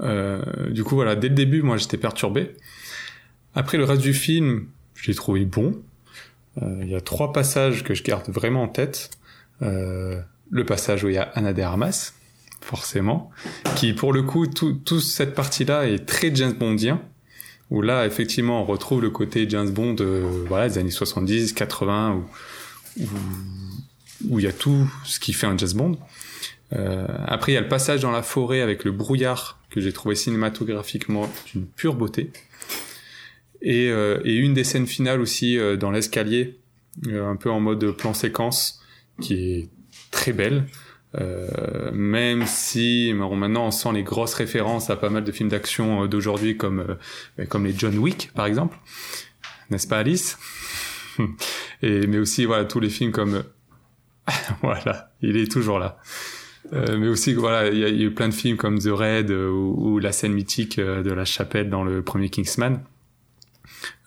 [0.00, 2.54] Euh, du coup, voilà, dès le début, moi, j'étais perturbé.
[3.54, 5.80] Après, le reste du film, je l'ai trouvé bon.
[6.62, 9.10] Euh, il y a trois passages que je garde vraiment en tête.
[9.62, 10.20] Euh,
[10.50, 12.12] le passage où il y a Anna de Armas,
[12.60, 13.30] forcément,
[13.76, 17.00] qui, pour le coup, toute cette partie-là est très James Bondien
[17.70, 19.96] où là, effectivement, on retrouve le côté James Bond,
[20.46, 22.24] voilà, des années 70, 80,
[22.98, 23.04] où,
[24.30, 25.98] où, il y a tout ce qui fait un James Bond.
[26.74, 29.92] Euh, après, il y a le passage dans la forêt avec le brouillard que j'ai
[29.92, 32.30] trouvé cinématographiquement d'une pure beauté.
[33.62, 36.58] Et, euh, et, une des scènes finales aussi euh, dans l'escalier,
[37.10, 38.82] un peu en mode plan séquence,
[39.20, 39.68] qui est
[40.10, 40.66] très belle.
[41.92, 46.56] même si maintenant on sent les grosses références à pas mal de films d'action d'aujourd'hui
[46.56, 46.98] comme
[47.48, 48.76] comme les John Wick par exemple,
[49.70, 50.38] n'est-ce pas Alice?
[51.82, 53.42] Et mais aussi voilà tous les films comme
[54.62, 55.98] voilà, il est toujours là.
[56.72, 59.48] Euh, mais aussi voilà il y, a eu plein de films comme The Raid euh,
[59.50, 62.82] ou, la scène mythique euh, de la chapelle dans le premier Kingsman.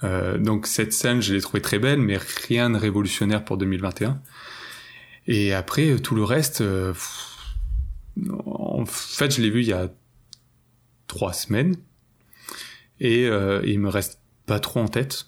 [0.03, 4.19] Donc cette scène je l'ai trouvée très belle mais rien de révolutionnaire pour 2021
[5.27, 6.63] et après tout le reste
[8.31, 9.89] en fait je l'ai vu il y a
[11.07, 11.75] trois semaines.
[12.99, 15.27] Et, il me reste pas trop en tête.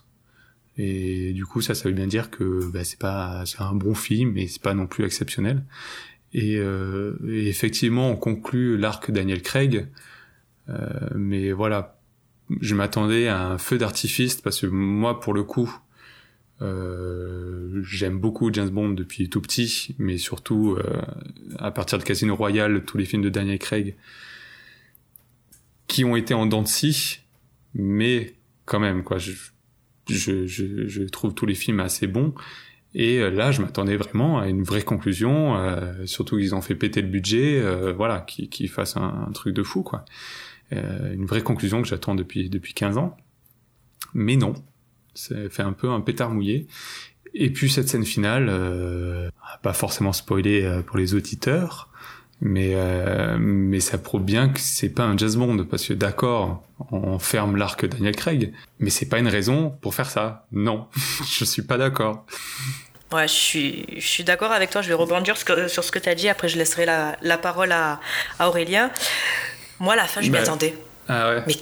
[0.77, 3.93] Et du coup ça ça veut bien dire que bah, c'est pas c'est un bon
[3.93, 5.63] film mais c'est pas non plus exceptionnel
[6.35, 9.87] euh, et, effectivement, on conclut l'arc Daniel Craig.
[10.69, 11.99] Euh, mais voilà,
[12.61, 15.73] je m'attendais à un feu d'artifice parce que moi, pour le coup,
[16.61, 20.77] euh, j'aime beaucoup James Bond depuis tout petit, mais surtout
[21.59, 23.95] à partir de Casino Royale, tous les films de Daniel Craig
[25.87, 27.19] qui ont été en dents de scie,
[27.75, 29.17] mais quand même quoi.
[29.17, 29.33] Je,
[30.09, 32.33] je, je trouve tous les films assez bons
[32.95, 36.75] et euh, là, je m'attendais vraiment à une vraie conclusion, euh, surtout qu'ils ont fait
[36.75, 40.05] péter le budget, euh, voilà, qu'ils qui fassent un, truc de fou, quoi.
[40.71, 43.15] Une vraie conclusion que j'attends depuis depuis 15 ans.
[44.15, 44.53] Mais non,
[45.13, 46.67] C'est fait un peu un pétard mouillé.
[47.35, 48.49] Et puis cette scène finale,
[49.63, 51.89] pas forcément spoilé euh, pour les auditeurs,
[52.45, 56.61] mais euh, mais ça prouve bien que c'est pas un jazz bond parce que d'accord,
[56.91, 60.45] on ferme l'arc Daniel Craig, mais c'est pas une raison pour faire ça.
[60.51, 60.87] Non,
[61.25, 62.25] je suis pas d'accord.
[63.13, 64.81] Ouais, je suis, je suis d'accord avec toi.
[64.81, 66.27] Je vais rebondir sur ce que tu as dit.
[66.27, 68.01] Après, je laisserai la, la parole à,
[68.39, 68.91] à, Aurélien.
[69.79, 70.75] Moi, à la fin, je m'y attendais.
[71.07, 71.43] Ah ouais.
[71.47, 71.55] Mais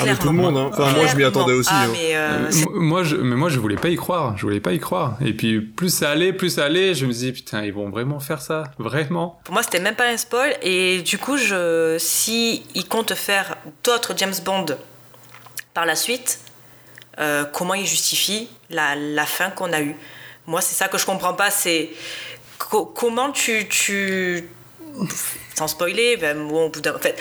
[0.00, 0.70] ah, mais tout le monde, hein.
[0.72, 1.70] enfin, moi je m'y attendais aussi.
[1.72, 1.88] Ah, hein.
[1.92, 4.78] mais euh, moi, je, mais moi je voulais pas y croire, je voulais pas y
[4.78, 5.16] croire.
[5.24, 8.20] Et puis plus ça allait, plus ça allait, je me dis putain ils vont vraiment
[8.20, 9.40] faire ça, vraiment.
[9.44, 13.56] Pour moi c'était même pas un spoil et du coup je, si ils comptent faire
[13.84, 14.66] d'autres James Bond
[15.74, 16.40] par la suite,
[17.18, 19.96] euh, comment ils justifient la, la fin qu'on a eue?
[20.46, 21.90] Moi c'est ça que je comprends pas, c'est
[22.94, 24.48] comment tu, tu
[25.60, 27.20] sans spoiler, ben, bon, au bout en fait,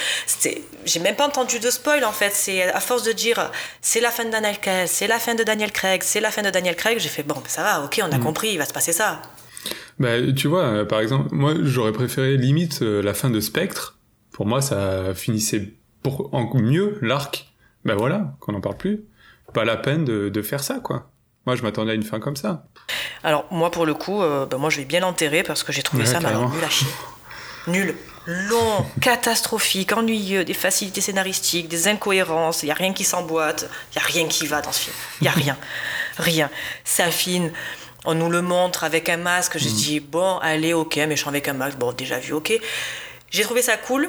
[0.85, 2.31] j'ai même pas entendu de spoil en fait.
[2.33, 5.43] C'est à force de dire c'est la fin de Daniel Craig, c'est la fin de
[5.43, 7.99] Daniel Craig, c'est la fin de Daniel Craig, j'ai fait bon, ben, ça va, ok,
[8.01, 8.23] on a mm.
[8.23, 9.21] compris, il va se passer ça.
[9.99, 13.97] Bah, tu vois, euh, par exemple, moi j'aurais préféré limite euh, la fin de Spectre.
[14.31, 17.47] Pour moi, ça finissait pour en mieux l'arc.
[17.83, 19.03] Ben voilà, qu'on n'en parle plus.
[19.53, 21.11] Pas la peine de, de faire ça, quoi.
[21.45, 22.67] Moi, je m'attendais à une fin comme ça.
[23.23, 25.81] Alors, moi, pour le coup, euh, ben, moi, je vais bien l'enterrer parce que j'ai
[25.81, 26.87] trouvé ça mal nul à chier.
[27.67, 27.95] Nul
[28.29, 33.97] long, catastrophique, ennuyeux, des facilités scénaristiques, des incohérences, il n'y a rien qui s'emboîte, il
[33.97, 34.95] n'y a rien qui va dans ce film.
[35.21, 35.57] Il n'y a rien.
[36.17, 36.49] rien.
[36.83, 37.51] Ça affine.
[38.05, 39.57] On nous le montre avec un masque.
[39.57, 39.73] Je mm.
[39.73, 41.77] dis, bon, allez, ok, méchant avec un masque.
[41.77, 42.53] Bon, déjà vu, ok.
[43.31, 44.07] J'ai trouvé ça cool.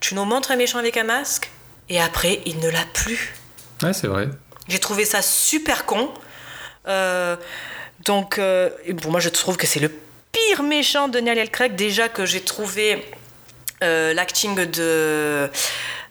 [0.00, 1.50] Tu nous montres un méchant avec un masque,
[1.88, 3.34] et après, il ne l'a plus.
[3.82, 4.28] Ouais, c'est vrai.
[4.68, 6.10] J'ai trouvé ça super con.
[6.88, 7.36] Euh,
[8.04, 8.70] donc, euh,
[9.00, 9.92] pour moi, je trouve que c'est le
[10.32, 11.74] pire méchant de Daniel Craig.
[11.74, 13.04] Déjà que j'ai trouvé
[13.82, 15.48] euh, l'acting de euh,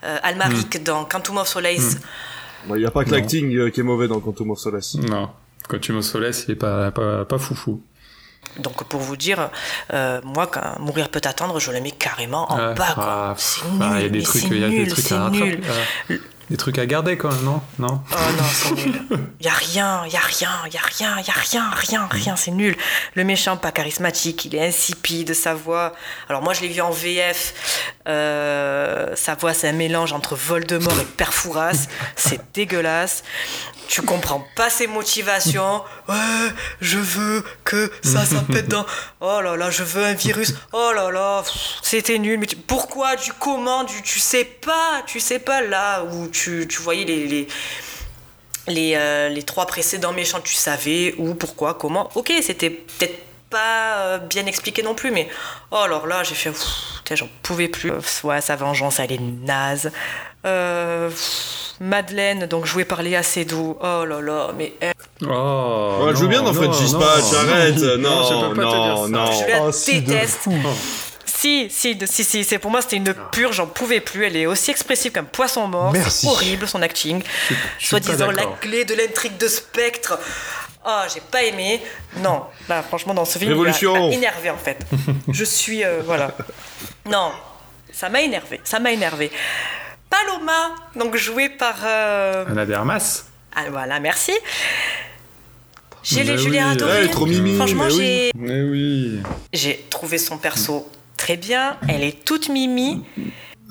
[0.02, 0.84] Almaric hmm.
[0.84, 1.98] dans Quantum of Solace.
[2.68, 4.96] Il n'y a pas que l'acting euh, qui est mauvais dans Quantum of Solace.
[4.96, 5.30] Non,
[5.68, 7.82] Quantum of Solace, il est pas, pas, pas foufou.
[8.58, 9.50] Donc pour vous dire,
[9.92, 12.96] moi, quand Mourir peut attendre, je le mets carrément en ah, bas.
[12.98, 15.30] Ah, c'est nul, ah, il y a des trucs, il y a des trucs à
[15.30, 15.62] nul
[16.50, 17.62] des trucs à garder quand même, non?
[17.78, 18.02] Non?
[18.12, 19.02] Oh non, c'est nul.
[19.40, 21.70] Il y a rien, il y a rien, il y a rien, y a rien,
[21.72, 22.76] rien, rien, c'est nul.
[23.16, 25.94] Le méchant pas charismatique, il est insipide, sa voix.
[26.28, 27.54] Alors moi je l'ai vu en VF.
[28.08, 33.24] Euh, sa voix c'est un mélange entre Voldemort et Perfouras, c'est dégueulasse
[33.90, 35.84] tu comprends pas ses motivations.
[36.10, 36.16] Ouais,
[36.82, 38.84] je veux que ça, ça pète dans.
[39.22, 40.56] Oh là là, je veux un virus.
[40.74, 41.44] Oh là là,
[41.84, 42.40] c'était nul.
[42.40, 46.82] Mais pourquoi, du comment, du tu sais pas, tu sais pas là où tu, tu
[46.82, 47.48] voyais les, les
[48.70, 52.10] les, euh, les, trois précédents méchants, tu savais où, pourquoi, comment.
[52.16, 53.20] Ok, c'était peut-être
[53.50, 55.28] pas euh, bien expliqué non plus, mais
[55.72, 56.52] oh alors là, j'ai fait,
[57.12, 57.92] j'en pouvais plus.
[58.24, 59.92] Ouais, sa vengeance, elle est naze.
[60.46, 61.10] Euh,
[61.82, 63.76] Madeleine, donc jouée par Léa Seydoux.
[63.82, 64.74] Oh là là, mais.
[65.28, 70.48] Oh, elle joue bien dans French Dispatch, arrête Non, non, non, Je la oh, déteste.
[71.30, 74.26] Si, si, si, si, c'est pour moi c'était une pure, j'en pouvais plus.
[74.26, 75.94] Elle est aussi expressive qu'un poisson mort.
[76.10, 77.22] C'est horrible son acting.
[77.80, 80.20] Soit disant la clé de l'intrigue de Spectre.
[80.86, 81.82] Oh, j'ai pas aimé.
[82.18, 83.96] Non, là, franchement, dans ce film, Révolution.
[83.96, 84.80] il m'a énervé en fait.
[85.32, 86.32] Je suis, euh, voilà.
[87.06, 87.32] Non,
[87.92, 88.62] ça m'a énervé.
[88.64, 89.30] Ça m'a énervé.
[90.10, 91.76] Paloma, donc jouée par.
[91.86, 92.46] Euh...
[92.50, 93.26] Anna Dermas.
[93.56, 94.32] Ah, voilà, merci.
[96.02, 96.58] J'ai les oui.
[96.58, 97.00] adoré.
[97.00, 97.56] Elle est trop mimi.
[97.56, 98.32] Franchement, j'ai.
[98.36, 99.22] Mais oui.
[99.54, 100.90] J'ai trouvé son perso
[101.30, 101.78] très bien.
[101.88, 103.04] Elle est toute mimi.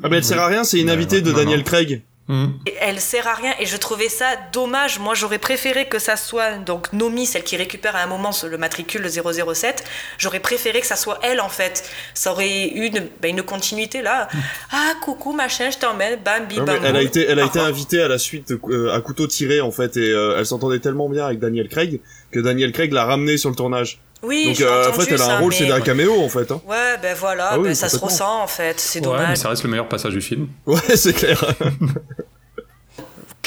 [0.04, 2.02] Ah, mais elle sert à rien, c'est une invitée de Daniel Craig.
[2.28, 2.50] Hmm.
[2.80, 5.00] Elle sert à rien et je trouvais ça dommage.
[5.00, 8.58] Moi, j'aurais préféré que ça soit donc Nomi, celle qui récupère à un moment le
[8.58, 9.82] matricule 007.
[10.18, 11.82] J'aurais préféré que ça soit elle en fait.
[12.14, 14.28] Ça aurait eu une, ben, une continuité là.
[14.32, 14.38] Hmm.
[14.70, 16.78] Ah coucou machin, je t'emmène, bam bam.
[16.84, 19.72] Elle a été, elle a été invitée à la suite euh, à couteau tiré en
[19.72, 22.00] fait et euh, elle s'entendait tellement bien avec Daniel Craig
[22.30, 24.00] que Daniel Craig l'a ramenée sur le tournage.
[24.22, 26.50] Oui, Donc euh, en fait, elle a un rôle, c'est un caméo en fait.
[26.50, 26.60] Hein.
[26.66, 29.20] Ouais, ben voilà, ah ben, ça se ressent en fait, c'est dommage.
[29.20, 30.48] Ouais, mais ça reste le meilleur passage du film.
[30.66, 31.44] Ouais, c'est clair.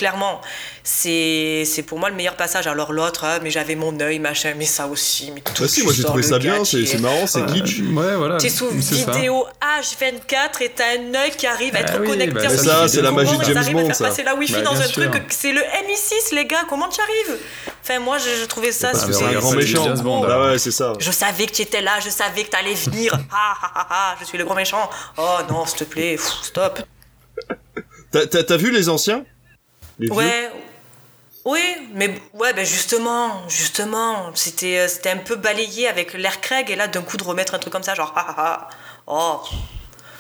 [0.01, 0.41] clairement,
[0.83, 2.65] c'est c'est pour moi le meilleur passage.
[2.65, 5.31] Alors l'autre, ah, mais j'avais mon œil, machin, mais ça aussi.
[5.31, 7.81] Mais tout bah si, moi j'ai trouvé ça bien, c'est marrant, c'est kitsch.
[7.93, 8.37] Ouais, voilà.
[8.37, 12.33] T'es sous vidéo H24 et t'as un œil qui arrive à être bah connecté.
[12.33, 13.93] Bah ça, c'est la magie de James Bond.
[13.93, 14.05] Ça.
[14.05, 16.65] passer la Wi-Fi bah, dans un truc, c'est le MI6, les gars.
[16.67, 17.39] Comment tu arrives
[17.83, 18.93] Enfin, moi, je, trouvais ça.
[18.95, 19.85] C'est un grand méchant.
[20.27, 20.93] Ah ouais, c'est ça.
[20.99, 23.13] Je savais que tu étais là, je savais que t'allais venir.
[23.33, 24.89] Ah ah ah ah, je suis le grand méchant.
[25.17, 26.79] Oh non, s'il te plaît, stop.
[28.11, 29.23] T'as vu les anciens?
[30.09, 30.49] Ouais.
[31.43, 31.59] Oui,
[31.95, 36.75] mais ouais, ben justement, justement, c'était euh, c'était un peu balayé avec l'air Craig et
[36.75, 38.69] là d'un coup de remettre un truc comme ça, genre ah ah ah,
[39.07, 39.41] oh,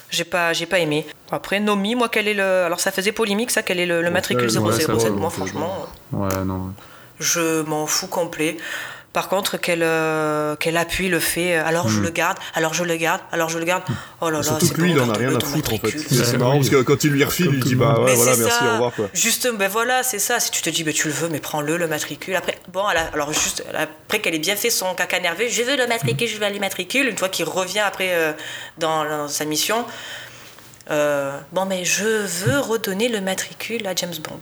[0.09, 1.05] j'ai pas j'ai pas aimé.
[1.31, 4.49] Après Nomi, moi quel est le, alors ça faisait polémique ça, quel est le, matricule
[4.49, 5.85] 007, moi franchement.
[6.11, 6.73] Ouais non.
[7.19, 8.57] je m'en fous complet.
[9.13, 12.03] Par contre, qu'elle euh, qu'elle appuie le fait, euh, alors je Hmm.
[12.03, 13.83] le garde, alors je le garde, alors je le garde.
[14.21, 15.83] Oh là là, Surtout c'est que lui, il en a rien à foutre en fait.
[15.83, 16.23] matricule.
[16.25, 16.59] C'est marrant oui.
[16.59, 18.69] parce que quand il lui refile, Comme il dit bah ouais, Mais voilà, merci, ça.
[18.69, 19.09] au revoir quoi.
[19.13, 20.39] Juste, ben voilà, c'est ça.
[20.39, 22.35] Si tu te dis, ben tu le veux, mais prends-le, le matricule.
[22.37, 25.75] Après, bon, a- alors juste après qu'elle ait bien fait son caca nerveux, je veux
[25.75, 27.07] le matricule, je veux aller matricule.
[27.09, 28.31] Une fois qu'il revient après euh,
[28.77, 29.83] dans, dans sa mission,
[30.89, 34.39] euh, bon, mais je veux redonner le matricule à James Bond.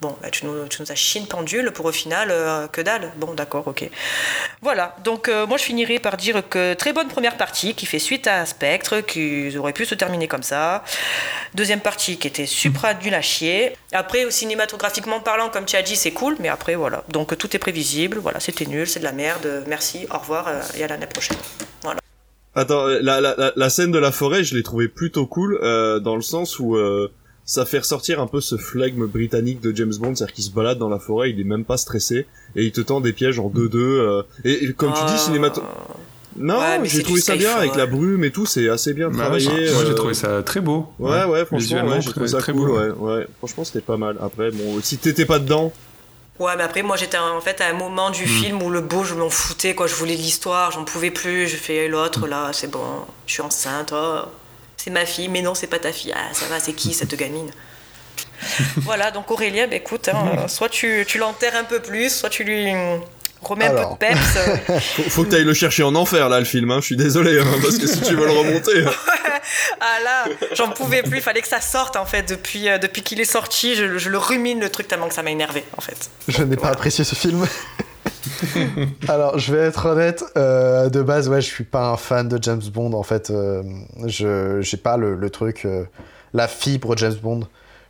[0.00, 2.80] Bon, bah, tu, nous, tu nous as chié une pendule pour au final, euh, que
[2.80, 3.10] dalle.
[3.16, 3.90] Bon, d'accord, ok.
[4.62, 7.98] Voilà, donc euh, moi je finirai par dire que très bonne première partie qui fait
[7.98, 10.84] suite à Spectre, qui aurait pu se terminer comme ça.
[11.54, 13.72] Deuxième partie qui était supra nul à chier.
[13.92, 17.02] Après, cinématographiquement parlant, comme tu as dit, c'est cool, mais après voilà.
[17.08, 19.64] Donc tout est prévisible, voilà, c'était nul, c'est de la merde.
[19.66, 21.38] Merci, au revoir euh, et à l'année prochaine.
[21.82, 21.98] Voilà.
[22.54, 25.58] Attends, la, scène de la forêt, je l'ai trouvée plutôt cool,
[26.02, 26.76] dans le sens où
[27.48, 30.76] ça fait ressortir un peu ce flegme britannique de James Bond, c'est-à-dire qu'il se balade
[30.76, 33.48] dans la forêt, il est même pas stressé, et il te tend des pièges en
[33.48, 33.76] 2-2.
[33.76, 35.62] euh, et, et comme tu dis, Euh, cinémato...
[36.36, 39.16] Non, ouais, j'ai trouvé ça bien, avec la brume et tout, c'est assez bien Bah
[39.16, 39.48] travaillé.
[39.48, 40.86] moi j'ai euh, trouvé ça très beau.
[40.98, 42.78] Ouais, ouais, franchement, Visuellement, ouais, j'ai trouvé ça très cool, beau.
[42.78, 43.26] ouais, ouais.
[43.38, 44.16] Franchement, c'était pas mal.
[44.22, 45.72] Après, bon, si t'étais pas dedans,
[46.38, 49.02] Ouais, mais après, moi, j'étais en fait à un moment du film où le beau,
[49.02, 49.88] je m'en foutais, quoi.
[49.88, 51.48] Je voulais de l'histoire, j'en pouvais plus.
[51.48, 52.84] Je fais l'autre, là, c'est bon,
[53.26, 54.20] je suis enceinte, oh,
[54.88, 56.14] c'est ma fille, mais non, c'est pas ta fille.
[56.16, 57.50] Ah, ça va, c'est qui cette gamine
[58.78, 62.42] Voilà, donc Aurélien, bah, écoute, hein, soit tu, tu l'enterres un peu plus, soit tu
[62.42, 62.72] lui
[63.42, 64.82] remets un peu de peps.
[64.96, 66.78] faut, faut que t'ailles le chercher en enfer, là, le film, hein.
[66.80, 68.82] Je suis désolé, hein, parce que si tu veux le remonter.
[69.80, 70.24] ah là,
[70.54, 72.22] j'en pouvais plus, il fallait que ça sorte, en fait.
[72.22, 75.22] Depuis, euh, depuis qu'il est sorti, je, je le rumine le truc tellement que ça
[75.22, 76.08] m'a énervé, en fait.
[76.28, 77.46] Je n'ai pas apprécié ce film.
[79.08, 82.38] Alors, je vais être honnête, euh, de base, ouais, je suis pas un fan de
[82.42, 83.30] James Bond, en fait.
[83.30, 83.62] euh,
[84.06, 85.84] je j'ai pas le, truc, euh,
[86.32, 87.40] la fibre James Bond.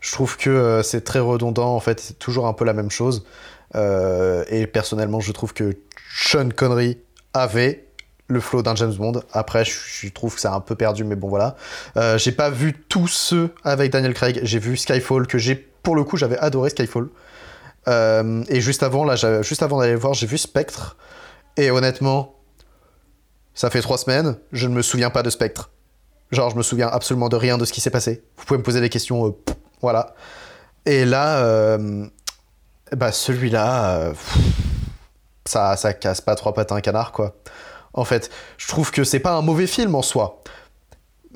[0.01, 3.25] Je trouve que c'est très redondant, en fait, c'est toujours un peu la même chose.
[3.75, 5.77] Et personnellement, je trouve que
[6.15, 6.99] Sean Connery
[7.35, 7.85] avait
[8.29, 9.21] le flow d'un James Bond.
[9.33, 11.57] Après, je, trouve que c'est un peu perdu, mais bon, voilà.
[12.17, 14.39] J'ai pas vu tous ceux avec Daniel Craig.
[14.45, 17.09] J'ai vu Skyfall, que j'ai, pour le coup, j'avais adoré Skyfall.
[17.89, 20.97] Euh, et juste avant, là, juste avant d'aller le voir, j'ai vu Spectre.
[21.57, 22.37] Et honnêtement,
[23.55, 25.71] ça fait trois semaines, je ne me souviens pas de Spectre.
[26.31, 28.23] Genre, je me souviens absolument de rien de ce qui s'est passé.
[28.37, 29.37] Vous pouvez me poser des questions, euh,
[29.81, 30.15] voilà.
[30.85, 32.07] Et là, euh,
[32.95, 34.13] bah celui-là,
[35.45, 37.37] ça, ça casse pas trois pattes à un canard, quoi.
[37.95, 40.43] En fait, je trouve que c'est pas un mauvais film en soi,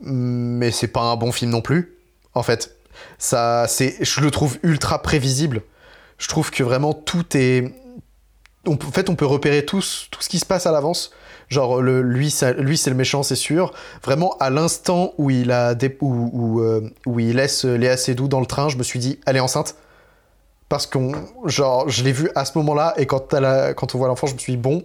[0.03, 1.99] mais c'est pas un bon film non plus.
[2.35, 2.77] En fait,
[3.19, 5.63] ça, c'est, je le trouve ultra prévisible.
[6.23, 7.75] Je trouve que vraiment tout est,
[8.69, 11.11] en fait, on peut repérer tout, tout ce qui se passe à l'avance.
[11.49, 13.75] Genre, lui, lui c'est le méchant, c'est sûr.
[14.05, 18.47] Vraiment, à l'instant où il a où, euh, où il laisse Léa Seydoux dans le
[18.47, 19.75] train, je me suis dit, elle est enceinte.
[20.69, 21.13] Parce qu'on,
[21.47, 23.35] genre, je l'ai vu à ce moment-là, et quand,
[23.77, 24.85] quand on voit l'enfant, je me suis dit, bon,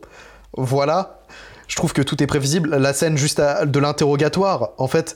[0.58, 1.20] voilà.
[1.68, 2.76] Je trouve que tout est prévisible.
[2.76, 5.16] La scène juste de l'interrogatoire, en fait,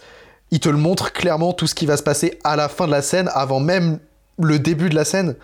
[0.51, 2.91] il te le montre clairement tout ce qui va se passer à la fin de
[2.91, 3.97] la scène, avant même
[4.39, 5.35] le début de la scène.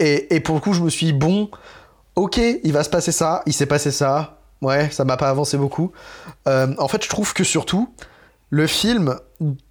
[0.00, 1.50] Et, pour le coup, je me suis dit, bon,
[2.16, 4.38] ok, il va se passer ça, il s'est passé ça.
[4.60, 5.92] Ouais, ça m'a pas avancé beaucoup.
[6.48, 7.92] Euh, en fait, je trouve que surtout,
[8.50, 9.18] le film,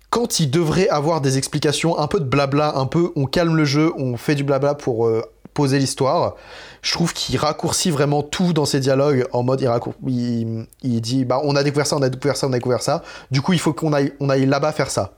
[0.09, 3.65] quand il devrait avoir des explications, un peu de blabla, un peu on calme le
[3.65, 5.23] jeu, on fait du blabla pour euh,
[5.53, 6.35] poser l'histoire,
[6.81, 9.69] je trouve qu'il raccourcit vraiment tout dans ses dialogues en mode il,
[10.07, 12.81] il, il dit bah on a découvert ça, on a découvert ça, on a découvert
[12.81, 13.03] ça.
[13.31, 15.13] Du coup, il faut qu'on aille, on aille là-bas faire ça.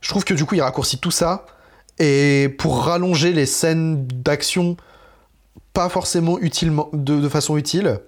[0.00, 1.44] Je trouve que du coup, il raccourcit tout ça
[1.98, 4.76] et pour rallonger les scènes d'action
[5.72, 8.00] pas forcément utilement de, façon utile.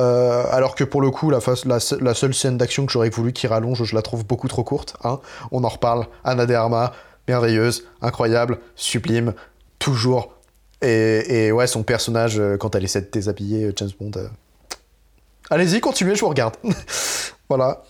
[0.00, 1.40] Euh, alors que pour le coup, la,
[1.80, 4.96] seule scène d'action que j'aurais voulu qu'il rallonge, je la trouve beaucoup trop courte.
[5.04, 5.20] hein.
[5.50, 6.06] On en reparle.
[6.24, 6.92] Anna de Armas,
[7.28, 9.34] merveilleuse, incroyable, sublime,
[9.78, 10.34] toujours.
[10.80, 14.10] Et, ouais, son personnage, euh, quand elle essaie de déshabiller euh, James Bond.
[15.50, 16.56] Allez-y, continuez, je vous regarde.
[17.48, 17.82] voilà.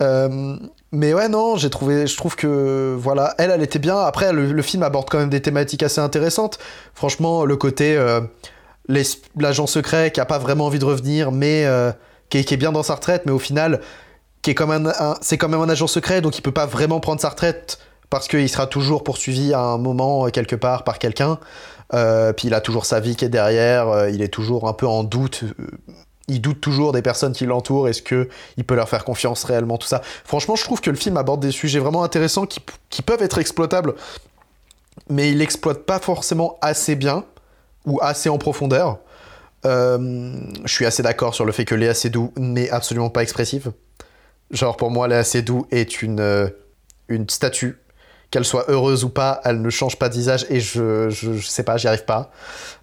[0.00, 0.56] Euh,
[0.92, 3.98] mais ouais, non, j'ai trouvé, je trouve que voilà, elle, elle était bien.
[3.98, 6.58] Après, le, film aborde quand même des thématiques assez intéressantes.
[6.94, 8.20] Franchement, le côté euh,
[9.36, 11.92] l'agent secret qui a pas vraiment envie de revenir, mais euh,
[12.28, 13.80] qui, est, bien dans sa retraite, mais au final,
[14.42, 14.54] qui
[15.22, 17.78] c'est quand même un agent secret, donc il peut pas vraiment prendre sa retraite
[18.10, 21.38] parce qu'il sera toujours poursuivi à un moment euh, quelque part par quelqu'un.
[21.90, 25.04] Puis il a toujours sa vie qui est derrière, il est toujours un peu en
[25.04, 25.44] doute.
[26.28, 29.78] Il doute toujours des personnes qui l'entourent, est-ce que il peut leur faire confiance réellement,
[29.78, 30.02] tout ça?
[30.24, 32.60] Franchement, je trouve que le film aborde des sujets vraiment intéressants qui,
[33.02, 33.94] peuvent être exploitables,
[35.08, 37.24] mais il l'exploite pas forcément assez bien
[37.86, 38.98] ou assez en profondeur.
[39.64, 40.34] Euh,
[40.64, 43.72] je suis assez d'accord sur le fait que Léa Seydoux n'est absolument pas expressive.
[44.50, 46.48] Genre pour moi, Léa Seydoux est une, euh,
[47.08, 47.78] une statue
[48.32, 51.76] qu'elle soit heureuse ou pas, elle ne change pas de et je, je, sais pas,
[51.76, 52.30] j'y arrive pas.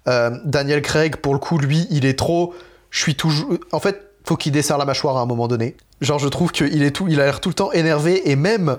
[0.08, 2.54] Euh, Daniel Craig, pour le coup, lui, il est trop.
[2.90, 3.50] Je suis toujours.
[3.72, 5.76] En fait, faut qu'il desserre la mâchoire à un moment donné.
[6.02, 8.78] Genre, je trouve qu'il est tout, il a l'air tout le temps énervé et même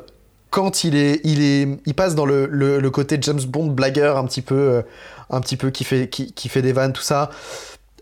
[0.51, 4.25] quand il est, il est, il passe dans le, le, côté James Bond blagueur un
[4.25, 4.83] petit peu, euh,
[5.31, 7.31] un petit peu qui fait, qui, fait des vannes tout ça.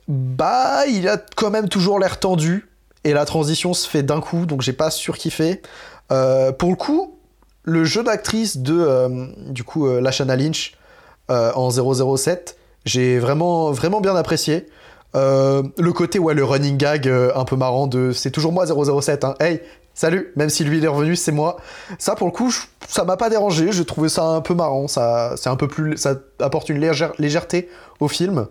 [0.09, 2.68] Bah, il a quand même toujours l'air tendu
[3.05, 5.60] et la transition se fait d'un coup, donc j'ai pas surkiffé.
[6.10, 7.18] Euh, pour le coup,
[7.62, 10.74] le jeu d'actrice de euh, du coup euh, Lashana Lynch
[11.30, 12.56] en 007,
[12.86, 14.66] j'ai vraiment vraiment bien apprécié.
[15.14, 19.35] Le côté ouais le running gag un peu marrant de c'est toujours moi 007 hein.
[19.40, 19.60] hey
[19.94, 21.56] salut même si lui il est revenu c'est moi
[21.98, 22.55] ça pour le coup
[22.86, 25.97] ça m'a pas dérangé j'ai trouvé ça un peu marrant ça c'est un peu plus
[25.97, 27.68] ça apporte une légère, légèreté
[28.01, 28.47] au film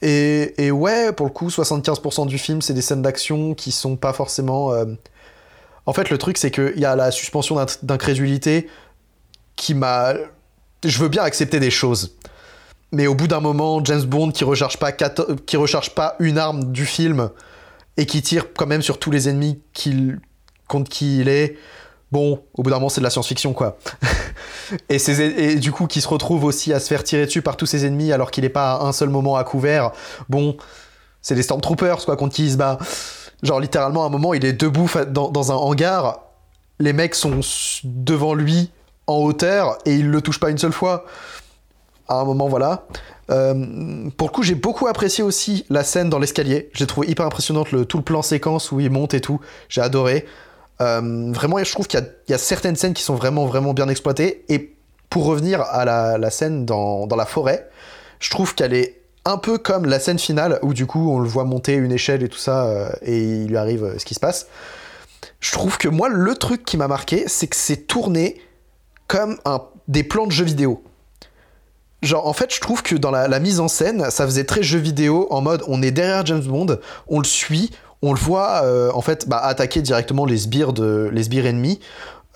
[0.00, 3.96] et, et, ouais pour le coup 75% du film c'est des scènes d'action qui sont
[3.96, 4.72] pas forcément
[5.88, 8.68] en fait, le truc, c'est qu'il y a la suspension d'incrédulité
[9.56, 10.12] qui m'a.
[10.84, 12.14] Je veux bien accepter des choses.
[12.92, 16.72] Mais au bout d'un moment, James Bond qui recharge pas, qui recharge pas une arme
[16.72, 17.30] du film
[17.96, 19.60] et qui tire quand même sur tous les ennemis
[20.66, 21.56] contre qui il est,
[22.12, 23.78] bon, au bout d'un moment, c'est de la science-fiction, quoi.
[24.88, 27.66] et, et, du coup, qui se retrouve aussi à se faire tirer dessus par tous
[27.66, 29.92] ses ennemis alors qu'il n'est pas à un seul moment à couvert.
[30.28, 30.56] Bon,
[31.20, 32.78] c'est des Stormtroopers, quoi, contre qui il se bat.
[33.42, 36.20] Genre littéralement à un moment il est debout dans, un hangar,
[36.80, 37.40] les mecs sont
[37.84, 38.70] devant lui
[39.06, 41.04] en hauteur et il le touche pas une seule fois.
[42.08, 42.86] À un moment voilà.
[43.30, 46.70] Euh, pour le coup j'ai beaucoup apprécié aussi la scène dans l'escalier.
[46.72, 49.40] J'ai trouvé hyper impressionnante le, tout le plan séquence où il monte et tout.
[49.68, 50.26] J'ai adoré.
[50.80, 54.44] Euh, vraiment je trouve qu'il y, a certaines scènes qui sont vraiment vraiment bien exploitées.
[54.48, 54.74] Et
[55.10, 57.68] pour revenir à la, scène dans, la forêt,
[58.20, 61.28] je trouve qu'elle est un peu comme la scène finale où du coup on le
[61.28, 64.20] voit monter une échelle et tout ça euh, et il lui arrive ce qui se
[64.20, 64.46] passe.
[65.40, 68.40] Je trouve que moi le truc qui m'a marqué c'est que c'est tourné
[69.06, 69.38] comme
[69.88, 70.82] des plans de jeux vidéo.
[72.02, 74.78] Genre en fait je trouve que dans la, mise en scène ça faisait très jeu
[74.78, 77.70] vidéo en mode on est derrière James Bond, on le suit,
[78.02, 81.80] on le voit euh, en fait bah, attaquer directement les sbires, de, les sbires ennemis.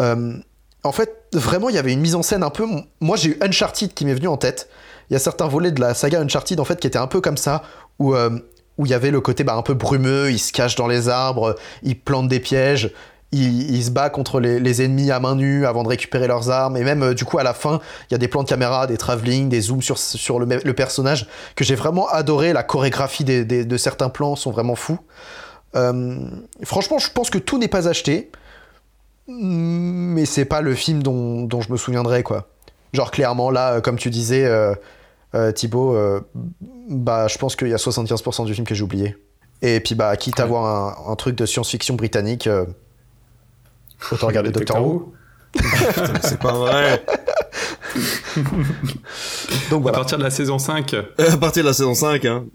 [0.01, 2.67] en fait vraiment il y avait une mise en scène un peu...
[3.01, 4.69] Moi j'ai eu Uncharted qui m'est venu en tête
[5.11, 7.21] il y a certains volets de la saga Uncharted en fait qui étaient un peu
[7.21, 7.63] comme ça,
[7.99, 8.31] où euh,
[8.79, 11.11] où il y avait le côté bah, un peu brumeux, il se cache dans les
[11.11, 12.91] arbres, il plante des pièges,
[13.33, 16.85] il, se bat contre les, ennemis à main nue avant de récupérer leurs armes, et
[16.85, 17.81] même euh, du coup à la fin,
[18.11, 21.27] il y a des plans de caméra, des travelling, des zooms sur, sur le, personnage,
[21.57, 24.99] que j'ai vraiment adoré, la chorégraphie de certains plans sont vraiment fous.
[25.75, 26.17] Euh,
[26.65, 28.31] franchement, je pense que tout n'est pas acheté,
[29.29, 32.49] mais c'est pas le film dont, dont, je me souviendrai, quoi.
[32.93, 35.97] Genre clairement là, euh, comme tu disais, euh, Thibaut,
[36.91, 39.17] bah je pense qu'il y a 75% du film que j'ai oublié.
[39.63, 42.49] Et puis bah quitte à voir un, truc de science-fiction britannique,
[44.11, 45.13] autant regarder Doctor Who.
[46.23, 47.05] c'est pas vrai.
[49.71, 50.95] Donc À partir de la saison 5.
[51.19, 52.47] À partir de la saison 5, hein.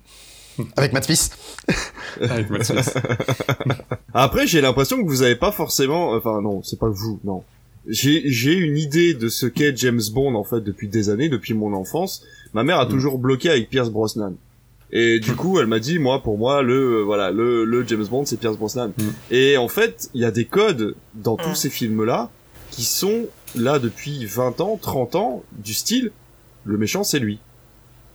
[0.75, 1.37] Avec Matt Smith.
[2.21, 2.97] Avec Matt Smith.
[4.13, 7.43] Après, j'ai l'impression que vous avez pas forcément, enfin non, c'est pas vous, non
[7.87, 11.73] j'ai une idée de ce qu'est James Bond en fait depuis des années, depuis mon
[11.73, 12.23] enfance.
[12.53, 12.89] Ma mère a mm.
[12.89, 14.35] toujours bloqué avec Pierce Brosnan.
[14.91, 18.25] Et du coup, elle m'a dit, moi, pour moi, le voilà, le, le James Bond,
[18.25, 18.93] c'est Pierce Brosnan.
[18.97, 19.03] Mm.
[19.31, 21.55] Et en fait, il y a des codes dans tous mm.
[21.55, 22.29] ces films-là
[22.71, 26.11] qui sont là depuis 20 ans, 30 ans, du style,
[26.63, 27.39] le méchant, c'est lui.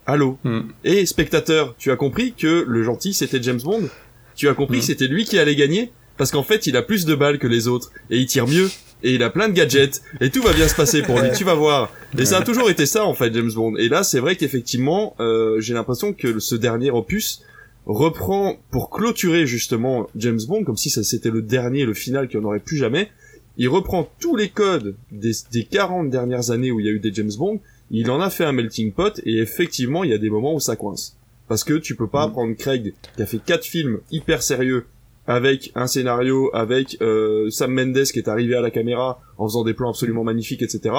[0.06, 0.38] Allô.
[0.84, 3.88] Et spectateur, tu as compris que le gentil, c'était James Bond?
[4.34, 5.92] Tu as compris que c'était lui qui allait gagner?
[6.16, 8.68] Parce qu'en fait, il a plus de balles que les autres et il tire mieux
[9.02, 11.30] et il a plein de gadgets et tout va bien se passer pour lui.
[11.36, 11.92] tu vas voir.
[12.18, 13.76] Et ça a toujours été ça en fait, James Bond.
[13.76, 17.42] Et là, c'est vrai qu'effectivement, euh, j'ai l'impression que ce dernier opus
[17.86, 22.38] reprend pour clôturer justement James Bond, comme si ça c'était le dernier, le final qu'il
[22.38, 23.10] n'y en aurait plus jamais.
[23.58, 27.00] Il reprend tous les codes des, des 40 dernières années où il y a eu
[27.00, 27.60] des James Bond.
[27.90, 30.60] Il en a fait un melting pot et effectivement, il y a des moments où
[30.60, 31.16] ça coince.
[31.48, 32.32] Parce que tu peux pas mm.
[32.32, 34.86] prendre Craig qui a fait quatre films hyper sérieux
[35.26, 39.62] avec un scénario, avec euh, Sam Mendes qui est arrivé à la caméra en faisant
[39.62, 40.94] des plans absolument magnifiques, etc.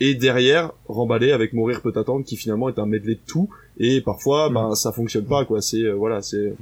[0.00, 3.50] Et derrière, remballer avec Mourir peut attendre, qui finalement est un medley de tout.
[3.78, 4.54] Et parfois, mm.
[4.54, 5.60] ben ça fonctionne pas, quoi.
[5.60, 6.54] C'est euh, voilà, c'est.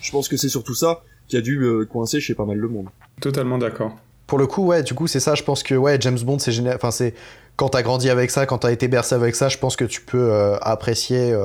[0.00, 2.66] Je pense que c'est surtout ça qui a dû euh, coincer chez pas mal de
[2.66, 2.88] monde.
[3.20, 3.96] Totalement d'accord.
[4.26, 5.34] Pour le coup, ouais, du coup, c'est ça.
[5.34, 6.74] Je pense que ouais, James Bond, c'est génial.
[6.74, 7.14] Enfin, c'est
[7.56, 10.00] quand t'as grandi avec ça, quand t'as été bercé avec ça, je pense que tu
[10.00, 11.36] peux apprécier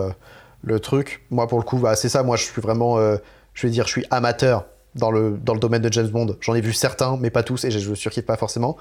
[0.64, 1.26] le truc.
[1.30, 2.24] Moi, pour le coup, bah, c'est ça.
[2.24, 2.98] Moi, je suis vraiment,
[3.54, 6.36] je vais dire, je suis amateur dans le, dans le domaine de James Bond.
[6.42, 8.78] J'en ai vu certains, mais pas tous, et je ne surkiffe pas forcément.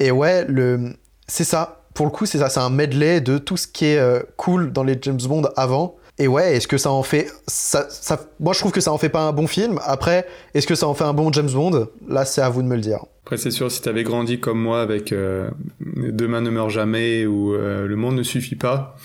[0.00, 0.94] Et ouais, le,
[1.26, 1.82] c'est ça.
[1.94, 2.48] Pour le coup, c'est ça.
[2.48, 5.96] C'est un medley de tout ce qui est euh, cool dans les James Bond avant.
[6.20, 8.98] Et ouais, est-ce que ça en fait ça, ça, Moi, je trouve que ça en
[8.98, 9.78] fait pas un bon film.
[9.84, 11.88] Après, est-ce que ça en fait un bon James Bond?
[12.08, 13.04] Là, c'est à vous de me le dire.
[13.24, 17.54] Après, c'est sûr, si t'avais grandi comme moi avec euh, Demain ne meurt jamais ou
[17.54, 18.96] euh, Le monde ne suffit pas,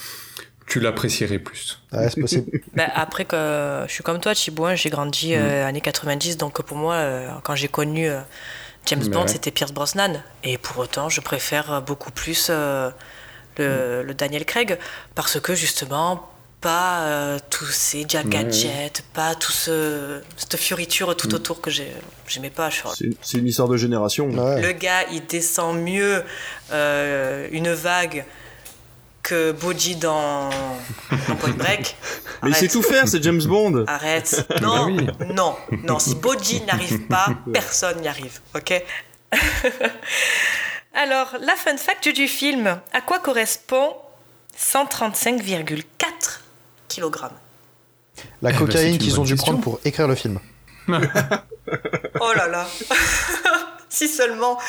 [0.68, 1.80] tu l'apprécierais plus.
[1.91, 2.60] Ouais, c'est possible.
[2.76, 6.61] bah, après que je suis comme toi, Thibaut, hein, j'ai grandi euh, années 90, donc
[6.64, 8.19] pour moi, euh, quand j'ai connu euh,
[8.85, 9.27] James Bond, Ouais.
[9.27, 10.22] c'était Pierce Brosnan.
[10.44, 12.90] Et pour autant, je préfère beaucoup plus euh,
[13.57, 14.77] le, le Daniel Craig,
[15.15, 16.30] parce que justement,
[16.61, 21.69] pas euh, tous ces Jack Ouais, gadgets, pas tout ce, cette fioriture tout autour que
[21.69, 21.91] j'ai-
[22.26, 22.69] j'aimais pas.
[22.95, 24.30] C'est c'est une histoire de génération.
[24.30, 24.61] Ouais.
[24.61, 26.23] Le gars, il descend mieux
[26.72, 28.23] euh, une vague
[29.24, 30.50] que Bodhi dans,
[31.28, 31.95] dans Point Break.
[32.44, 33.86] Mais il sait tout faire, c'est James Bond.
[33.88, 34.45] Arrête.
[34.50, 35.08] Bah Non, oui.
[35.34, 35.98] non, non.
[36.00, 38.40] Si Bodhi n'arrive pas, personne n'y arrive.
[38.54, 38.84] Ok?
[40.94, 42.80] Alors, la fun fact du film.
[42.91, 43.95] À quoi correspond
[44.60, 45.84] 135,4
[46.90, 47.16] kg
[48.41, 49.54] La Eh ben, cocaïne qu'ils ont dû question.
[49.54, 50.40] prendre pour écrire le film.
[50.90, 52.68] Oh là là
[53.90, 54.60] Si seulement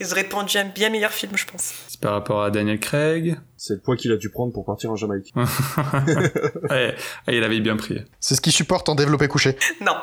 [0.00, 1.72] ils auraient pondu un bien meilleur film, je pense.
[2.04, 3.38] Par rapport à Daniel Craig.
[3.56, 5.32] C'est le poids qu'il a dû prendre pour partir en Jamaïque.
[6.70, 6.94] ouais,
[7.28, 8.04] il avait bien pris.
[8.20, 9.56] C'est ce qu'ils supportent en développé couché.
[9.80, 9.96] Non.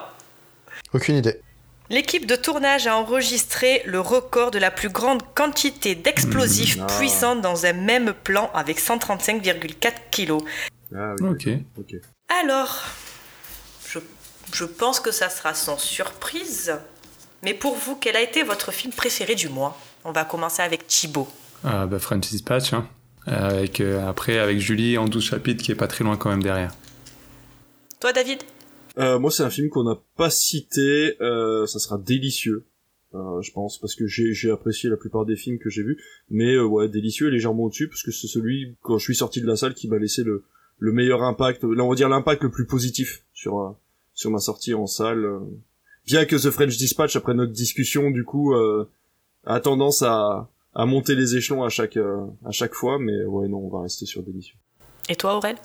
[0.96, 1.40] Aucune idée.
[1.92, 6.86] L'équipe de tournage a enregistré le record de la plus grande quantité d'explosifs Mmh.
[6.90, 6.98] Ah.
[6.98, 10.42] puissants dans un même plan avec 135,4 kilos.
[10.96, 11.30] Ah oui.
[11.30, 11.50] Ok.
[11.78, 12.02] Ok.
[12.42, 12.84] Alors,
[13.88, 14.00] je,
[14.54, 16.74] je pense que ça sera sans surprise.
[17.44, 19.78] Mais pour vous, quel a été votre film préféré du mois?
[20.04, 21.28] On va commencer avec Thibaut.
[21.64, 22.88] Ah, bah, French Dispatch, hein.
[23.28, 26.42] Avec, euh, après, avec Julie en 12 chapitres qui est pas très loin quand même
[26.42, 26.74] derrière.
[28.00, 28.40] Toi, David?
[28.98, 31.16] Euh, moi, c'est un film qu'on n'a pas cité.
[31.22, 32.66] Euh, ça sera délicieux,
[33.14, 35.98] euh, je pense, parce que j'ai j'ai apprécié la plupart des films que j'ai vus.
[36.30, 39.40] Mais euh, ouais, délicieux et légèrement au-dessus, parce que c'est celui quand je suis sorti
[39.40, 40.44] de la salle qui m'a laissé le
[40.80, 41.64] le meilleur impact.
[41.64, 43.70] Là, on va dire l'impact le plus positif sur euh,
[44.16, 45.24] sur ma sortie en salle.
[45.26, 45.40] euh.
[46.08, 48.90] Bien que The French Dispatch, après notre discussion, du coup, euh,
[49.46, 52.98] a tendance à à monter les échelons à chaque euh, à chaque fois.
[53.00, 54.56] Mais ouais, non, on va rester sur délicieux.
[55.10, 55.56] Et toi, Aurel?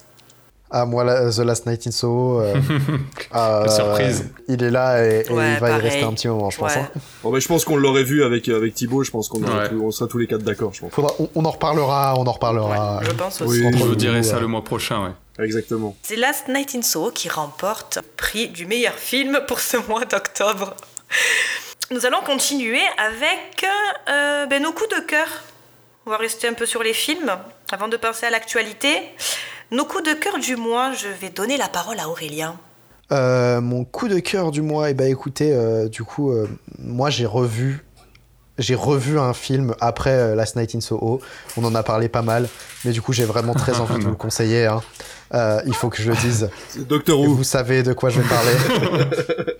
[0.68, 2.40] Ah, moi, la- The Last Night in Soho.
[2.40, 2.56] euh,
[3.36, 4.30] euh, La surprise.
[4.48, 6.76] Il est là et, et Ouais, il va y rester un petit moment, je pense.
[6.76, 6.88] Hein.
[7.22, 9.04] Bon, mais je pense qu'on l'aurait vu avec avec Thibaut.
[9.04, 9.70] Je pense qu'on Ouais.
[9.80, 10.74] on sera tous les quatre d'accord.
[10.74, 10.90] Je pense.
[10.92, 13.00] Faudra, on, on en reparlera, on en reparlera.
[13.04, 13.46] Je pense Oui.
[13.64, 13.78] aussi.
[13.78, 15.44] Je vous nous, dirai ça euh, le mois prochain, ouais.
[15.44, 15.94] Exactement.
[16.02, 20.04] C'est Last Night in Soho qui remporte le prix du meilleur film pour ce mois
[20.04, 20.74] d'octobre.
[21.90, 23.64] Nous allons continuer avec
[24.08, 25.26] euh, ben, nos coups de cœur.
[26.06, 27.30] On va rester un peu sur les films
[27.70, 29.02] avant de passer à l'actualité.
[29.70, 32.56] Nos coups de cœur du mois, je vais donner la parole à Aurélien.
[33.12, 36.48] Euh, mon coup de cœur du mois, et bah écoutez, euh, du coup, euh,
[36.78, 37.84] moi j'ai revu,
[38.58, 41.20] j'ai revu un film après Last Night in Soho.
[41.56, 42.48] On en a parlé pas mal,
[42.84, 44.66] mais du coup j'ai vraiment très envie de vous le conseiller.
[44.66, 44.80] hein.
[45.34, 46.50] Euh, il faut que je le dise.
[46.76, 47.34] Doctor Et Who.
[47.34, 48.52] vous savez de quoi je vais parler.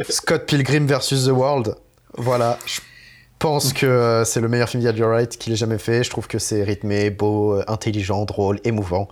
[0.09, 1.77] Scott Pilgrim versus The World.
[2.17, 2.59] Voilà.
[2.67, 2.81] Je
[3.39, 6.03] pense que euh, c'est le meilleur film d'Edgar Wright qu'il ait jamais fait.
[6.03, 9.09] Je trouve que c'est rythmé, beau, euh, intelligent, drôle, émouvant.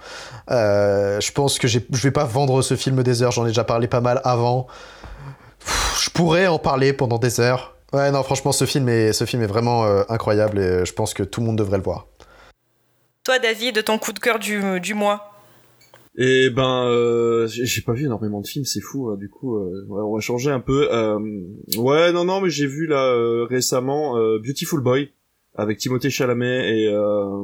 [0.51, 3.33] Euh, je pense que je vais pas vendre ce film des heures.
[3.33, 4.67] J'en ai déjà parlé pas mal avant.
[6.01, 7.77] Je pourrais en parler pendant des heures.
[7.93, 11.57] Ouais, non, franchement, ce film est, vraiment incroyable et je pense que tout le monde
[11.57, 12.07] devrait le voir.
[13.23, 15.34] Toi, David, ton coup de cœur du mois.
[16.17, 19.09] Et ben, euh, j'ai pas vu énormément de films, c'est fou.
[19.11, 20.89] hein, du coup, euh, ouais, on va changer un peu.
[20.93, 21.19] Euh,
[21.77, 25.11] ouais, non, non, mais j'ai vu là euh, récemment euh, Beautiful Boy
[25.57, 27.43] avec Timothée Chalamet et euh,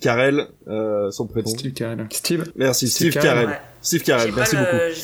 [0.00, 1.46] Carell, euh, son prénom.
[1.48, 2.06] Steve Carell.
[2.10, 3.46] Steve Merci, Steve Steve, Carell.
[3.48, 3.58] Ouais.
[3.82, 4.96] Steve J'ai Carell, pas merci le- beaucoup.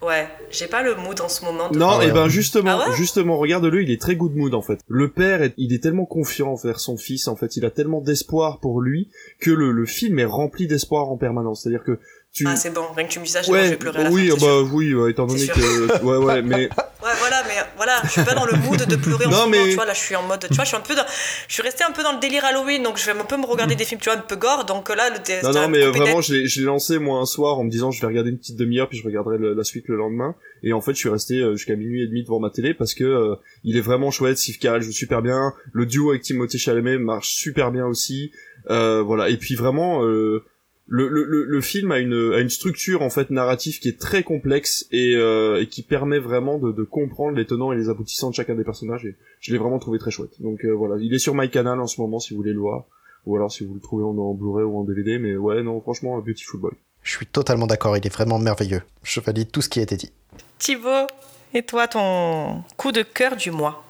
[0.00, 1.70] Ouais, j'ai pas le mood en ce moment.
[1.70, 4.54] de- Non, Ah et ben justement, Ah ouais justement, regarde-le, il est très good mood
[4.54, 4.78] en fait.
[4.86, 8.00] Le père, est- il est tellement confiant envers son fils, en fait, il a tellement
[8.00, 9.08] d'espoir pour lui
[9.40, 11.62] que le, le film est rempli d'espoir en permanence.
[11.64, 11.98] C'est-à-dire que
[12.32, 14.00] tu, Ah, c'est bon, rien que tu me dis ça, je, je vais ouais, pleurer
[14.00, 14.68] à la oui, fin, bah sûr.
[14.74, 16.68] oui, ouais, étant donné que, ouais, ouais, mais
[17.00, 19.42] Ouais, voilà, mais voilà, je suis pas dans le mood de pleurer en Non, ce
[19.44, 20.94] moment, mais- tu vois, là, je suis en mode, tu vois, je suis un peu
[20.96, 21.04] dans,
[21.46, 23.46] je suis resté un peu dans le délire Halloween, donc je vais un peu me
[23.46, 25.90] regarder des films, tu vois, un peu gore, donc là, le non, non, mais euh,
[25.90, 28.56] vraiment, je l'ai, lancé moi un soir en me disant je vais regarder une petite
[28.56, 30.34] demi-heure puis je regarderai le- la suite le lendemain.
[30.64, 32.94] Et en fait, je suis resté euh, jusqu'à minuit et demi devant ma télé parce
[32.94, 34.36] que euh, il est vraiment chouette.
[34.38, 35.52] Steve Carell joue super bien.
[35.72, 38.32] Le duo avec Timothée Chalamet marche super bien aussi.
[38.70, 39.28] Euh, voilà.
[39.28, 40.44] Et puis vraiment, euh,
[40.88, 44.00] le, le, le, le film a une, a une structure en fait narrative qui est
[44.00, 47.88] très complexe et, euh, et qui permet vraiment de, de comprendre les tenants et les
[47.90, 49.04] aboutissants de chacun des personnages.
[49.04, 50.40] Et je l'ai vraiment trouvé très chouette.
[50.40, 52.84] Donc euh, voilà, il est sur MyCanal en ce moment si vous voulez le voir.
[53.26, 55.80] Ou alors si vous le trouvez en, en Blu-ray ou en DVD, mais ouais, non,
[55.82, 56.72] franchement, Beautiful Boy.
[57.02, 58.82] Je suis totalement d'accord, il est vraiment merveilleux.
[59.02, 60.10] Je valide tout ce qui a été dit.
[60.58, 61.06] Thibaut,
[61.52, 63.84] et toi, ton coup de cœur du mois?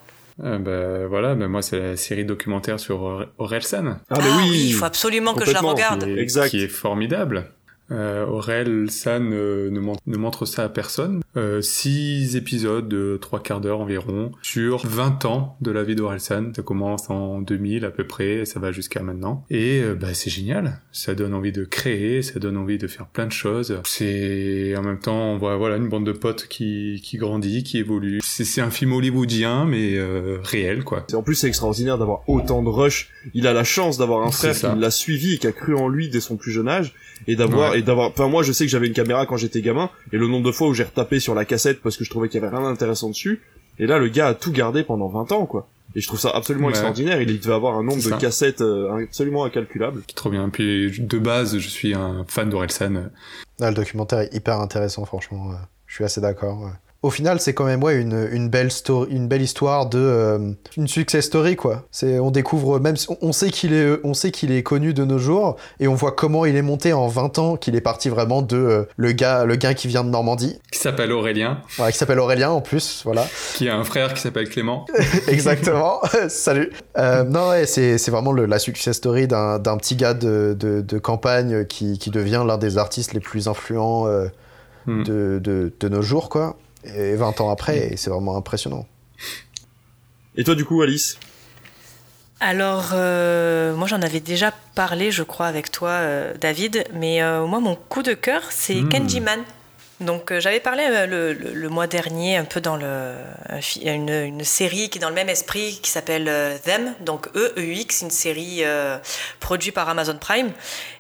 [0.45, 3.99] Euh, bah, voilà, bah, moi c'est la série documentaire sur Or- Orelsan.
[4.09, 6.05] Ah, mais oui, il faut absolument que je la regarde.
[6.05, 6.49] qui est, Exact.
[6.51, 7.51] qui est formidable.
[7.91, 11.21] Euh, Aurel, ça ne, ne, montre, ça à personne.
[11.37, 16.53] Euh, six épisodes de trois quarts d'heure environ sur 20 ans de la vie d'Orelsan.
[16.55, 19.45] Ça commence en 2000 à peu près et ça va jusqu'à maintenant.
[19.51, 20.81] Et euh, bah, c'est génial.
[20.93, 23.81] Ça donne envie de créer, ça donne envie de faire plein de choses.
[23.85, 27.79] C'est en même temps, on voit voilà une bande de potes qui, qui grandit, qui
[27.79, 28.21] évolue.
[28.23, 31.07] C'est un film hollywoodien mais euh, réel quoi.
[31.15, 33.11] En plus c'est extraordinaire d'avoir autant de rush.
[33.35, 35.89] Il a la chance d'avoir un frère qui l'a suivi et qui a cru en
[35.89, 36.95] lui dès son plus jeune âge
[37.27, 39.91] et d'avoir et d'avoir enfin moi je sais que j'avais une caméra quand j'étais gamin
[40.13, 42.29] et le nombre de fois où j'ai retapé sur la cassette parce que je trouvais
[42.29, 43.43] qu'il y avait rien d'intéressant dessus
[43.79, 45.69] et là le gars a tout gardé pendant 20 ans quoi.
[45.95, 47.23] Et je trouve ça absolument extraordinaire.
[47.23, 50.03] Il devait avoir un nombre de cassettes euh, absolument incalculable.
[50.15, 50.51] Trop bien.
[50.51, 53.11] Puis de base je suis un fan d'Orelsan.
[53.61, 55.53] Ah, le documentaire est hyper intéressant franchement
[55.87, 56.71] je suis assez d'accord
[57.03, 60.51] au final, c'est quand même ouais, une, une, belle story, une belle histoire de euh,
[60.77, 61.85] une success story quoi.
[61.93, 65.19] C'est on découvre même on sait qu'il est on sait qu'il est connu de nos
[65.19, 68.43] jours et on voit comment il est monté en 20 ans, qu'il est parti vraiment
[68.43, 71.61] de euh, le gars le gars qui vient de Normandie, qui s'appelle Aurélien.
[71.79, 73.25] Ouais, qui s'appelle Aurélien en plus, voilà.
[73.55, 74.87] Qui a un frère qui s'appelle Clément.
[75.29, 76.01] Exactement.
[76.29, 76.73] Salut.
[76.97, 80.57] Euh, non ouais, c'est c'est vraiment le, la success story d'un d'un petit gars de,
[80.59, 84.07] de, de campagne qui qui devient l'un des artistes les plus influents
[84.87, 85.05] hmm.
[85.05, 86.57] de, de, de nos jours quoi.
[86.97, 88.87] Et 20 ans après, c'est vraiment impressionnant.
[90.37, 91.19] Et toi, du coup, Alice?
[92.41, 97.45] Alors, euh, moi j'en avais déjà parlé, je crois, avec toi, euh, David, mais euh,
[97.47, 98.89] moi mon coup de cœur, c'est hmm.
[98.89, 99.21] Kenji
[100.01, 103.15] Donc j'avais parlé le, mois dernier un peu dans le,
[103.83, 106.31] une, série qui est dans le même esprit qui s'appelle
[106.63, 108.63] Them, donc E, E, X, une série
[109.41, 110.53] produite par Amazon Prime.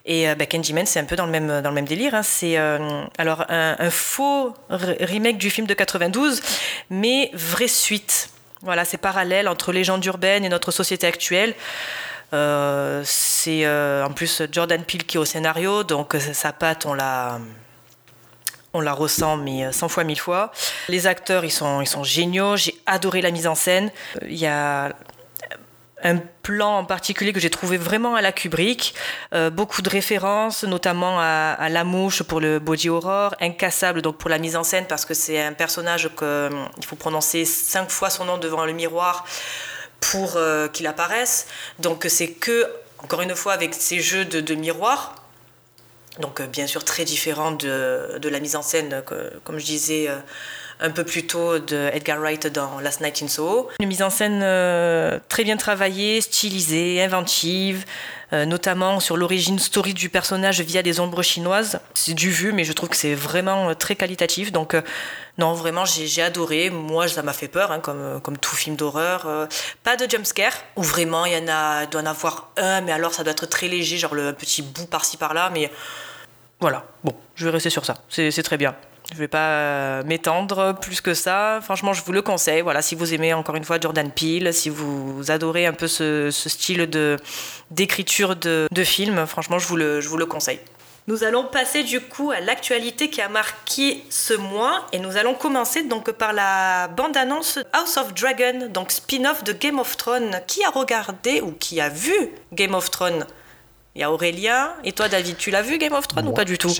[0.05, 2.15] Et bah, Kenji Man, c'est un peu dans le même, dans le même délire.
[2.15, 2.25] Hein.
[2.25, 6.43] C'est alors un, un, faux remake du film de 92,
[6.91, 8.31] mais vraie suite.
[8.63, 11.55] Voilà, c'est parallèle entre légende urbaine et notre société actuelle.
[12.35, 16.85] Euh, c'est euh, en plus Jordan Peele qui est au scénario, donc euh, sa patte,
[16.85, 17.39] on la,
[18.75, 20.53] on la ressent, mais 100 fois, mille fois.
[20.89, 22.57] Les acteurs, ils sont, ils sont géniaux.
[22.57, 23.91] J'ai adoré la mise en scène.
[24.23, 24.95] Il y a
[26.03, 28.95] un plan en particulier que j'ai trouvé vraiment à la Kubrick,
[29.35, 34.31] euh, beaucoup de références, notamment à, La Mouche pour le body horror, Incassable donc pour
[34.31, 38.25] la mise en scène parce que c'est un personnage qu'il faut prononcer cinq fois son
[38.25, 39.25] nom devant le miroir
[40.01, 41.49] pour euh, qu'il apparaisse.
[41.81, 45.17] Donc c'est que, encore une fois, avec ces jeux de, de miroir,
[46.19, 49.03] donc bien sûr très différent de, de, la mise en scène,
[49.45, 50.17] comme je disais euh,
[50.81, 53.69] un peu plus tôt de Edgar Wright dans Last Night in Soho.
[53.81, 57.85] Une mise en scène euh, très bien travaillée, stylisée, inventive,
[58.33, 61.81] euh, notamment sur l'origine story du personnage via des ombres chinoises.
[61.95, 64.53] C'est du vu, mais je trouve que c'est vraiment euh, très qualitatif.
[64.53, 64.77] Donc,
[65.39, 66.71] non, vraiment, j'ai adoré.
[66.71, 69.49] Moi, ça m'a fait peur, hein, comme, comme tout film d'horreur.
[69.83, 73.15] pas de jumpscare, où vraiment il y en a, doit en avoir un, mais alors
[73.15, 75.51] ça doit être très léger, genre le petit bout par-ci par-là.
[75.53, 75.71] Mais
[76.61, 77.99] voilà, bon, je vais rester sur ça.
[78.09, 78.75] C'est très bien.
[79.11, 81.61] Je ne vais pas euh, m'étendre plus que ça.
[81.63, 82.61] Franchement, je vous le conseille.
[82.61, 86.31] Voilà, si vous aimez encore une fois Jordan Peele, si vous adorez un peu ce,
[86.31, 87.17] style de
[87.71, 90.61] d'écriture de, de, film, franchement, je vous le, je vous le conseille.
[91.07, 95.33] Nous allons passer du coup à l'actualité qui a marqué ce mois et nous allons
[95.33, 100.43] commencer donc par la bande-annonce House of Dragon, donc spin-off de Game of Thrones.
[100.47, 102.13] Qui a regardé ou qui a vu
[102.53, 103.25] Game of Thrones?
[103.95, 104.71] Il y a Aurélien.
[104.85, 106.73] Et toi, David, tu l'as vu Game of Thrones ou pas du tout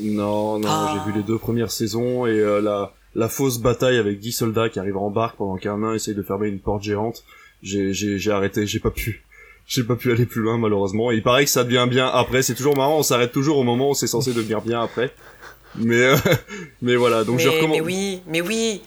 [0.00, 0.94] Non, non, ah.
[0.94, 4.68] j'ai vu les deux premières saisons et euh, la, la fausse bataille avec 10 soldats
[4.68, 7.24] qui arrivent en barque pendant qu'un nain essaye de fermer une porte géante.
[7.62, 9.24] J'ai, j'ai, j'ai arrêté, j'ai pas pu.
[9.66, 11.10] J'ai pas pu aller plus loin malheureusement.
[11.10, 12.42] Et il paraît que ça devient bien après.
[12.42, 15.12] C'est toujours marrant, on s'arrête toujours au moment où c'est censé devenir bien après.
[15.74, 16.16] Mais euh,
[16.82, 17.76] mais voilà, donc je recommande.
[17.76, 18.80] Mais oui, mais oui.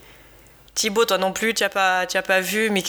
[0.73, 2.83] Thibaut, toi non plus, tu n'as pas, as pas vu, mais.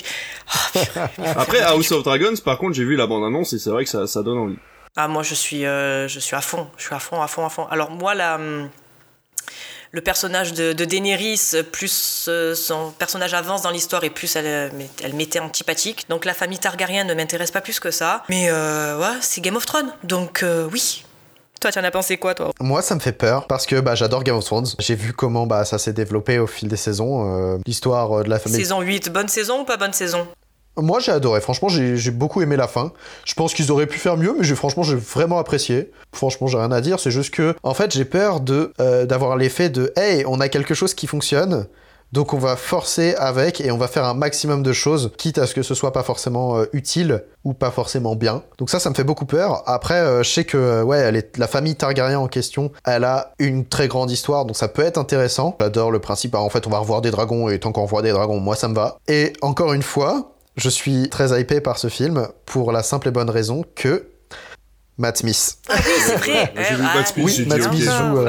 [0.75, 0.79] Oh,
[1.37, 4.07] Après, House of Dragons, par contre, j'ai vu la bande-annonce et c'est vrai que ça,
[4.07, 4.59] ça donne envie.
[4.97, 6.69] Ah, moi, je suis, euh, je suis à fond.
[6.77, 7.67] Je suis à fond, à fond, à fond.
[7.71, 8.69] Alors, moi, la, hum,
[9.91, 14.71] le personnage de, de Daenerys, plus euh, son personnage avance dans l'histoire et plus elle,
[15.03, 16.07] elle m'était antipathique.
[16.09, 18.23] Donc, la famille Targaryen ne m'intéresse pas plus que ça.
[18.29, 19.93] Mais, euh, ouais, c'est Game of Thrones.
[20.05, 21.05] Donc, oui,
[21.63, 22.51] toi, tu en as pensé quoi, toi?
[22.61, 24.67] Moi, ça me fait peur parce que bah, j'adore Game of Thrones.
[24.81, 27.55] J'ai vu comment bah, ça s'est développé au fil des saisons.
[27.55, 28.59] Euh, l'histoire euh, de la famille.
[28.59, 30.27] Saison 8, bonne saison ou pas bonne saison?
[30.79, 32.93] Moi j'ai adoré, franchement j'ai beaucoup aimé la fin.
[33.27, 35.91] Je pense qu'ils auraient pu faire mieux, mais franchement j'ai vraiment apprécié.
[36.15, 39.37] Franchement j'ai rien à dire, c'est juste que en fait j'ai peur de euh, d'avoir
[39.37, 41.67] l'effet de hey on a quelque chose qui fonctionne,
[42.13, 45.47] donc on va forcer avec et on va faire un maximum de choses, quitte à
[45.47, 48.43] ce que ce soit pas forcément euh, utile ou pas forcément bien.
[48.59, 49.63] Donc ça, ça me fait beaucoup peur.
[49.67, 53.05] Après, euh, je sais que euh, ouais, elle est, la famille Targaryen en question, elle
[53.05, 55.57] a une très grande histoire, donc ça peut être intéressant.
[55.61, 56.33] J'adore le principe.
[56.33, 58.57] Bah, en fait, on va revoir des dragons et tant qu'on revoit des dragons, moi
[58.57, 58.99] ça me va.
[59.09, 63.11] Et encore une fois, je suis très hypé par ce film pour la simple et
[63.11, 64.07] bonne raison que
[64.99, 65.57] Matt Smith.
[65.71, 66.53] Ah oui, c'est vrai.
[66.57, 68.29] Ah, Matt Smith, Oui, j'ai Matt dit, Smith joue.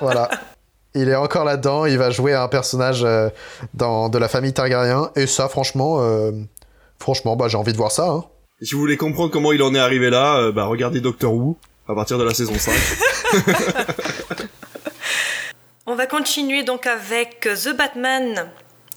[0.00, 0.30] voilà.
[0.98, 1.86] Il est encore là-dedans.
[1.86, 3.28] Il va jouer un personnage euh,
[3.74, 5.10] dans, de la famille Targaryen.
[5.16, 6.32] Et ça, franchement, euh,
[6.98, 8.08] franchement, bah, j'ai envie de voir ça.
[8.08, 8.24] hein.
[8.60, 11.32] Et si vous voulez comprendre comment il en est arrivé là, euh, bah regardez Doctor
[11.32, 11.56] Who
[11.88, 12.72] à partir de la saison 5.
[15.86, 18.50] On va continuer donc avec The Batman.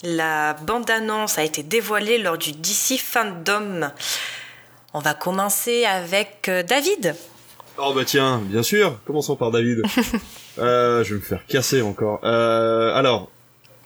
[0.04, 3.92] La bande-annonce a été dévoilée lors du DC Fandom.
[4.94, 7.16] On va commencer avec David.
[7.78, 9.84] Oh bah tiens, bien sûr, commençons par David.
[10.60, 12.20] euh, je vais me faire casser encore.
[12.24, 13.32] Euh, alors,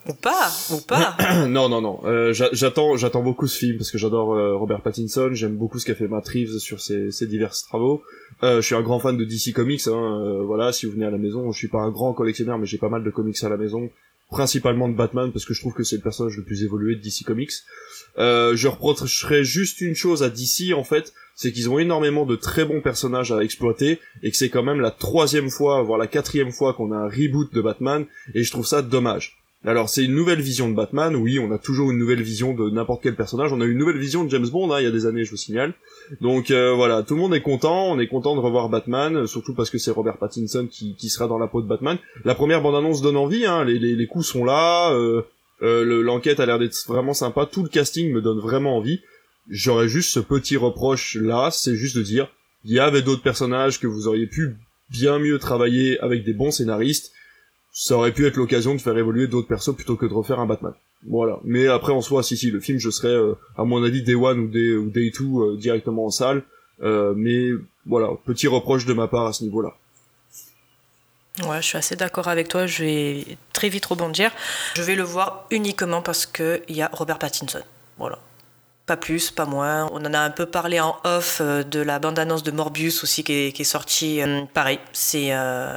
[0.08, 1.16] Ou pas, ou pas.
[1.48, 2.00] non, non, non.
[2.06, 5.30] Euh, j'a- j'attends, j'attends beaucoup ce film parce que j'adore euh, Robert Pattinson.
[5.34, 8.04] J'aime beaucoup ce qu'a fait Matt Reeves sur ses, ses divers travaux.
[8.44, 9.88] Euh, je suis un grand fan de DC Comics.
[9.88, 12.58] Hein, euh, voilà, si vous venez à la maison, je suis pas un grand collectionneur,
[12.58, 13.90] mais j'ai pas mal de comics à la maison,
[14.30, 17.02] principalement de Batman parce que je trouve que c'est le personnage le plus évolué de
[17.02, 17.52] DC Comics.
[18.18, 22.36] Euh, je reprocherais juste une chose à DC en fait, c'est qu'ils ont énormément de
[22.36, 26.08] très bons personnages à exploiter et que c'est quand même la troisième fois, voire la
[26.08, 29.38] quatrième fois qu'on a un reboot de Batman et je trouve ça dommage.
[29.68, 32.70] Alors c'est une nouvelle vision de Batman, oui, on a toujours une nouvelle vision de
[32.70, 34.92] n'importe quel personnage, on a une nouvelle vision de James Bond hein, il y a
[34.92, 35.74] des années, je vous signale.
[36.22, 39.56] Donc euh, voilà, tout le monde est content, on est content de revoir Batman, surtout
[39.56, 41.98] parce que c'est Robert Pattinson qui, sera dans la peau de Batman.
[42.26, 45.24] La première bande-annonce donne envie, hein, les, coups sont là, euh,
[45.64, 49.02] euh, le- l'enquête a l'air d'être vraiment sympa, tout le casting me donne vraiment envie.
[49.50, 52.30] J'aurais juste ce petit reproche là, c'est juste de dire,
[52.64, 54.56] il y avait d'autres personnages que vous auriez pu
[54.90, 57.12] bien mieux travailler avec des bons scénaristes,
[57.72, 60.46] ça aurait pu être l'occasion de faire évoluer d'autres persos plutôt que de refaire un
[60.46, 60.74] Batman.
[61.08, 61.40] Voilà.
[61.44, 64.16] Mais après en soi, si si, le film, je serais euh, à mon avis Day
[64.16, 66.44] One ou Day, ou Day Two euh, directement en salle.
[66.82, 67.50] Euh, mais
[67.86, 69.76] voilà, petit reproche de ma part à ce niveau-là.
[71.44, 72.66] Ouais, je suis assez d'accord avec toi.
[72.66, 74.32] Je vais très vite rebondir.
[74.76, 77.62] Je vais le voir uniquement parce qu'il y a Robert Pattinson.
[77.98, 78.20] Voilà.
[78.86, 79.90] Pas plus, pas moins.
[79.94, 83.24] On en a un peu parlé en off euh, de la bande-annonce de Morbius aussi
[83.24, 84.22] qui est, qui sortie.
[84.22, 85.76] Euh, pareil, c'est euh,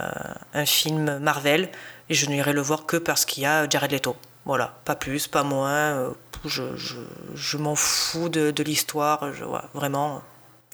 [0.53, 1.71] un film Marvel
[2.11, 4.15] et je n'irai le voir que parce qu'il y a Jared Leto.
[4.45, 6.13] Voilà, pas plus, pas moins.
[6.45, 9.27] Je, m'en fous de, l'histoire.
[9.75, 10.23] Vraiment,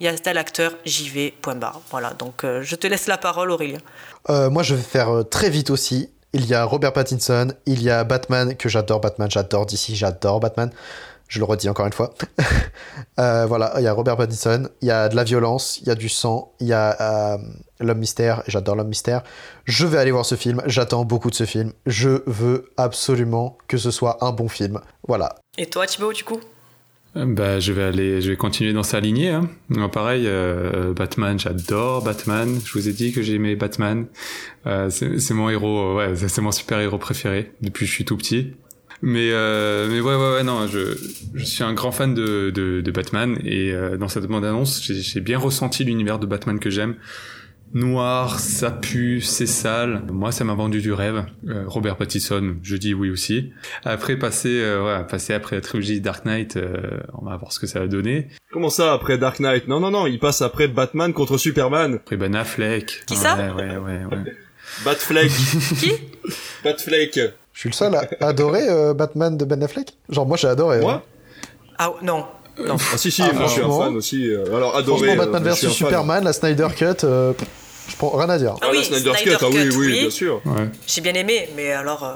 [0.01, 1.81] il y a tel acteur, j'y vais, point barre.
[1.91, 3.79] Voilà, donc je te laisse la parole, Aurélien.
[4.29, 6.11] Moi, je vais faire très vite aussi.
[6.33, 10.39] Il y a Robert Pattinson, il y a Batman, que j'adore Batman, j'adore DC, j'adore
[10.39, 10.71] Batman.
[11.29, 12.15] Je le redis encore une fois.
[13.21, 15.91] Euh, voilà, il y a Robert Pattinson, il y a de la violence, il y
[15.91, 17.39] a du sang, il y a euh,
[17.79, 19.23] l'homme mystère, j'adore l'homme mystère.
[19.67, 21.73] Je vais aller voir ce film, j'attends beaucoup de ce film.
[21.87, 24.81] Je veux absolument que ce soit un bon film.
[25.07, 25.37] Voilà.
[25.59, 26.41] Et toi, Thibaut, du coup?
[27.17, 29.31] Euh, Bah, je vais aller, je vais continuer dans sa lignée.
[29.31, 29.49] Hein.
[29.93, 32.59] Pareil, euh, Batman, j'adore Batman.
[32.65, 34.07] Je vous ai dit que j'aimais Batman.
[34.67, 37.95] Euh, c'est mon héros, euh, ouais, c'est c'est mon super héros préféré depuis que je
[37.95, 38.55] suis tout petit.
[39.07, 40.97] Mais euh, mais ouais ouais ouais non, je
[41.35, 44.83] je suis un grand fan de de, de Batman et euh, dans cette bande annonce,
[44.83, 46.97] j'ai j'ai bien ressenti l'univers de Batman que j'aime.
[47.75, 50.05] Noir, ça pue, c'est sale.
[50.13, 51.27] Moi, ça m'a vendu du rêve.
[51.49, 53.51] Euh, Robert Pattinson, je dis oui aussi.
[53.85, 57.59] Après, passer, euh, voilà, passer après la trilogie Dark Knight, euh, on va voir ce
[57.59, 58.29] que ça va donner.
[58.53, 59.67] Comment ça après Dark Knight?
[59.67, 61.95] Non non non, il passe après Batman contre Superman.
[61.95, 63.03] Après Ben Affleck.
[63.07, 64.35] Qui ouais, ça Ouais, ouais, ouais.
[64.85, 65.31] Batfleck,
[65.81, 65.93] Qui?
[66.63, 67.19] Batfleck.
[67.55, 70.79] Je suis le seul à adorer euh, Batman de Ben Affleck Genre, moi, j'ai adoré.
[70.79, 70.83] hein.
[70.83, 71.03] Moi
[71.79, 72.25] Ah non,
[72.59, 72.77] non.
[72.93, 73.85] Ah si si, Ah, moi je suis un franchement.
[73.85, 74.29] fan aussi.
[74.29, 75.07] euh, Alors adoré.
[75.07, 75.71] Franchement, Batman euh, vs un fan.
[75.71, 77.33] Superman, la Snyder Cut, euh,
[77.89, 78.55] je prends rien à dire.
[78.57, 80.01] Ah, Ah la oui, Snyder, Snyder Cut, ah oui, oui, oui.
[80.01, 80.41] bien sûr.
[80.45, 80.69] ouais.
[80.87, 82.15] J'ai bien aimé, mais alors euh,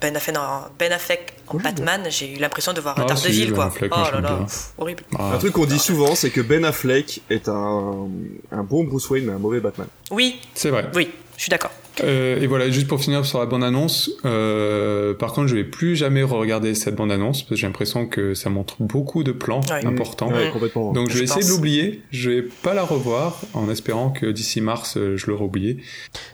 [0.00, 3.46] Ben Affleck en, ben Affleck en Oui, Batman, j'ai eu l'impression de voir Ah, Daredevil,
[3.46, 3.64] si, quoi.
[3.66, 5.02] Ben Affleck, oh là là, pff, horrible.
[5.18, 8.08] Ah, Un truc qu'on dit souvent, c'est que Ben Affleck est un,
[8.52, 9.86] un bon Bruce Wayne, mais un mauvais Batman.
[10.10, 10.86] Oui, c'est vrai.
[10.94, 11.10] oui,
[11.40, 11.70] je suis d'accord.
[12.04, 15.96] Euh, et voilà, juste pour finir sur la bande-annonce, euh, par contre, je vais plus
[15.96, 19.86] jamais regarder cette bande-annonce parce que j'ai l'impression que ça montre beaucoup de plans Ouais.
[19.86, 20.30] importants.
[20.30, 20.52] Ouais, Mm.
[20.52, 20.92] complètement.
[20.92, 24.60] Donc je vais essayer de l'oublier, je vais pas la revoir en espérant que d'ici
[24.60, 25.78] mars euh, je l'aurai oublié.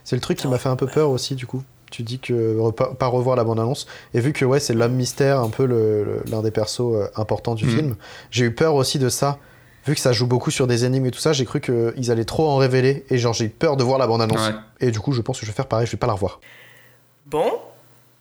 [0.03, 1.63] C'est le truc qui m'a fait un peu peur aussi, du coup.
[1.93, 2.59] Tu dis que
[2.99, 3.87] pas revoir la bande-annonce.
[4.13, 5.67] Et vu que ouais, c'est l'homme mystère, un peu
[6.29, 7.71] l'un des persos importants du Mhm.
[7.71, 7.97] film,
[8.33, 9.39] j'ai eu peur aussi de ça.
[9.87, 12.25] Vu que ça joue beaucoup sur des énigmes et tout ça, j'ai cru qu'ils allaient
[12.25, 13.07] trop en révéler.
[13.09, 14.49] Et genre, j'ai eu peur de voir la bande-annonce.
[14.49, 14.55] Ouais.
[14.81, 16.41] Et du coup, je pense que je vais faire pareil, je vais pas la revoir.
[17.27, 17.53] Bon,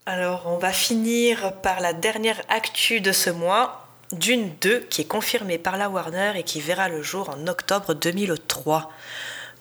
[0.05, 5.05] alors on va finir par la dernière actu de ce mois, Dune 2, qui est
[5.05, 8.91] confirmée par la Warner et qui verra le jour en octobre 2003.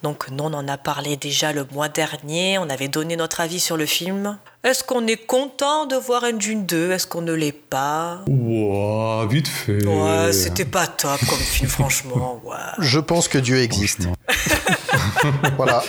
[0.03, 3.59] Donc nous, on en a parlé déjà le mois dernier, on avait donné notre avis
[3.59, 4.37] sur le film.
[4.65, 8.21] Est-ce qu'on est content de voir un Dune 2 Est-ce qu'on ne l'est pas?
[8.27, 9.85] Ouah, vite fait.
[9.85, 12.41] Ouais, c'était pas top comme film, franchement.
[12.43, 12.55] Ouais.
[12.79, 14.07] Je pense que Dieu existe.
[15.57, 15.83] Voilà.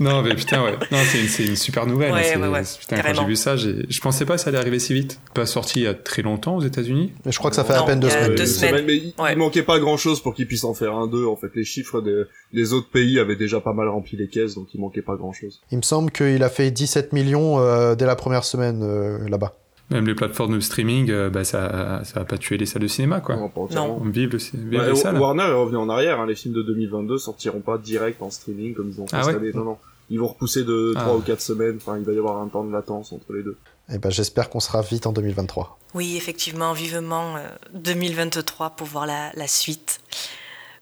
[0.00, 0.72] non, mais putain, ouais.
[0.90, 2.12] Non, c'est une, une, super nouvelle.
[2.12, 4.50] Ouais, c'est, ouais, ouais, putain, quand j'ai vu ça, j'ai, je pensais pas que ça
[4.50, 5.20] allait arriver si vite.
[5.32, 7.12] Pas sorti il y a très longtemps aux États-Unis?
[7.26, 8.34] Je crois que ça fait Non, à peine deux semaines.
[8.34, 8.84] deux semaines.
[8.86, 9.32] Mais il, Ouais.
[9.32, 11.26] il manquait pas grand chose pour qu'ils puissent en faire un deux.
[11.26, 14.54] En fait, les chiffres des, des autres pays avaient déjà pas mal rempli les caisses,
[14.54, 15.60] donc il manquait pas grand chose.
[15.70, 19.54] Il me semble qu'il a fait 17 millions euh, dès la première semaine euh, là-bas.
[19.90, 22.86] Même les plateformes de streaming, euh, bah, ça, ça va pas tuer les salles de
[22.88, 23.36] cinéma, quoi.
[23.36, 23.98] Non, pas entièrement.
[24.00, 25.18] On vive, le, vive Ouais, les salles.
[25.18, 28.74] Warner est revenu en arrière, hein, les films de 2022 sortiront pas direct en streaming
[28.74, 29.52] comme ils ont fait Ah cette ouais année.
[29.54, 29.76] Non, non.
[30.10, 31.00] Ils vont repousser de Ah.
[31.02, 33.42] 3 ou 4 semaines, enfin il va y avoir un temps de latence entre les
[33.42, 33.56] deux.
[33.92, 35.78] Et ben j'espère qu'on sera vite en 2023.
[35.94, 37.40] Oui, effectivement, vivement euh,
[37.74, 40.00] 2023 pour voir la, la suite.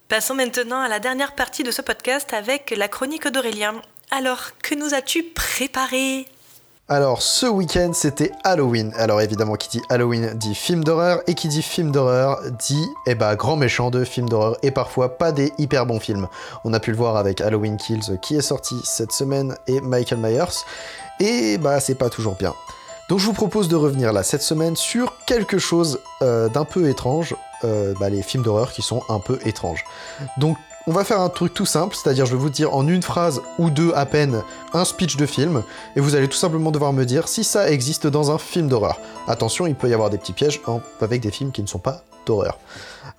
[0.08, 3.74] Passons maintenant à la dernière partie de ce podcast avec la chronique d'Aurélien.
[4.10, 6.26] Alors, que nous as-tu préparé
[6.88, 8.92] Alors, ce week-end, c'était Halloween.
[8.96, 13.14] Alors, évidemment, qui dit Halloween dit film d'horreur, et qui dit film d'horreur dit, eh
[13.14, 16.26] ben, grand méchant de film d'horreur, et parfois pas des hyper bons films.
[16.64, 20.18] On a pu le voir avec Halloween Kills, qui est sorti cette semaine, et Michael
[20.18, 20.64] Myers,
[21.20, 22.52] et bah, c'est pas toujours bien.
[23.08, 26.88] Donc, je vous propose de revenir là, cette semaine, sur quelque chose euh, d'un peu
[26.88, 29.84] étrange, euh, bah, les films d'horreur qui sont un peu étranges.
[30.36, 33.02] Donc, on va faire un truc tout simple, c'est-à-dire je vais vous dire en une
[33.02, 34.42] phrase ou deux à peine
[34.72, 35.62] un speech de film,
[35.96, 38.98] et vous allez tout simplement devoir me dire si ça existe dans un film d'horreur.
[39.28, 41.78] Attention, il peut y avoir des petits pièges en- avec des films qui ne sont
[41.78, 42.58] pas d'horreur.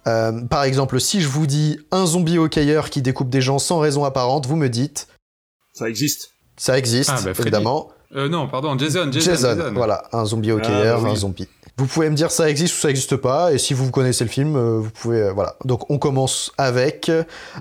[0.07, 3.80] Euh, par exemple, si je vous dis un zombie hockeyeur qui découpe des gens sans
[3.80, 5.07] raison apparente, vous me dites
[5.73, 6.31] Ça existe.
[6.57, 7.90] ça existe, Ah, bah, évidemment.
[8.15, 9.73] Euh, non, pardon, Jason, Jason, Jason, Jason.
[9.73, 11.11] voilà, un zombie hockeyeur, Ah, oui.
[11.11, 11.48] un zombie.
[11.78, 14.30] Vous pouvez me dire ça existe ou ça existe pas, et si vous connaissez le
[14.30, 15.22] film, euh, vous pouvez...
[15.24, 15.56] euh, voilà.
[15.66, 17.12] Donc on commence avec...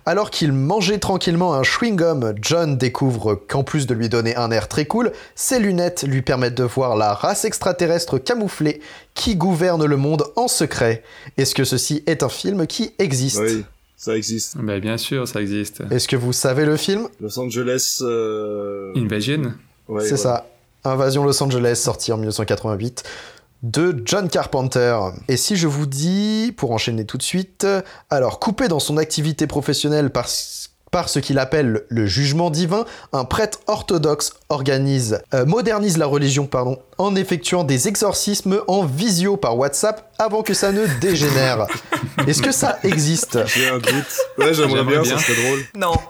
[0.05, 4.69] Alors qu'il mangeait tranquillement un chewing-gum, John découvre qu'en plus de lui donner un air
[4.69, 8.83] très cool, ses lunettes lui permettent de voir la race extraterrestre camouflée
[9.15, 11.03] qui gouverne le monde en secret.
[11.39, 13.41] Est-ce que ceci est un film qui existe?
[13.41, 13.65] Oui,
[13.97, 14.59] ça existe.
[14.59, 15.83] Bah, bien sûr, ça existe.
[15.91, 17.09] Est-ce que vous savez le film?
[17.19, 18.01] Los Angeles.
[18.03, 18.93] Euh...
[18.95, 19.55] Invasion
[19.89, 20.17] ouais, C'est ouais.
[20.19, 20.47] ça.
[20.85, 23.05] Invasion Los Angeles, sorti en 1988,
[23.63, 24.99] de John Carpenter.
[25.29, 27.67] Et si je vous dis, pour enchaîner tout de suite,
[28.11, 30.27] alors coupé dans son activité professionnelle par,
[30.91, 36.47] par ce qu'il appelle le jugement divin, un prêtre orthodoxe organise, euh, modernise la religion,
[36.47, 41.67] pardon, en effectuant des exorcismes en visio par WhatsApp avant que ça ne dégénère.
[42.27, 43.47] Est-ce que ça existe?
[43.47, 44.19] J'ai un doute.
[44.39, 45.19] Ouais, j'aimerais bien, bien.
[45.19, 45.61] ça serait drôle.
[45.77, 45.95] Non.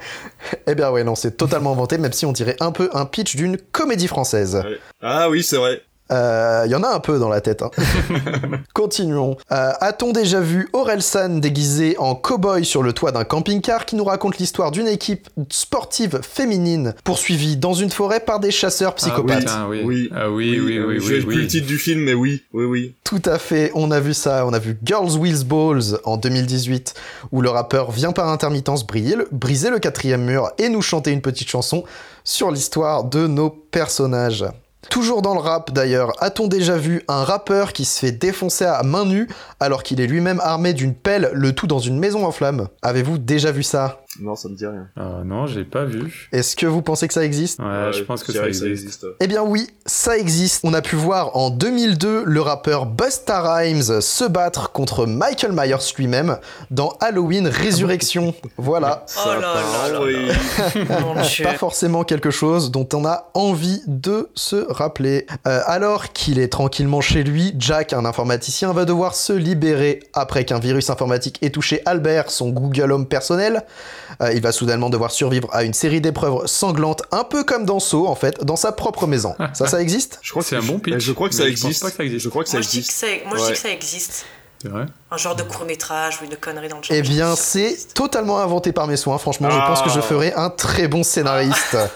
[0.66, 3.36] Eh bien ouais, non, c'est totalement inventé, même si on dirait un peu un pitch
[3.36, 4.56] d'une comédie française.
[4.56, 4.80] Ouais.
[5.00, 5.82] Ah oui, c'est vrai.
[6.12, 7.62] Il y en a un peu dans la tête.
[7.62, 7.70] hein.
[8.74, 9.36] Continuons.
[9.50, 14.04] Euh, A-t-on déjà vu Orelsan déguisé en cow-boy sur le toit d'un camping-car qui nous
[14.04, 19.44] raconte l'histoire d'une équipe sportive féminine poursuivie dans une forêt par des chasseurs psychopathes?
[19.48, 20.08] Ah oui, Oui.
[20.14, 21.42] Ah oui, oui, euh, oui, J'ai oui, plus oui.
[21.42, 22.94] le titre du film, mais oui, oui, oui.
[23.04, 26.94] Tout à fait, on a vu ça, on a vu Girls With Balls en 2018,
[27.32, 31.10] où le rappeur vient par intermittence briller le- briser le quatrième mur et nous chanter
[31.10, 31.84] une petite chanson
[32.24, 34.44] sur l'histoire de nos personnages.
[34.90, 38.82] Toujours dans le rap d'ailleurs, a-t-on déjà vu un rappeur qui se fait défoncer à
[38.82, 39.28] main nue
[39.60, 42.68] alors qu'il est lui-même armé d'une pelle, le tout dans une maison en flammes?
[42.82, 44.01] Avez-vous déjà vu ça?
[44.20, 44.88] Non, ça me dit rien.
[44.96, 46.28] Ah non, j'ai pas vu.
[46.32, 47.58] Est-ce que vous pensez que ça existe?
[47.60, 49.06] Ouais, Ouais, je pense que ça existe.
[49.20, 50.60] Eh bien oui, ça existe.
[50.64, 55.94] On a pu voir en 2002 le rappeur Busta Rhymes se battre contre Michael Myers
[55.96, 56.36] lui-même
[56.70, 58.34] dans Halloween Résurrection.
[58.58, 59.06] Voilà.
[59.16, 59.54] Oh là
[59.90, 60.28] là oui.
[61.42, 65.26] Pas forcément quelque chose dont on a envie de se rappeler.
[65.46, 70.44] Euh, alors qu'il est tranquillement chez lui, Jack, un informaticien, va devoir se libérer après
[70.44, 73.64] qu'un virus informatique ait touché Albert, son Google Home personnel.
[74.20, 77.80] Euh, il va soudainement devoir survivre à une série d'épreuves sanglantes, un peu comme dans
[77.80, 79.34] Saw en fait, dans sa propre maison.
[79.54, 80.18] Ça, ça existe?
[80.22, 81.84] Je crois que C'est un bon pitch, Je crois que ça existe.
[82.18, 83.26] Je crois que ça Moi, je dis que, existe.
[83.26, 84.26] moi, je dis que ça existe.
[84.62, 86.96] C'est vrai Un genre de court-métrage ou une connerie dans le genre.
[86.96, 89.18] Eh bien, c'est totalement inventé par mes soins.
[89.18, 89.64] Franchement, je Ah.
[89.66, 91.76] pense que je ferai un très bon scénariste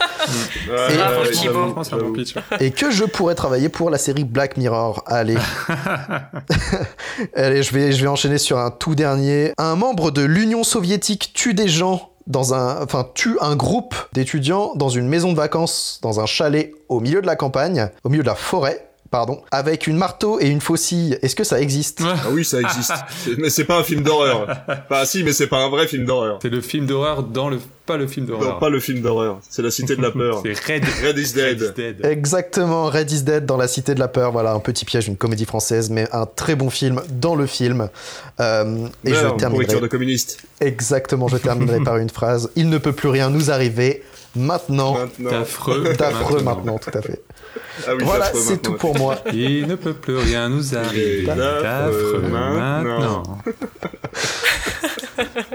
[2.60, 5.02] Et- et que je pourrais travailler pour la série Black Mirror.
[5.06, 5.36] Allez.
[7.36, 9.52] Allez, je vais, je vais enchaîner sur un tout dernier.
[9.58, 14.72] Un membre de l'Union soviétique tue des gens dans un, enfin, tue un groupe d'étudiants
[14.74, 18.22] dans une maison de vacances, dans un chalet au milieu de la campagne, au milieu
[18.24, 21.18] de la forêt, pardon, avec une marteau et une faucille.
[21.22, 22.00] Est-ce que ça existe?
[22.04, 22.92] Ah oui, ça existe.
[23.38, 24.46] Mais c'est pas un film d'horreur.
[24.88, 26.38] Enfin, si, mais c'est pas un vrai film d'horreur.
[26.42, 27.58] C'est le film d'horreur dans le...
[27.86, 28.58] Pas le film Non, d'horreur.
[28.58, 29.38] pas le film d'horreur.
[29.48, 30.42] C'est la cité de la peur.
[30.42, 30.84] C'est Red...
[31.04, 31.60] Red is Red Dead.
[31.62, 32.04] is Dead.
[32.04, 34.32] Exactement, Red is Dead dans la Cité de la Peur.
[34.32, 37.88] Voilà, un petit piège, une comédie française, mais un très bon film dans le film.
[38.40, 39.80] Euh, et je terminerai.
[39.80, 40.38] de communiste.
[40.60, 42.50] Exactement, je terminerai par une phrase.
[42.56, 44.02] Il ne peut plus rien nous arriver
[44.36, 44.94] maintenant.
[44.98, 45.30] Maintenant.
[45.30, 45.92] D'affreux.
[45.94, 47.22] D'affreux maintenant, tout à fait.
[47.86, 49.16] Ah oui, voilà, c'est tout pour moi.
[49.32, 51.24] Il ne peut plus rien nous arriver.
[51.24, 53.22] D'affreux maintenant.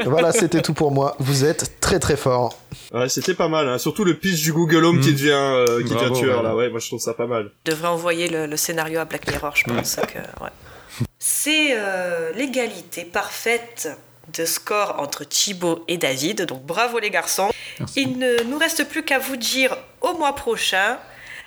[0.05, 1.15] voilà, c'était tout pour moi.
[1.19, 2.57] Vous êtes très très fort.
[2.93, 3.67] Ouais, c'était pas mal.
[3.67, 3.77] Hein.
[3.77, 5.13] Surtout le pitch du Google Home qui Mm.
[5.13, 6.43] devient, euh, qui Bravo, devient tueur ouais.
[6.43, 6.55] là.
[6.55, 7.51] Ouais, moi je trouve ça pas mal.
[7.65, 10.17] Je devrais envoyer le, le scénario à Black Mirror, je pense que.
[10.43, 10.49] Ouais.
[11.19, 13.89] C'est euh, l'égalité parfaite
[14.33, 16.45] de score entre Thibaut et David.
[16.45, 17.49] Donc bravo les garçons.
[17.79, 18.01] Merci.
[18.01, 20.97] Il ne nous reste plus qu'à vous dire au mois prochain.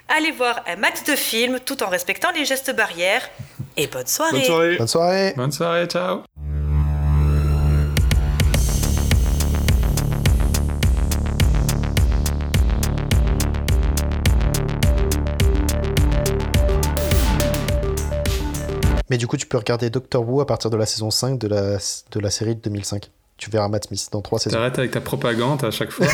[0.08, 3.28] Allez voir un max de films tout en respectant les gestes barrières.
[3.76, 4.32] Et bonne soirée.
[4.32, 4.76] Bonne soirée.
[4.76, 5.34] Bonne soirée.
[5.36, 6.22] Bonne soirée, ciao.
[19.14, 21.46] Mais du coup, tu peux regarder Doctor Who à partir de la saison 5 de
[21.46, 23.12] la, de la série de 2005.
[23.36, 24.56] Tu verras Matt Smith dans trois saisons.
[24.56, 26.08] T'arrêtes avec ta propagande à chaque fois.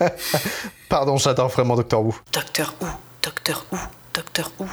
[0.88, 2.16] Pardon, j'adore vraiment Doctor Who.
[2.32, 2.88] Docteur Who,
[3.22, 3.78] Docteur Who,
[4.12, 4.66] Docteur Who.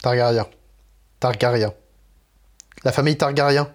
[0.00, 0.46] Targaryen.
[1.20, 1.74] Targaryen.
[2.82, 3.68] La famille Targaryen.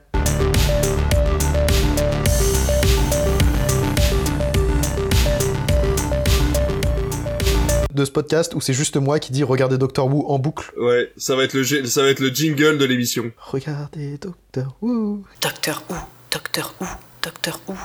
[7.94, 10.72] De ce podcast où c'est juste moi qui dis regardez Doctor Who en boucle.
[10.78, 13.32] Ouais, ça va être le, ça va être le jingle de l'émission.
[13.38, 15.24] Regardez Doctor Who.
[15.42, 15.96] Docteur Who,
[16.32, 16.88] Docteur Who,
[17.22, 17.76] Docteur Who.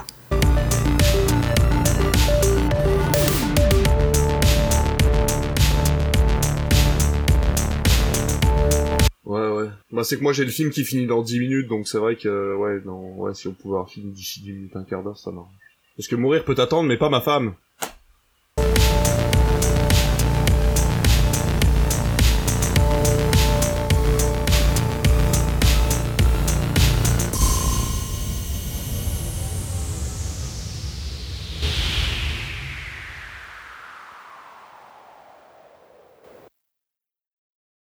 [9.24, 9.68] Ouais, ouais.
[9.90, 12.14] Bah, c'est que moi j'ai le film qui finit dans 10 minutes, donc c'est vrai
[12.14, 15.18] que, ouais, non, ouais, si on pouvait avoir fini d'ici 10 minutes, un quart d'heure,
[15.18, 15.50] ça marche.
[15.96, 17.54] Parce que mourir peut attendre, mais pas ma femme.